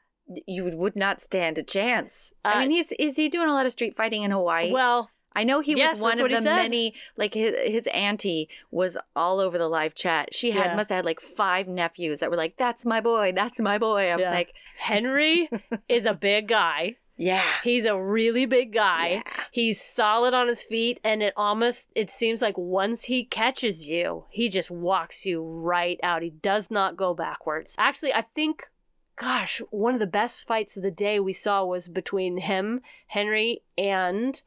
you 0.46 0.64
would, 0.64 0.96
not 0.96 1.20
stand 1.20 1.58
a 1.58 1.62
chance. 1.62 2.32
Uh, 2.44 2.52
I 2.54 2.60
mean, 2.60 2.70
he's 2.70 2.92
is 2.92 3.16
he 3.16 3.28
doing 3.28 3.48
a 3.48 3.52
lot 3.52 3.66
of 3.66 3.72
street 3.72 3.96
fighting 3.96 4.22
in 4.22 4.30
Hawaii? 4.30 4.72
Well, 4.72 5.10
I 5.34 5.44
know 5.44 5.60
he 5.60 5.74
yes, 5.76 6.00
was 6.00 6.02
one 6.02 6.20
of 6.20 6.30
the 6.30 6.40
many. 6.42 6.94
Like 7.16 7.34
his 7.34 7.54
his 7.70 7.86
auntie 7.88 8.48
was 8.70 8.98
all 9.16 9.40
over 9.40 9.58
the 9.58 9.68
live 9.68 9.94
chat. 9.94 10.34
She 10.34 10.50
had 10.52 10.66
Yeah. 10.66 10.76
must 10.76 10.88
have 10.90 10.96
had 10.96 11.04
like 11.04 11.20
five 11.20 11.68
nephews 11.68 12.20
that 12.20 12.30
were 12.30 12.36
like, 12.36 12.56
"That's 12.56 12.84
my 12.86 13.00
boy, 13.00 13.32
that's 13.34 13.60
my 13.60 13.78
boy." 13.78 14.10
I 14.10 14.16
was 14.16 14.22
Yeah. 14.22 14.30
like, 14.30 14.52
Henry 14.76 15.48
is 15.88 16.04
a 16.06 16.14
big 16.14 16.48
guy. 16.48 16.96
"Yeah, 17.16 17.42
He's 17.62 17.84
a 17.86 18.00
really 18.00 18.46
big 18.46 18.72
guy. 18.72 19.08
Yeah. 19.08 19.22
He's 19.50 19.80
solid 19.80 20.34
on 20.34 20.48
his 20.48 20.64
feet, 20.64 20.98
and 21.04 21.22
it 21.22 21.32
almost 21.36 21.90
it 21.94 22.10
seems 22.10 22.42
like 22.42 22.56
once 22.58 23.04
he 23.04 23.24
catches 23.24 23.88
you, 23.88 24.24
he 24.30 24.48
just 24.48 24.70
walks 24.70 25.24
you 25.24 25.42
right 25.42 25.98
out. 26.02 26.22
He 26.22 26.30
does 26.30 26.70
not 26.70 26.96
go 26.96 27.14
backwards. 27.14 27.74
Actually, 27.78 28.12
I 28.14 28.22
think, 28.22 28.68
gosh, 29.16 29.60
one 29.70 29.94
of 29.94 30.00
the 30.00 30.06
best 30.06 30.46
fights 30.46 30.76
of 30.76 30.82
the 30.82 30.90
day 30.90 31.20
we 31.20 31.32
saw 31.32 31.64
was 31.64 31.88
between 31.88 32.38
him, 32.38 32.80
Henry, 33.08 33.62
and 33.78 34.40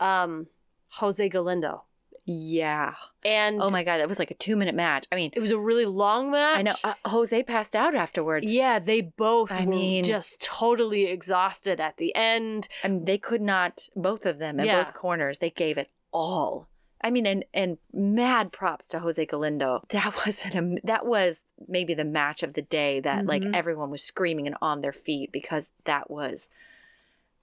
um, 0.00 0.46
Jose 0.90 1.28
Galindo. 1.28 1.84
yeah." 2.24 2.94
And 3.24 3.60
Oh 3.62 3.70
my 3.70 3.82
god, 3.84 3.98
that 3.98 4.08
was 4.08 4.18
like 4.18 4.30
a 4.30 4.34
two 4.34 4.56
minute 4.56 4.74
match. 4.74 5.06
I 5.12 5.16
mean, 5.16 5.30
it 5.34 5.40
was 5.40 5.50
a 5.50 5.58
really 5.58 5.86
long 5.86 6.30
match. 6.30 6.58
I 6.58 6.62
know 6.62 6.74
uh, 6.84 6.94
Jose 7.06 7.42
passed 7.44 7.74
out 7.76 7.94
afterwards. 7.94 8.52
Yeah, 8.52 8.78
they 8.78 9.00
both 9.00 9.52
I 9.52 9.64
were 9.64 9.70
mean- 9.70 10.04
just 10.04 10.42
totally 10.42 11.04
exhausted 11.06 11.80
at 11.80 11.96
the 11.98 12.14
end. 12.14 12.68
I 12.84 12.88
mean, 12.88 13.04
they 13.04 13.18
could 13.18 13.42
not. 13.42 13.88
Both 13.96 14.26
of 14.26 14.38
them 14.38 14.58
in 14.60 14.66
Yeah. 14.66 14.82
both 14.82 14.94
corners, 14.94 15.38
they 15.38 15.50
gave 15.50 15.78
it 15.78 15.90
all. 16.12 16.68
I 17.02 17.10
mean, 17.10 17.26
and 17.26 17.44
and 17.52 17.78
mad 17.92 18.52
props 18.52 18.88
to 18.88 19.00
Jose 19.00 19.24
Galindo. 19.26 19.82
That 19.90 20.14
was 20.24 20.44
an, 20.46 20.78
that 20.84 21.04
was 21.06 21.44
maybe 21.68 21.94
the 21.94 22.04
match 22.04 22.42
of 22.42 22.54
the 22.54 22.62
day 22.62 23.00
that 23.00 23.26
like 23.26 23.42
Mhm. 23.42 23.54
everyone 23.54 23.90
was 23.90 24.02
screaming 24.02 24.46
and 24.46 24.56
on 24.62 24.80
their 24.80 24.92
feet 24.92 25.32
because 25.32 25.72
that 25.84 26.10
was 26.10 26.48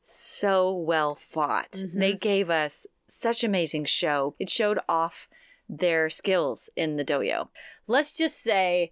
so 0.02 0.72
well 0.72 1.16
fought. 1.16 1.72
Mhm. 1.72 2.00
They 2.00 2.14
gave 2.14 2.50
us 2.50 2.88
such 3.08 3.44
amazing 3.44 3.86
show. 3.86 4.36
It 4.40 4.50
showed 4.50 4.80
off 4.88 5.30
their 5.68 6.10
skills 6.10 6.70
in 6.76 6.96
the 6.96 7.06
dohyo. 7.06 7.50
let's 7.88 8.12
just 8.12 8.40
say 8.42 8.92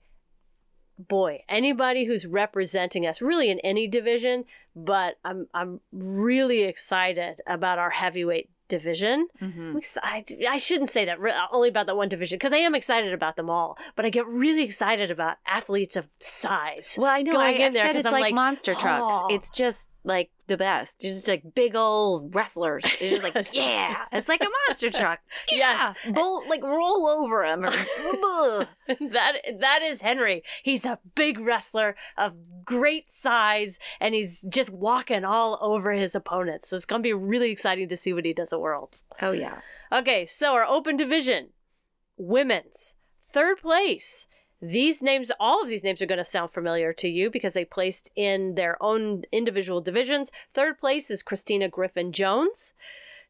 boy 0.99 1.43
anybody 1.49 2.05
who's 2.05 2.25
representing 2.27 3.05
us 3.05 3.21
really 3.21 3.49
in 3.49 3.59
any 3.61 3.87
division 3.87 4.43
but 4.75 5.17
i'm 5.23 5.47
i'm 5.55 5.79
really 5.91 6.61
excited 6.63 7.39
about 7.47 7.77
our 7.79 7.91
heavyweight 7.91 8.49
division 8.67 9.27
Mm-hmm. 9.41 9.77
I, 10.03 10.23
I 10.49 10.57
shouldn't 10.57 10.89
say 10.89 11.05
that 11.05 11.19
re- 11.19 11.33
only 11.51 11.69
about 11.69 11.85
that 11.87 11.95
one 11.97 12.09
division 12.09 12.35
because 12.37 12.53
i 12.53 12.57
am 12.57 12.75
excited 12.75 13.13
about 13.13 13.35
them 13.35 13.49
all 13.49 13.77
but 13.95 14.05
i 14.05 14.09
get 14.09 14.25
really 14.27 14.63
excited 14.63 15.09
about 15.11 15.37
athletes 15.45 15.95
of 15.95 16.07
size 16.19 16.95
Well, 16.99 17.11
I 17.11 17.21
know. 17.21 17.31
going 17.33 17.61
I, 17.61 17.65
in 17.65 17.73
there 17.73 17.85
said 17.85 17.91
'cause 17.93 17.99
it's 17.99 18.07
I'm 18.07 18.13
like, 18.13 18.21
like, 18.23 18.33
monster 18.33 18.73
trucks. 18.73 19.13
"Oh." 19.15 19.27
It's 19.29 19.49
just 19.49 19.87
like 20.03 20.29
the 20.47 20.57
best. 20.57 21.03
It's 21.03 21.15
just 21.15 21.27
like 21.27 21.53
big 21.53 21.75
old 21.75 22.33
wrestlers. 22.33 22.83
It's 22.99 23.21
just 23.21 23.35
like 23.35 23.47
yeah, 23.53 24.05
it's 24.11 24.27
like 24.27 24.41
a 24.41 24.49
monster 24.67 24.89
truck. 24.89 25.19
Yes. 25.51 25.95
Yeah, 26.05 26.11
bull 26.11 26.43
like 26.49 26.63
roll 26.63 27.07
over 27.07 27.45
him. 27.45 27.65
Or, 27.65 27.69
that 28.87 29.33
that 29.59 29.81
is 29.83 30.01
Henry. 30.01 30.43
He's 30.63 30.85
a 30.85 30.99
big 31.15 31.39
wrestler 31.39 31.95
of 32.17 32.33
great 32.63 33.09
size, 33.09 33.79
and 33.99 34.13
he's 34.13 34.41
just 34.49 34.69
walking 34.71 35.23
all 35.25 35.57
over 35.61 35.91
his 35.91 36.15
opponents. 36.15 36.69
So 36.69 36.75
it's 36.75 36.85
gonna 36.85 37.03
be 37.03 37.13
really 37.13 37.51
exciting 37.51 37.89
to 37.89 37.97
see 37.97 38.13
what 38.13 38.25
he 38.25 38.33
does 38.33 38.51
at 38.51 38.61
Worlds. 38.61 39.05
oh 39.21 39.31
yeah. 39.31 39.59
Okay, 39.91 40.25
so 40.25 40.53
our 40.53 40.65
open 40.65 40.97
division, 40.97 41.49
women's 42.17 42.95
third 43.21 43.61
place. 43.61 44.27
These 44.61 45.01
names, 45.03 45.31
all 45.39 45.61
of 45.61 45.69
these 45.69 45.83
names 45.83 46.01
are 46.01 46.07
going 46.07 46.17
to 46.17 46.23
sound 46.23 46.49
familiar 46.49 46.91
to 46.93 47.07
you 47.07 47.29
because 47.29 47.53
they 47.53 47.65
placed 47.65 48.11
in 48.15 48.55
their 48.55 48.81
own 48.81 49.23
individual 49.31 49.81
divisions. 49.81 50.31
Third 50.53 50.79
place 50.79 51.11
is 51.11 51.21
Christina 51.21 51.69
Griffin 51.69 52.11
Jones, 52.11 52.73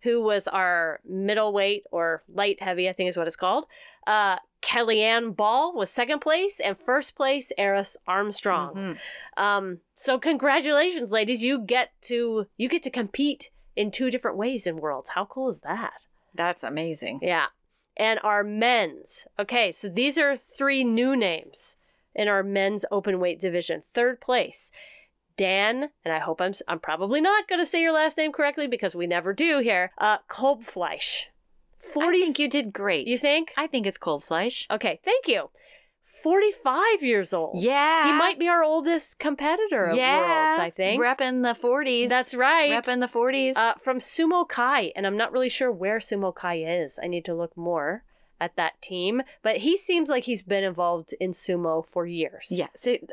who 0.04 0.22
was 0.22 0.48
our 0.48 1.02
middleweight 1.08 1.84
or 1.92 2.24
light 2.34 2.62
heavy, 2.64 2.88
I 2.88 2.94
think 2.94 3.10
is 3.10 3.18
what 3.18 3.28
it's 3.28 3.36
called. 3.36 3.66
Uh, 4.06 4.38
Kellyanne 4.62 5.36
Ball 5.36 5.74
was 5.74 5.90
second 5.90 6.20
place, 6.20 6.60
and 6.60 6.78
first 6.78 7.16
place, 7.16 7.52
Eris 7.58 7.98
Armstrong. 8.08 8.76
Mhm. 8.76 9.42
Um, 9.42 9.80
so 9.94 10.18
congratulations, 10.18 11.12
ladies! 11.12 11.44
You 11.44 11.60
get 11.60 11.92
to 12.04 12.48
you 12.58 12.68
get 12.70 12.84
to 12.84 12.90
compete 12.90 13.52
in 13.76 13.92
two 13.92 14.10
different 14.10 14.38
ways 14.38 14.66
in 14.66 14.78
Worlds. 14.78 15.12
How 15.12 15.26
cool 15.26 15.50
is 15.50 15.60
that? 15.60 16.08
That's 16.34 16.64
amazing. 16.64 17.20
Yeah. 17.22 17.48
And 18.00 18.20
our 18.24 18.43
men's. 18.43 19.28
Okay, 19.39 19.72
so 19.72 19.89
these 19.89 20.18
are 20.20 20.38
three 20.38 20.84
new 20.84 21.16
names 21.16 21.78
in 22.14 22.28
our 22.28 22.43
men's 22.43 22.86
open 22.91 23.20
weight 23.20 23.39
division. 23.39 23.82
Third 23.93 24.22
place, 24.22 24.72
Dan, 25.36 25.89
and 26.06 26.14
I 26.14 26.20
hope 26.20 26.39
I'm 26.39 26.54
I'm 26.68 26.80
probably 26.80 27.22
not 27.22 27.48
going 27.48 27.60
to 27.60 27.66
say 27.66 27.82
your 27.82 27.93
last 27.93 28.18
name 28.18 28.32
correctly 28.32 28.68
because 28.68 28.95
we 28.95 29.08
never 29.08 29.34
do 29.34 29.60
here. 29.60 29.91
Uh, 29.98 30.20
Kolbfleisch. 30.30 31.26
I 31.80 31.93
Forty. 31.93 32.22
think 32.22 32.39
you 32.39 32.50
did 32.50 32.74
great. 32.74 33.08
you 33.08 33.18
think? 33.18 33.54
I 33.58 33.68
think 33.68 33.86
it's 33.86 33.98
cold 34.00 34.24
flesh. 34.24 34.66
Okay, 34.70 35.00
thank 35.04 35.28
you. 35.28 35.50
Forty-five 36.10 37.03
years 37.03 37.34
old. 37.34 37.62
Yeah. 37.62 38.05
He 38.05 38.14
might 38.14 38.39
be 38.39 38.47
our 38.47 38.64
oldest 38.64 39.20
competitor 39.20 39.84
of 39.84 39.97
yeah. 39.97 40.47
Worlds. 40.47 40.60
I 40.60 40.70
think. 40.70 41.01
repping 41.01 41.43
the 41.43 41.53
forties. 41.53 42.08
That's 42.08 42.34
right. 42.34 42.72
repping 42.72 43.01
the 43.01 43.10
forties. 43.10 43.58
Uh, 43.58 43.74
from 43.74 43.97
Sumo 43.97 44.47
Kai, 44.47 44.93
and 44.95 45.05
I'm 45.05 45.18
not 45.18 45.34
really 45.34 45.49
sure 45.49 45.70
where 45.70 45.97
Sumo 45.97 46.34
Kai 46.34 46.60
is. 46.64 46.97
I 47.03 47.08
need 47.08 47.26
to 47.26 47.36
look 47.36 47.58
more 47.58 48.05
at 48.39 48.55
that 48.55 48.82
team, 48.82 49.22
but 49.41 49.58
he 49.58 49.76
seems 49.76 50.08
like 50.10 50.24
he's 50.24 50.43
been 50.43 50.64
involved 50.64 51.14
in 51.20 51.32
sumo 51.32 51.86
for 51.86 52.05
years. 52.05 52.47
yeah, 52.51 52.68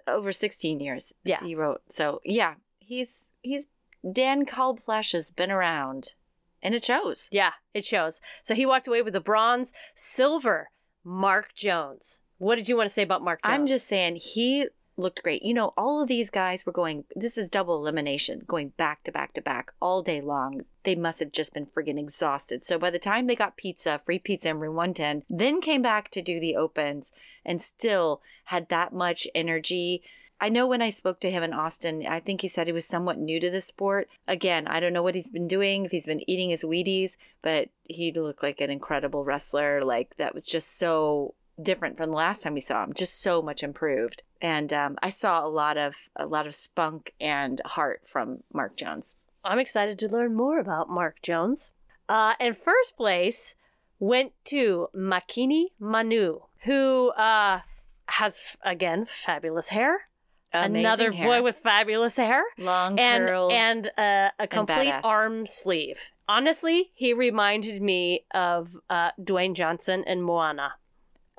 over 0.06 0.30
sixteen 0.30 0.78
years. 0.78 1.14
Yeah. 1.24 1.40
he 1.42 1.56
wrote. 1.56 1.82
So 1.88 2.20
yeah, 2.24 2.54
he's 2.78 3.24
he's 3.42 3.66
Dan 4.08 4.46
Kalbflesh 4.46 5.14
has 5.14 5.32
been 5.32 5.50
around, 5.50 6.14
and 6.62 6.76
it 6.76 6.84
shows. 6.84 7.28
Yeah, 7.32 7.54
it 7.72 7.84
shows. 7.84 8.20
So 8.44 8.54
he 8.54 8.64
walked 8.64 8.86
away 8.86 9.02
with 9.02 9.14
the 9.14 9.20
bronze, 9.20 9.72
silver, 9.96 10.70
Mark 11.02 11.54
Jones. 11.56 12.20
What 12.38 12.56
did 12.56 12.68
you 12.68 12.76
want 12.76 12.88
to 12.88 12.94
say 12.94 13.02
about 13.02 13.22
Mark 13.22 13.42
Jones? 13.44 13.54
I'm 13.54 13.66
just 13.66 13.86
saying 13.86 14.16
he 14.16 14.68
looked 14.96 15.22
great. 15.22 15.42
You 15.42 15.54
know, 15.54 15.72
all 15.76 16.02
of 16.02 16.08
these 16.08 16.30
guys 16.30 16.66
were 16.66 16.72
going. 16.72 17.04
This 17.14 17.38
is 17.38 17.48
double 17.48 17.76
elimination, 17.76 18.42
going 18.46 18.70
back 18.70 19.02
to 19.04 19.12
back 19.12 19.32
to 19.34 19.40
back 19.40 19.72
all 19.80 20.02
day 20.02 20.20
long. 20.20 20.62
They 20.84 20.94
must 20.94 21.20
have 21.20 21.32
just 21.32 21.54
been 21.54 21.66
friggin' 21.66 21.98
exhausted. 21.98 22.64
So 22.64 22.78
by 22.78 22.90
the 22.90 22.98
time 22.98 23.26
they 23.26 23.36
got 23.36 23.56
pizza, 23.56 24.00
free 24.04 24.18
pizza 24.18 24.50
in 24.50 24.60
room 24.60 24.76
110, 24.76 25.24
then 25.28 25.60
came 25.60 25.82
back 25.82 26.10
to 26.10 26.22
do 26.22 26.38
the 26.38 26.56
opens 26.56 27.12
and 27.44 27.60
still 27.60 28.20
had 28.46 28.68
that 28.68 28.92
much 28.92 29.26
energy. 29.34 30.02
I 30.40 30.48
know 30.48 30.66
when 30.66 30.82
I 30.82 30.90
spoke 30.90 31.20
to 31.20 31.30
him 31.30 31.42
in 31.42 31.52
Austin, 31.52 32.04
I 32.06 32.20
think 32.20 32.40
he 32.40 32.48
said 32.48 32.66
he 32.66 32.72
was 32.72 32.86
somewhat 32.86 33.18
new 33.18 33.40
to 33.40 33.50
the 33.50 33.60
sport. 33.60 34.08
Again, 34.28 34.66
I 34.66 34.80
don't 34.80 34.92
know 34.92 35.02
what 35.02 35.14
he's 35.14 35.28
been 35.28 35.48
doing, 35.48 35.84
if 35.84 35.90
he's 35.90 36.06
been 36.06 36.28
eating 36.28 36.50
his 36.50 36.64
Wheaties, 36.64 37.16
but 37.40 37.70
he 37.84 38.12
looked 38.12 38.42
like 38.42 38.60
an 38.60 38.70
incredible 38.70 39.24
wrestler. 39.24 39.82
Like 39.84 40.16
that 40.16 40.34
was 40.34 40.44
just 40.44 40.76
so 40.76 41.34
different 41.60 41.96
from 41.96 42.10
the 42.10 42.16
last 42.16 42.42
time 42.42 42.54
we 42.54 42.60
saw 42.60 42.82
him. 42.84 42.92
Just 42.94 43.20
so 43.20 43.40
much 43.42 43.62
improved. 43.62 44.22
And 44.40 44.72
um, 44.72 44.96
I 45.02 45.10
saw 45.10 45.44
a 45.44 45.48
lot 45.48 45.76
of 45.76 45.94
a 46.16 46.26
lot 46.26 46.46
of 46.46 46.54
spunk 46.54 47.14
and 47.20 47.60
heart 47.64 48.02
from 48.06 48.42
Mark 48.52 48.76
Jones. 48.76 49.16
I'm 49.44 49.58
excited 49.58 49.98
to 50.00 50.08
learn 50.08 50.34
more 50.34 50.58
about 50.58 50.88
Mark 50.88 51.20
Jones. 51.22 51.72
Uh, 52.08 52.34
and 52.40 52.56
first 52.56 52.96
place 52.96 53.54
went 53.98 54.32
to 54.44 54.88
Makini 54.94 55.66
Manu, 55.78 56.40
who 56.64 57.10
uh, 57.10 57.60
has 58.08 58.56
again 58.64 59.04
fabulous 59.06 59.68
hair. 59.70 60.08
Amazing 60.52 60.84
Another 60.86 61.12
hair. 61.12 61.26
boy 61.26 61.42
with 61.42 61.56
fabulous 61.56 62.16
hair. 62.16 62.42
long 62.58 62.98
and 62.98 63.26
curls. 63.26 63.52
and 63.52 63.90
uh, 63.98 64.30
a 64.38 64.46
complete 64.46 64.92
badass. 64.92 65.00
arm 65.04 65.46
sleeve. 65.46 66.10
Honestly, 66.28 66.92
he 66.94 67.12
reminded 67.12 67.82
me 67.82 68.24
of 68.32 68.76
uh, 68.88 69.10
Dwayne 69.20 69.54
Johnson 69.54 70.04
and 70.06 70.22
Moana. 70.22 70.74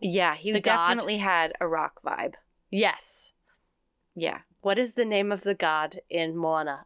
Yeah, 0.06 0.36
he 0.36 0.52
the 0.52 0.62
god. 0.62 0.88
definitely 0.90 1.18
had 1.18 1.54
a 1.60 1.68
rock 1.68 2.02
vibe. 2.06 2.34
Yes. 2.72 3.34
Yeah, 4.16 4.40
What 4.62 4.80
is 4.80 4.94
the 4.94 5.04
name 5.06 5.32
of 5.32 5.42
the 5.42 5.54
god 5.56 6.00
in 6.10 6.38
Moana? 6.38 6.86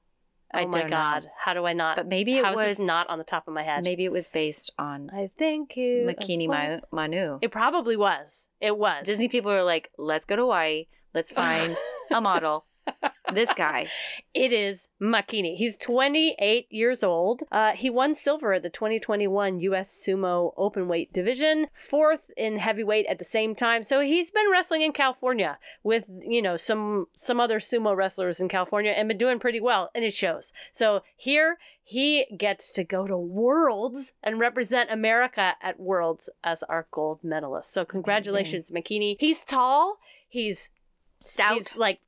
Oh 0.51 0.57
I 0.57 0.65
my 0.65 0.71
don't 0.71 0.89
know. 0.89 0.97
god! 0.97 1.29
How 1.43 1.53
do 1.53 1.65
I 1.67 1.73
not? 1.73 1.95
but 1.95 2.07
maybe 2.07 2.37
it 2.37 2.43
how 2.43 2.53
is 2.53 2.57
was 2.57 2.79
not 2.79 3.07
on 3.07 3.19
the 3.19 3.23
top 3.23 3.47
of 3.47 3.53
my 3.53 3.61
head? 3.61 3.85
maybe 3.85 4.03
it 4.03 4.11
was 4.11 4.27
based 4.29 4.71
on 4.79 5.11
I 5.13 5.29
think 5.37 5.77
you. 5.77 6.07
Makini 6.09 6.47
well, 6.47 6.81
Ma- 6.91 7.03
Manu. 7.03 7.37
It 7.43 7.51
probably 7.51 7.95
was. 7.95 8.49
It 8.59 8.75
was. 8.75 9.05
Disney 9.05 9.27
people 9.27 9.51
were 9.51 9.61
like, 9.61 9.91
let's 9.99 10.25
go 10.25 10.35
to 10.35 10.41
Hawaii. 10.41 10.87
Let's 11.13 11.31
find 11.43 11.77
a 12.11 12.19
model 12.19 12.65
this 13.33 13.53
guy. 13.53 13.87
It 14.31 14.53
is 14.53 14.89
Makini. 15.01 15.55
He's 15.55 15.75
28 15.75 16.67
years 16.69 17.03
old. 17.03 17.41
Uh, 17.51 17.71
he 17.71 17.89
won 17.89 18.13
silver 18.13 18.53
at 18.53 18.63
the 18.63 18.69
2021 18.69 19.59
U.S. 19.59 20.05
Sumo 20.07 20.55
Openweight 20.55 21.11
division, 21.11 21.67
fourth 21.73 22.29
in 22.37 22.59
heavyweight 22.59 23.07
at 23.07 23.17
the 23.17 23.25
same 23.25 23.55
time. 23.55 23.83
So 23.83 23.99
he's 24.01 24.31
been 24.31 24.49
wrestling 24.51 24.81
in 24.81 24.93
California 24.93 25.57
with 25.83 26.09
you 26.21 26.41
know 26.41 26.55
some 26.55 27.07
some 27.15 27.39
other 27.39 27.59
sumo 27.59 27.95
wrestlers 27.95 28.39
in 28.39 28.47
California 28.47 28.91
and 28.91 29.07
been 29.07 29.17
doing 29.17 29.39
pretty 29.39 29.59
well, 29.59 29.89
and 29.93 30.05
it 30.05 30.13
shows. 30.13 30.53
So 30.71 31.01
here 31.17 31.57
he 31.83 32.25
gets 32.37 32.71
to 32.73 32.83
go 32.83 33.07
to 33.07 33.17
Worlds 33.17 34.13
and 34.23 34.39
represent 34.39 34.91
America 34.91 35.55
at 35.61 35.79
Worlds 35.79 36.29
as 36.43 36.63
our 36.63 36.87
gold 36.91 37.23
medalist. 37.23 37.73
So 37.73 37.83
congratulations, 37.83 38.71
Makini. 38.71 39.17
He's 39.19 39.43
tall. 39.43 39.97
He's 40.29 40.69
Stout, 41.21 41.55
He's 41.55 41.75
like 41.75 41.99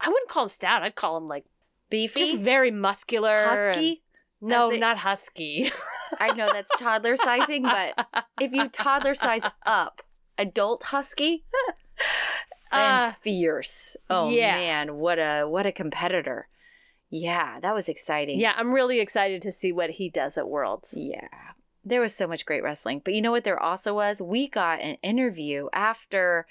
I 0.00 0.08
wouldn't 0.08 0.28
call 0.28 0.44
him 0.44 0.48
stout. 0.48 0.82
I'd 0.82 0.94
call 0.94 1.16
him 1.16 1.28
like 1.28 1.44
beefy, 1.90 2.20
just 2.20 2.42
very 2.42 2.70
muscular. 2.70 3.34
and- 3.36 3.50
husky. 3.74 4.02
no, 4.40 4.70
they- 4.70 4.78
not 4.78 4.98
husky. 4.98 5.70
I 6.18 6.32
know 6.32 6.50
that's 6.52 6.70
toddler 6.78 7.16
sizing, 7.16 7.62
but 7.62 8.06
if 8.40 8.52
you 8.52 8.68
toddler 8.68 9.14
size 9.14 9.42
up, 9.66 10.02
adult 10.38 10.84
husky 10.84 11.44
and 12.72 13.10
Uh, 13.10 13.12
fierce. 13.12 13.96
Oh 14.08 14.30
yeah. 14.30 14.52
man, 14.54 14.96
what 14.96 15.18
a 15.18 15.44
what 15.44 15.66
a 15.66 15.72
competitor. 15.72 16.48
Yeah, 17.10 17.58
that 17.60 17.74
was 17.74 17.88
exciting. 17.88 18.38
yeah, 18.40 18.52
I'm 18.56 18.72
really 18.72 19.00
excited 19.00 19.42
to 19.42 19.50
see 19.52 19.72
what 19.72 19.90
he 19.90 20.08
does 20.08 20.38
at 20.38 20.48
Worlds. 20.48 20.94
Yeah. 20.96 21.26
There 21.84 22.00
was 22.00 22.14
so 22.14 22.26
much 22.26 22.44
great 22.44 22.62
wrestling. 22.62 23.00
But 23.04 23.14
you 23.14 23.22
know 23.22 23.30
what 23.30 23.44
there 23.44 23.60
also 23.60 23.94
was? 23.94 24.20
We 24.20 24.48
got 24.48 24.80
an 24.80 24.96
interview 25.02 25.68
after, 25.72 26.46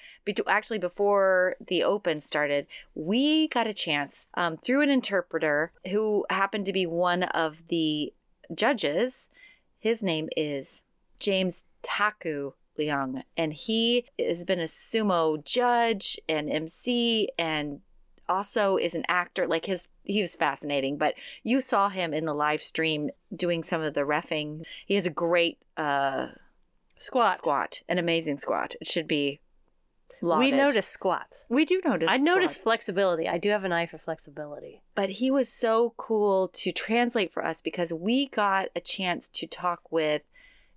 actually 0.48 0.80
before 0.80 1.56
the 1.66 1.84
Open 1.84 2.20
started. 2.20 2.66
We 2.96 3.48
got 3.48 3.68
a 3.68 3.74
chance 3.74 4.30
um, 4.34 4.58
through 4.58 4.82
an 4.82 4.90
interpreter 4.90 5.72
who 5.90 6.26
happened 6.30 6.66
to 6.66 6.74
be 6.74 6.86
one 6.86 7.24
of 7.24 7.68
the 7.68 8.14
judges. 8.54 9.30
His 9.80 10.02
name 10.02 10.30
is 10.36 10.84
James 11.20 11.66
Taku 11.82 12.54
Leung, 12.78 13.24
and 13.38 13.54
he 13.54 14.06
has 14.18 14.46
been 14.46 14.60
a 14.60 14.64
sumo 14.64 15.44
judge 15.44 16.20
and 16.28 16.50
MC 16.50 17.30
and 17.38 17.82
also 18.30 18.78
is 18.78 18.94
an 18.94 19.04
actor 19.10 19.48
like 19.48 19.66
his 19.66 19.90
he 20.04 20.22
was 20.22 20.36
fascinating 20.36 20.98
but 20.98 21.16
you 21.44 21.60
saw 21.60 21.90
him 21.90 22.14
in 22.14 22.26
the 22.26 22.34
live 22.34 22.62
stream 22.62 23.10
doing 23.36 23.64
some 23.64 23.82
of 23.82 23.94
the 23.96 24.02
refing 24.02 24.64
he 24.86 24.96
has 24.96 25.06
a 25.08 25.10
great 25.12 25.58
uh 25.78 26.28
Squat. 26.98 27.38
squat 27.38 27.82
an 27.90 27.98
amazing 27.98 28.38
squat 28.38 28.76
it 28.80 28.88
should 28.88 29.08
be 29.08 29.40
We 30.22 30.52
notice 30.52 30.86
squats. 30.88 31.46
we 31.50 31.64
do 31.66 31.82
notice 31.86 32.10
I 32.12 32.18
notice 32.18 32.58
flexibility. 32.58 33.26
I 33.28 33.38
do 33.38 33.50
have 33.52 33.64
an 33.64 33.72
eye 33.72 33.86
for 33.86 33.98
flexibility. 33.98 34.82
but 34.96 35.10
he 35.22 35.32
was 35.32 35.48
so 35.48 35.94
cool 35.96 36.50
to 36.50 36.72
translate 36.74 37.32
for 37.32 37.44
us 37.46 37.62
because 37.62 37.94
we 37.94 38.28
got 38.28 38.68
a 38.76 38.82
chance 38.82 39.30
to 39.30 39.48
talk 39.48 39.90
with 39.92 40.24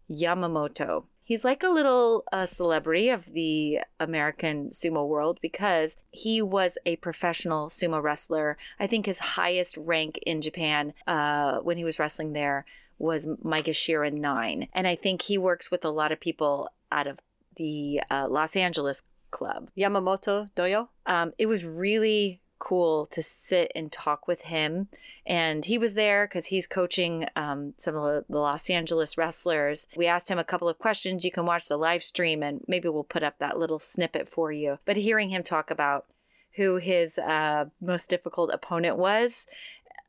Yamamoto. 0.08 1.04
He's 1.24 1.44
like 1.44 1.62
a 1.62 1.68
little 1.68 2.24
uh, 2.32 2.46
celebrity 2.46 3.08
of 3.08 3.32
the 3.32 3.80
American 4.00 4.70
sumo 4.70 5.06
world 5.06 5.38
because 5.40 5.98
he 6.10 6.42
was 6.42 6.78
a 6.84 6.96
professional 6.96 7.68
sumo 7.68 8.02
wrestler. 8.02 8.58
I 8.78 8.86
think 8.86 9.06
his 9.06 9.18
highest 9.18 9.76
rank 9.76 10.18
in 10.26 10.40
Japan 10.40 10.94
uh, 11.06 11.58
when 11.58 11.76
he 11.76 11.84
was 11.84 11.98
wrestling 11.98 12.32
there 12.32 12.64
was 12.98 13.26
Maegashira 13.44 14.12
9. 14.12 14.68
And 14.72 14.86
I 14.86 14.94
think 14.94 15.22
he 15.22 15.38
works 15.38 15.70
with 15.70 15.84
a 15.84 15.90
lot 15.90 16.12
of 16.12 16.20
people 16.20 16.70
out 16.90 17.06
of 17.06 17.20
the 17.56 18.00
uh, 18.10 18.26
Los 18.28 18.56
Angeles 18.56 19.02
club 19.30 19.70
Yamamoto 19.76 20.50
Doyo. 20.54 20.88
um, 21.06 21.32
it 21.38 21.46
was 21.46 21.64
really 21.64 22.41
cool 22.62 23.06
to 23.06 23.22
sit 23.22 23.72
and 23.74 23.90
talk 23.90 24.28
with 24.28 24.42
him. 24.42 24.88
And 25.26 25.64
he 25.64 25.78
was 25.78 25.94
there 25.94 26.26
because 26.26 26.46
he's 26.46 26.68
coaching 26.68 27.26
um, 27.34 27.74
some 27.76 27.96
of 27.96 28.02
the- 28.28 28.38
Los 28.38 28.70
Angeles 28.70 29.18
wrestlers. 29.18 29.88
We 29.96 30.06
asked 30.06 30.30
him 30.30 30.38
a 30.38 30.44
couple 30.44 30.68
of 30.68 30.78
questions. 30.78 31.24
You 31.24 31.32
can 31.32 31.44
watch 31.44 31.66
the 31.66 31.76
live 31.76 32.04
stream 32.04 32.40
and 32.42 32.64
maybe 32.68 32.88
we'll 32.88 33.02
put 33.02 33.24
up 33.24 33.38
that 33.38 33.58
little 33.58 33.80
snippet 33.80 34.28
for 34.28 34.52
you. 34.52 34.78
But 34.84 34.96
hearing 34.96 35.30
him 35.30 35.42
talk 35.42 35.72
about 35.72 36.06
who 36.54 36.76
his 36.76 37.18
uh, 37.18 37.66
most 37.80 38.08
difficult 38.08 38.52
opponent 38.52 38.96
was 38.96 39.48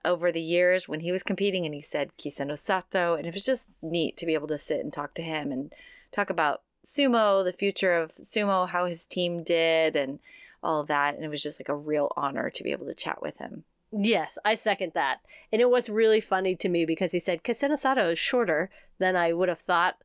over 0.06 0.32
the 0.32 0.42
years 0.42 0.88
when 0.88 1.00
he 1.00 1.12
was 1.12 1.24
competing, 1.24 1.66
and 1.66 1.74
he 1.74 1.82
said 1.82 2.12
Kisenosato. 2.18 3.18
And 3.18 3.26
it 3.26 3.34
was 3.34 3.46
just 3.46 3.72
neat 3.82 4.16
to 4.18 4.26
be 4.26 4.34
able 4.34 4.50
to 4.50 4.58
sit 4.58 4.82
and 4.82 4.92
talk 4.92 5.14
to 5.16 5.24
him 5.24 5.52
and 5.52 5.74
talk 6.12 6.30
about 6.30 6.62
sumo, 6.86 7.44
the 7.44 7.54
future 7.54 7.94
of 7.94 8.14
sumo, 8.16 8.68
how 8.68 8.86
his 8.86 9.06
team 9.06 9.44
did, 9.44 9.96
and 9.96 10.20
all 10.64 10.82
of 10.82 10.88
that. 10.88 11.16
And 11.16 11.24
it 11.24 11.30
was 11.30 11.44
just 11.44 11.60
like 11.60 11.70
a 11.70 11.76
real 11.76 12.12
honor 12.16 12.50
to 12.50 12.64
be 12.64 12.72
able 12.72 12.86
to 12.86 12.94
chat 12.94 13.22
with 13.22 13.38
him. 13.38 13.64
Yes, 13.92 14.38
I 14.44 14.56
second 14.56 14.94
that. 14.96 15.20
And 15.52 15.62
it 15.62 15.70
was 15.70 15.90
really 15.90 16.22
funny 16.22 16.56
to 16.56 16.70
me 16.70 16.86
because 16.86 17.12
he 17.12 17.20
said 17.20 17.44
Kisenosato 17.44 18.12
is 18.14 18.20
shorter 18.20 18.70
than 18.98 19.16
I 19.16 19.34
would 19.34 19.50
have 19.50 19.60
thought. 19.60 19.98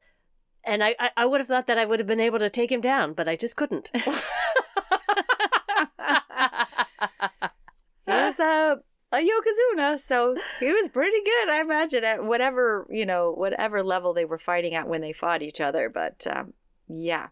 And 0.64 0.84
I, 0.84 0.94
I, 0.98 1.10
I 1.16 1.26
would 1.26 1.40
have 1.40 1.48
thought 1.48 1.66
that 1.68 1.78
I 1.78 1.86
would 1.86 1.98
have 1.98 2.06
been 2.06 2.20
able 2.20 2.38
to 2.40 2.50
take 2.50 2.70
him 2.70 2.82
down, 2.82 3.14
but 3.14 3.28
I 3.28 3.36
just 3.36 3.56
couldn't. 3.56 3.90
He 8.08 8.14
was 8.14 8.38
a, 8.40 8.80
a 9.12 9.16
Yokozuna, 9.18 10.00
so 10.00 10.34
he 10.60 10.72
was 10.72 10.88
pretty 10.88 11.22
good, 11.22 11.50
I 11.50 11.60
imagine, 11.60 12.04
at 12.04 12.24
whatever, 12.24 12.86
you 12.90 13.04
know, 13.04 13.32
whatever 13.32 13.82
level 13.82 14.14
they 14.14 14.24
were 14.24 14.38
fighting 14.38 14.74
at 14.74 14.88
when 14.88 15.02
they 15.02 15.12
fought 15.12 15.42
each 15.42 15.60
other. 15.60 15.90
But 15.90 16.26
um, 16.26 16.54
yeah. 16.88 17.28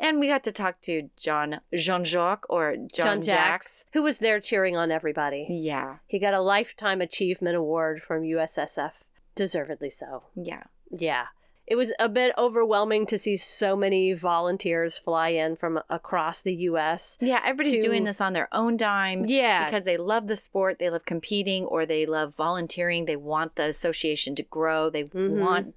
And 0.00 0.20
we 0.20 0.28
got 0.28 0.44
to 0.44 0.52
talk 0.52 0.80
to 0.82 1.10
John 1.16 1.60
Jean 1.74 2.04
Jacques 2.04 2.46
or 2.48 2.76
John, 2.76 3.20
John 3.20 3.22
Jacques. 3.22 3.64
Who 3.94 4.02
was 4.02 4.18
there 4.18 4.38
cheering 4.40 4.76
on 4.76 4.90
everybody. 4.92 5.46
Yeah. 5.50 5.96
He 6.06 6.18
got 6.18 6.34
a 6.34 6.40
Lifetime 6.40 7.00
Achievement 7.00 7.56
Award 7.56 8.02
from 8.02 8.22
USSF. 8.22 8.92
Deservedly 9.34 9.90
so. 9.90 10.24
Yeah. 10.36 10.64
Yeah. 10.90 11.26
It 11.66 11.76
was 11.76 11.92
a 11.98 12.08
bit 12.08 12.32
overwhelming 12.38 13.04
to 13.06 13.18
see 13.18 13.36
so 13.36 13.76
many 13.76 14.14
volunteers 14.14 14.98
fly 14.98 15.28
in 15.30 15.54
from 15.56 15.80
across 15.90 16.40
the 16.40 16.54
U.S. 16.54 17.18
Yeah. 17.20 17.40
Everybody's 17.44 17.74
To- 17.74 17.80
doing 17.88 18.04
this 18.04 18.20
on 18.22 18.32
their 18.32 18.48
own 18.52 18.76
dime. 18.78 19.24
Yeah. 19.26 19.64
because 19.66 19.84
they 19.84 19.96
love 19.98 20.28
the 20.28 20.36
sport, 20.36 20.78
they 20.78 20.88
love 20.90 21.04
competing, 21.04 21.64
or 21.66 21.84
they 21.84 22.06
love 22.06 22.34
volunteering. 22.34 23.04
They 23.04 23.16
want 23.16 23.56
the 23.56 23.64
association 23.64 24.34
to 24.36 24.42
grow. 24.44 24.88
They 24.90 25.04
Mhm. 25.04 25.40
want 25.40 25.74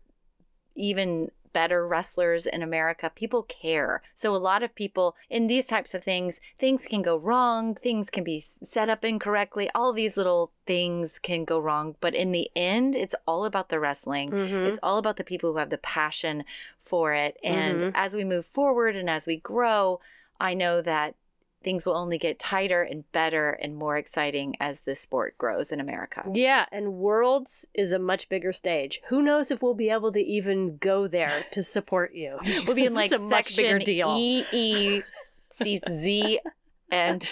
even 0.76 1.32
better 1.54 1.88
wrestlers 1.88 2.45
in 2.45 2.62
America. 2.62 3.12
People 3.14 3.43
care. 3.43 4.02
So 4.14 4.36
a 4.36 4.38
lot 4.38 4.64
of 4.64 4.76
people 4.76 5.16
in 5.30 5.47
these 5.47 5.66
types 5.66 5.93
of 5.93 6.04
things, 6.04 6.39
things 6.60 6.88
can 6.88 7.02
go 7.02 7.18
wrong, 7.18 7.76
things 7.76 8.10
can 8.10 8.24
be 8.24 8.39
set 8.39 8.89
up 8.89 9.04
incorrectly. 9.04 9.70
All 9.76 9.93
these 9.93 10.18
little 10.18 10.52
things 10.66 11.20
can 11.20 11.45
go 11.45 11.60
wrong, 11.60 11.95
but 11.99 12.14
in 12.14 12.32
the 12.32 12.49
end, 12.56 12.95
it's 12.95 13.16
all 13.28 13.45
about 13.45 13.70
the 13.70 13.80
wrestling. 13.80 14.32
Mhm. 14.32 14.68
It's 14.68 14.80
all 14.82 14.97
about 14.97 15.18
the 15.18 15.24
people 15.24 15.52
who 15.52 15.58
have 15.58 15.70
the 15.70 15.78
passion 15.78 16.45
for 16.80 17.14
it. 17.14 17.38
And 17.43 17.82
Mhm. 17.82 17.91
as 17.95 18.14
we 18.14 18.24
move 18.24 18.45
forward 18.45 18.95
and 18.95 19.10
as 19.10 19.26
we 19.26 19.38
grow, 19.38 19.99
I 20.39 20.54
know 20.54 20.82
that 20.82 21.16
things 21.64 21.86
will 21.86 21.95
only 21.95 22.18
get 22.18 22.39
tighter 22.39 22.82
and 22.82 23.09
better 23.12 23.51
and 23.51 23.76
more 23.76 23.97
exciting 23.97 24.55
as 24.59 24.82
this 24.82 24.99
sport 24.99 25.38
grows 25.38 25.72
in 25.72 25.80
America. 25.80 26.24
Yeah, 26.34 26.66
and 26.72 26.93
Worlds 26.93 27.68
is 27.74 27.93
a 27.93 27.99
much 27.99 28.30
bigger 28.30 28.51
stage. 28.53 29.01
Who 29.09 29.22
knows 29.22 29.51
if 29.51 29.62
we'll 29.62 29.74
be 29.76 29.89
able 29.89 30.12
to 30.14 30.20
even 30.22 30.78
go 30.78 31.07
there 31.07 31.45
to 31.51 31.64
support 31.64 32.14
you? 32.14 32.39
We'll 32.66 32.76
be 32.76 32.86
in 32.86 32.93
like 32.93 33.12
a 33.12 33.20
much 33.20 33.55
bigger 33.57 33.80
deal. 33.80 34.14
E, 34.18 34.43
E, 34.51 35.01
C, 35.49 35.80
Z, 35.89 36.39
and 36.91 37.30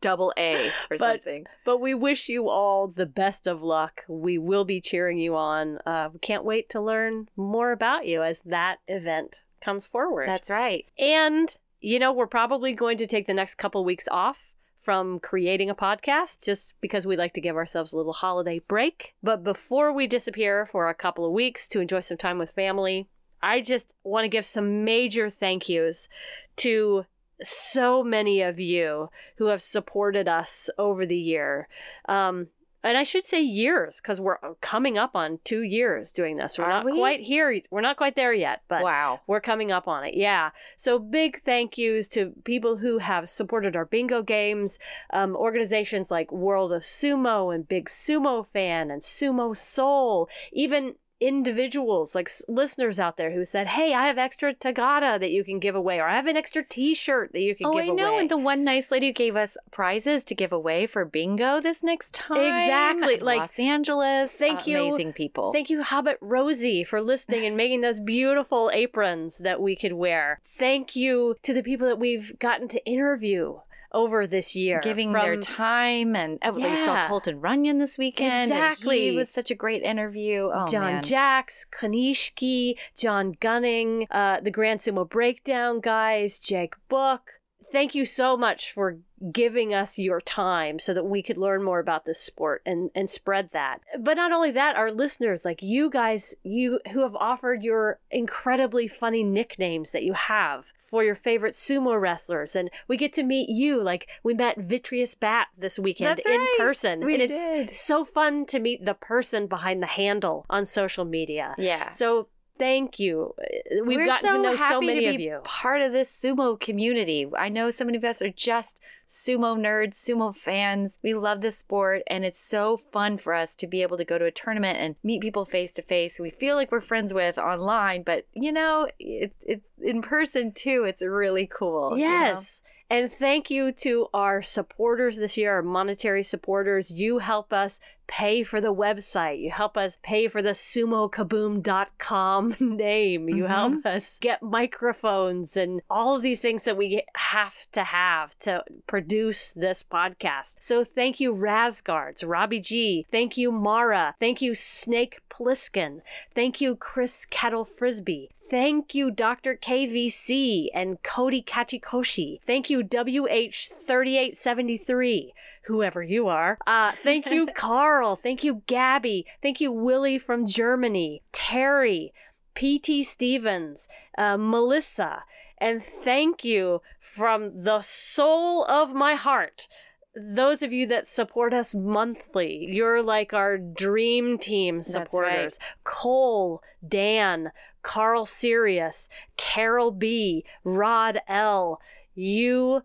double 0.00 0.32
A 0.36 0.66
or 0.90 0.98
But- 0.98 0.98
something. 0.98 1.46
But 1.64 1.78
we 1.78 1.94
wish 1.94 2.28
you 2.28 2.48
all 2.48 2.88
the 2.88 3.06
best 3.06 3.46
of 3.46 3.62
luck. 3.62 4.04
We 4.08 4.36
will 4.38 4.64
be 4.64 4.80
cheering 4.80 5.18
you 5.18 5.34
on. 5.36 5.78
Uh, 5.86 6.10
we 6.12 6.18
can't 6.18 6.44
wait 6.44 6.68
to 6.70 6.80
learn 6.80 7.28
more 7.36 7.72
about 7.72 8.06
you 8.06 8.22
as 8.22 8.40
that 8.42 8.78
event 8.88 9.42
comes 9.60 9.86
forward. 9.86 10.28
That's 10.28 10.50
right. 10.50 10.84
And, 10.98 11.56
you 11.84 11.98
know, 11.98 12.14
we're 12.14 12.26
probably 12.26 12.72
going 12.72 12.96
to 12.96 13.06
take 13.06 13.26
the 13.26 13.34
next 13.34 13.56
couple 13.56 13.84
weeks 13.84 14.08
off 14.10 14.54
from 14.78 15.20
creating 15.20 15.68
a 15.68 15.74
podcast 15.74 16.42
just 16.42 16.80
because 16.80 17.06
we 17.06 17.14
like 17.14 17.34
to 17.34 17.42
give 17.42 17.56
ourselves 17.56 17.92
a 17.92 17.96
little 17.98 18.14
holiday 18.14 18.58
break. 18.58 19.14
But 19.22 19.44
before 19.44 19.92
we 19.92 20.06
disappear 20.06 20.64
for 20.64 20.88
a 20.88 20.94
couple 20.94 21.26
of 21.26 21.32
weeks 21.32 21.68
to 21.68 21.80
enjoy 21.80 22.00
some 22.00 22.16
time 22.16 22.38
with 22.38 22.52
family, 22.52 23.06
I 23.42 23.60
just 23.60 23.94
want 24.02 24.24
to 24.24 24.30
give 24.30 24.46
some 24.46 24.82
major 24.84 25.28
thank 25.28 25.68
yous 25.68 26.08
to 26.56 27.04
so 27.42 28.02
many 28.02 28.40
of 28.40 28.58
you 28.58 29.10
who 29.36 29.48
have 29.48 29.60
supported 29.60 30.26
us 30.26 30.70
over 30.78 31.04
the 31.04 31.18
year. 31.18 31.68
Um, 32.08 32.46
and 32.84 32.98
I 32.98 33.02
should 33.02 33.24
say 33.24 33.42
years 33.42 34.00
because 34.00 34.20
we're 34.20 34.36
coming 34.60 34.98
up 34.98 35.16
on 35.16 35.40
two 35.42 35.62
years 35.62 36.12
doing 36.12 36.36
this. 36.36 36.58
We're 36.58 36.66
Are 36.66 36.70
not 36.70 36.84
we? 36.84 36.92
quite 36.92 37.20
here. 37.20 37.60
We're 37.70 37.80
not 37.80 37.96
quite 37.96 38.14
there 38.14 38.32
yet, 38.32 38.62
but 38.68 38.82
wow. 38.82 39.20
we're 39.26 39.40
coming 39.40 39.72
up 39.72 39.88
on 39.88 40.04
it, 40.04 40.14
yeah. 40.14 40.50
So 40.76 40.98
big 40.98 41.42
thank 41.44 41.78
yous 41.78 42.08
to 42.08 42.32
people 42.44 42.76
who 42.76 42.98
have 42.98 43.28
supported 43.28 43.74
our 43.74 43.86
bingo 43.86 44.22
games, 44.22 44.78
um, 45.12 45.34
organizations 45.34 46.10
like 46.10 46.30
World 46.30 46.72
of 46.72 46.82
Sumo 46.82 47.54
and 47.54 47.66
Big 47.66 47.86
Sumo 47.86 48.46
Fan 48.46 48.90
and 48.90 49.00
Sumo 49.00 49.56
Soul, 49.56 50.28
even 50.52 50.96
individuals, 51.26 52.14
like 52.14 52.28
s- 52.28 52.44
listeners 52.48 52.98
out 53.00 53.16
there 53.16 53.32
who 53.32 53.44
said, 53.44 53.66
"Hey, 53.68 53.94
I 53.94 54.06
have 54.06 54.18
extra 54.18 54.54
tegata 54.54 55.18
that 55.20 55.30
you 55.30 55.44
can 55.44 55.58
give 55.58 55.74
away, 55.74 55.98
or 55.98 56.06
I 56.06 56.16
have 56.16 56.26
an 56.26 56.36
extra 56.36 56.62
T-shirt 56.64 57.32
that 57.32 57.40
you 57.42 57.54
can 57.54 57.66
Oh, 57.66 57.72
give 57.72 57.88
away. 57.88 57.88
Oh, 57.88 57.90
I 57.90 57.92
away." 58.08 58.12
know. 58.14 58.18
And 58.20 58.30
the 58.30 58.38
one 58.38 58.64
nice 58.64 58.90
lady 58.90 59.06
who 59.08 59.12
gave 59.12 59.36
us 59.36 59.56
prizes 59.70 60.24
to 60.24 60.34
give 60.34 60.52
away 60.52 60.86
for 60.86 61.04
bingo 61.04 61.60
this 61.60 61.82
next 61.84 62.14
time. 62.14 62.40
Exactly, 62.40 63.18
like, 63.18 63.38
Los 63.40 63.58
Angeles. 63.58 64.36
thank 64.36 64.66
you- 64.66 64.78
Amazing 64.88 65.12
people. 65.12 65.52
Thank 65.52 65.70
you, 65.70 65.82
Hobbit 65.82 66.18
Rosie, 66.20 66.84
for 66.84 67.00
listening 67.00 67.44
and 67.44 67.56
making 67.56 67.80
those 67.80 68.00
beautiful 68.00 68.70
aprons 68.72 69.38
that 69.38 69.60
we 69.60 69.76
could 69.76 69.92
wear. 69.94 70.40
Thank 70.44 70.96
you 70.96 71.36
to 71.42 71.52
the 71.52 71.62
people 71.62 71.86
that 71.86 71.98
we've 71.98 72.38
gotten 72.38 72.68
to 72.68 72.84
interview 72.84 73.58
over 73.94 74.26
this 74.26 74.54
year. 74.54 74.80
Giving 74.82 75.12
from- 75.12 75.22
their 75.22 75.36
time 75.38 76.14
and 76.14 76.38
oh, 76.42 76.50
we 76.52 76.74
saw 76.74 77.06
Colton 77.06 77.40
Runyon 77.40 77.78
this 77.78 77.96
weekend. 77.96 78.50
Exactly. 78.50 79.10
he 79.10 79.16
was 79.16 79.30
such 79.30 79.50
a 79.50 79.54
great 79.54 79.82
interview. 79.82 80.50
Oh 80.52 80.66
John 80.66 80.94
man. 80.94 81.02
Jacks, 81.02 81.64
Konishiki, 81.64 82.74
John 82.96 83.36
Gunning, 83.40 84.06
uh, 84.10 84.40
the 84.40 84.50
Grand 84.50 84.80
Sumo 84.80 85.08
Breakdown 85.08 85.80
guys, 85.80 86.38
Jake 86.38 86.74
Book. 86.88 87.40
Thank 87.72 87.94
you 87.94 88.04
so 88.04 88.36
much 88.36 88.70
for 88.70 88.98
giving 89.32 89.72
us 89.72 89.98
your 89.98 90.20
time 90.20 90.78
so 90.78 90.92
that 90.94 91.04
we 91.04 91.22
could 91.22 91.38
learn 91.38 91.62
more 91.62 91.78
about 91.78 92.04
this 92.04 92.20
sport 92.20 92.62
and, 92.66 92.90
and 92.94 93.08
spread 93.08 93.50
that. 93.52 93.80
But 93.98 94.16
not 94.16 94.32
only 94.32 94.50
that, 94.52 94.76
our 94.76 94.92
listeners, 94.92 95.44
like 95.44 95.62
you 95.62 95.90
guys, 95.90 96.34
you 96.42 96.80
who 96.92 97.00
have 97.00 97.16
offered 97.16 97.62
your 97.62 98.00
incredibly 98.10 98.86
funny 98.86 99.24
nicknames 99.24 99.92
that 99.92 100.04
you 100.04 100.12
have 100.12 100.66
for 100.84 101.02
your 101.02 101.14
favorite 101.14 101.54
sumo 101.54 102.00
wrestlers. 102.00 102.54
And 102.54 102.70
we 102.88 102.96
get 102.96 103.12
to 103.14 103.22
meet 103.22 103.48
you. 103.48 103.82
Like 103.82 104.08
we 104.22 104.34
met 104.34 104.58
Vitreous 104.58 105.14
Bat 105.14 105.48
this 105.56 105.78
weekend 105.78 106.18
That's 106.18 106.26
in 106.26 106.38
right. 106.38 106.54
person. 106.58 107.04
We 107.04 107.14
and 107.14 107.22
it's 107.22 107.50
did. 107.50 107.70
so 107.70 108.04
fun 108.04 108.46
to 108.46 108.58
meet 108.60 108.84
the 108.84 108.94
person 108.94 109.46
behind 109.46 109.82
the 109.82 109.86
handle 109.86 110.44
on 110.50 110.64
social 110.64 111.04
media. 111.04 111.54
yeah. 111.58 111.88
So 111.88 112.28
thank 112.58 112.98
you. 112.98 113.34
Uh, 113.40 113.84
we've 113.84 113.98
We're 113.98 114.06
gotten 114.06 114.28
so 114.28 114.36
to 114.36 114.42
know 114.42 114.56
so 114.56 114.80
many 114.80 115.06
of 115.06 115.20
you. 115.20 115.40
Part 115.44 115.82
of 115.82 115.92
this 115.92 116.10
sumo 116.10 116.58
community. 116.58 117.28
I 117.36 117.48
know 117.48 117.70
so 117.70 117.84
many 117.84 117.98
of 117.98 118.04
us 118.04 118.22
are 118.22 118.30
just 118.30 118.80
sumo 119.06 119.58
nerds, 119.58 119.94
sumo 119.94 120.36
fans. 120.36 120.98
We 121.02 121.14
love 121.14 121.40
this 121.40 121.58
sport, 121.58 122.02
and 122.06 122.24
it's 122.24 122.40
so 122.40 122.76
fun 122.76 123.18
for 123.18 123.34
us 123.34 123.54
to 123.56 123.66
be 123.66 123.82
able 123.82 123.96
to 123.96 124.04
go 124.04 124.18
to 124.18 124.24
a 124.24 124.30
tournament 124.30 124.78
and 124.78 124.96
meet 125.02 125.20
people 125.20 125.44
face 125.44 125.72
to 125.74 125.82
face. 125.82 126.18
We 126.18 126.30
feel 126.30 126.56
like 126.56 126.72
we're 126.72 126.80
friends 126.80 127.12
with 127.12 127.38
online, 127.38 128.02
but 128.02 128.26
you 128.32 128.52
know, 128.52 128.88
it's 128.98 129.36
it's 129.42 129.68
in 129.82 130.02
person 130.02 130.52
too. 130.52 130.84
It's 130.86 131.02
really 131.02 131.46
cool. 131.46 131.96
you 131.96 132.04
know? 132.04 132.10
Yes. 132.10 132.62
And 132.90 133.10
thank 133.10 133.50
you 133.50 133.72
to 133.72 134.08
our 134.12 134.42
supporters 134.42 135.16
this 135.16 135.36
year, 135.36 135.54
our 135.54 135.62
monetary 135.62 136.22
supporters. 136.22 136.90
You 136.90 137.18
help 137.18 137.52
us 137.52 137.80
pay 138.06 138.42
for 138.42 138.60
the 138.60 138.74
website. 138.74 139.40
You 139.40 139.50
help 139.50 139.76
us 139.76 139.98
pay 140.02 140.26
for 140.28 140.40
the 140.42 140.50
sumokaboom.com 140.50 142.54
name. 142.60 143.28
You 143.28 143.46
help 143.46 143.72
mm-hmm. 143.72 143.86
us 143.86 144.18
get 144.18 144.42
microphones 144.42 145.56
and 145.56 145.80
all 145.90 146.16
of 146.16 146.22
these 146.22 146.40
things 146.40 146.64
that 146.64 146.76
we 146.76 147.04
have 147.16 147.70
to 147.72 147.84
have 147.84 148.36
to 148.38 148.64
produce 148.86 149.52
this 149.52 149.82
podcast. 149.82 150.56
So 150.60 150.84
thank 150.84 151.20
you, 151.20 151.34
Razguards, 151.34 152.24
Robbie 152.26 152.60
G. 152.60 153.06
Thank 153.10 153.36
you, 153.36 153.52
Mara. 153.52 154.14
Thank 154.20 154.40
you, 154.42 154.54
Snake 154.54 155.20
Plissken. 155.30 156.00
Thank 156.34 156.60
you, 156.60 156.76
Chris 156.76 157.24
Kettle 157.26 157.64
Frisbee. 157.64 158.30
Thank 158.50 158.94
you, 158.94 159.10
Dr. 159.10 159.56
KVC 159.56 160.68
and 160.74 161.02
Cody 161.02 161.42
Kachikoshi. 161.42 162.40
Thank 162.46 162.68
you, 162.68 162.84
WH3873, 162.84 165.30
whoever 165.66 166.02
you 166.02 166.28
are. 166.28 166.58
Uh, 166.66 166.92
thank 166.92 167.30
you, 167.30 167.46
Carl. 167.54 168.16
Thank 168.16 168.44
you, 168.44 168.62
Gabby. 168.66 169.26
Thank 169.42 169.60
you, 169.60 169.72
Willie 169.72 170.18
from 170.18 170.46
Germany. 170.46 171.22
Terry, 171.32 172.12
P.T. 172.54 173.02
Stevens, 173.04 173.88
uh, 174.16 174.36
Melissa. 174.36 175.24
And 175.58 175.82
thank 175.82 176.44
you 176.44 176.82
from 177.00 177.64
the 177.64 177.80
soul 177.80 178.64
of 178.64 178.92
my 178.92 179.14
heart 179.14 179.68
those 180.16 180.62
of 180.62 180.72
you 180.72 180.86
that 180.86 181.06
support 181.06 181.52
us 181.52 181.74
monthly, 181.74 182.68
you're 182.70 183.02
like 183.02 183.34
our 183.34 183.58
dream 183.58 184.38
team 184.38 184.82
supporters. 184.82 185.58
right. 185.60 185.74
Cole, 185.82 186.62
Dan, 186.86 187.50
Carl 187.82 188.24
Sirius, 188.24 189.08
Carol 189.36 189.90
B, 189.90 190.44
Rod 190.62 191.20
L. 191.26 191.80
You 192.14 192.82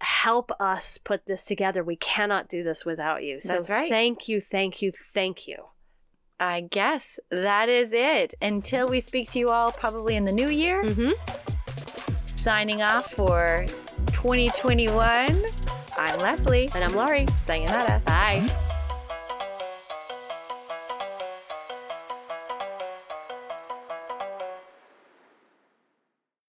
help 0.00 0.52
us 0.60 0.98
put 0.98 1.26
this 1.26 1.44
together. 1.44 1.82
We 1.82 1.96
cannot 1.96 2.48
do 2.48 2.62
this 2.62 2.84
without 2.84 3.22
you. 3.22 3.40
So 3.40 3.54
That's 3.54 3.70
right. 3.70 3.90
thank 3.90 4.28
you, 4.28 4.40
thank 4.40 4.82
you, 4.82 4.92
thank 4.92 5.46
you. 5.48 5.64
I 6.40 6.60
guess 6.60 7.18
that 7.30 7.68
is 7.68 7.92
it. 7.92 8.34
Until 8.40 8.88
we 8.88 9.00
speak 9.00 9.30
to 9.32 9.38
you 9.38 9.48
all 9.48 9.72
probably 9.72 10.14
in 10.16 10.24
the 10.24 10.32
new 10.32 10.48
year. 10.48 10.84
Mm-hmm. 10.84 11.12
Signing 12.26 12.80
off 12.80 13.12
for 13.12 13.66
2021. 14.12 15.44
I'm 15.98 16.20
Leslie. 16.20 16.70
And 16.74 16.84
I'm 16.84 16.94
Laurie. 16.94 17.26
Sayonara. 17.44 18.00
Bye. 18.04 18.48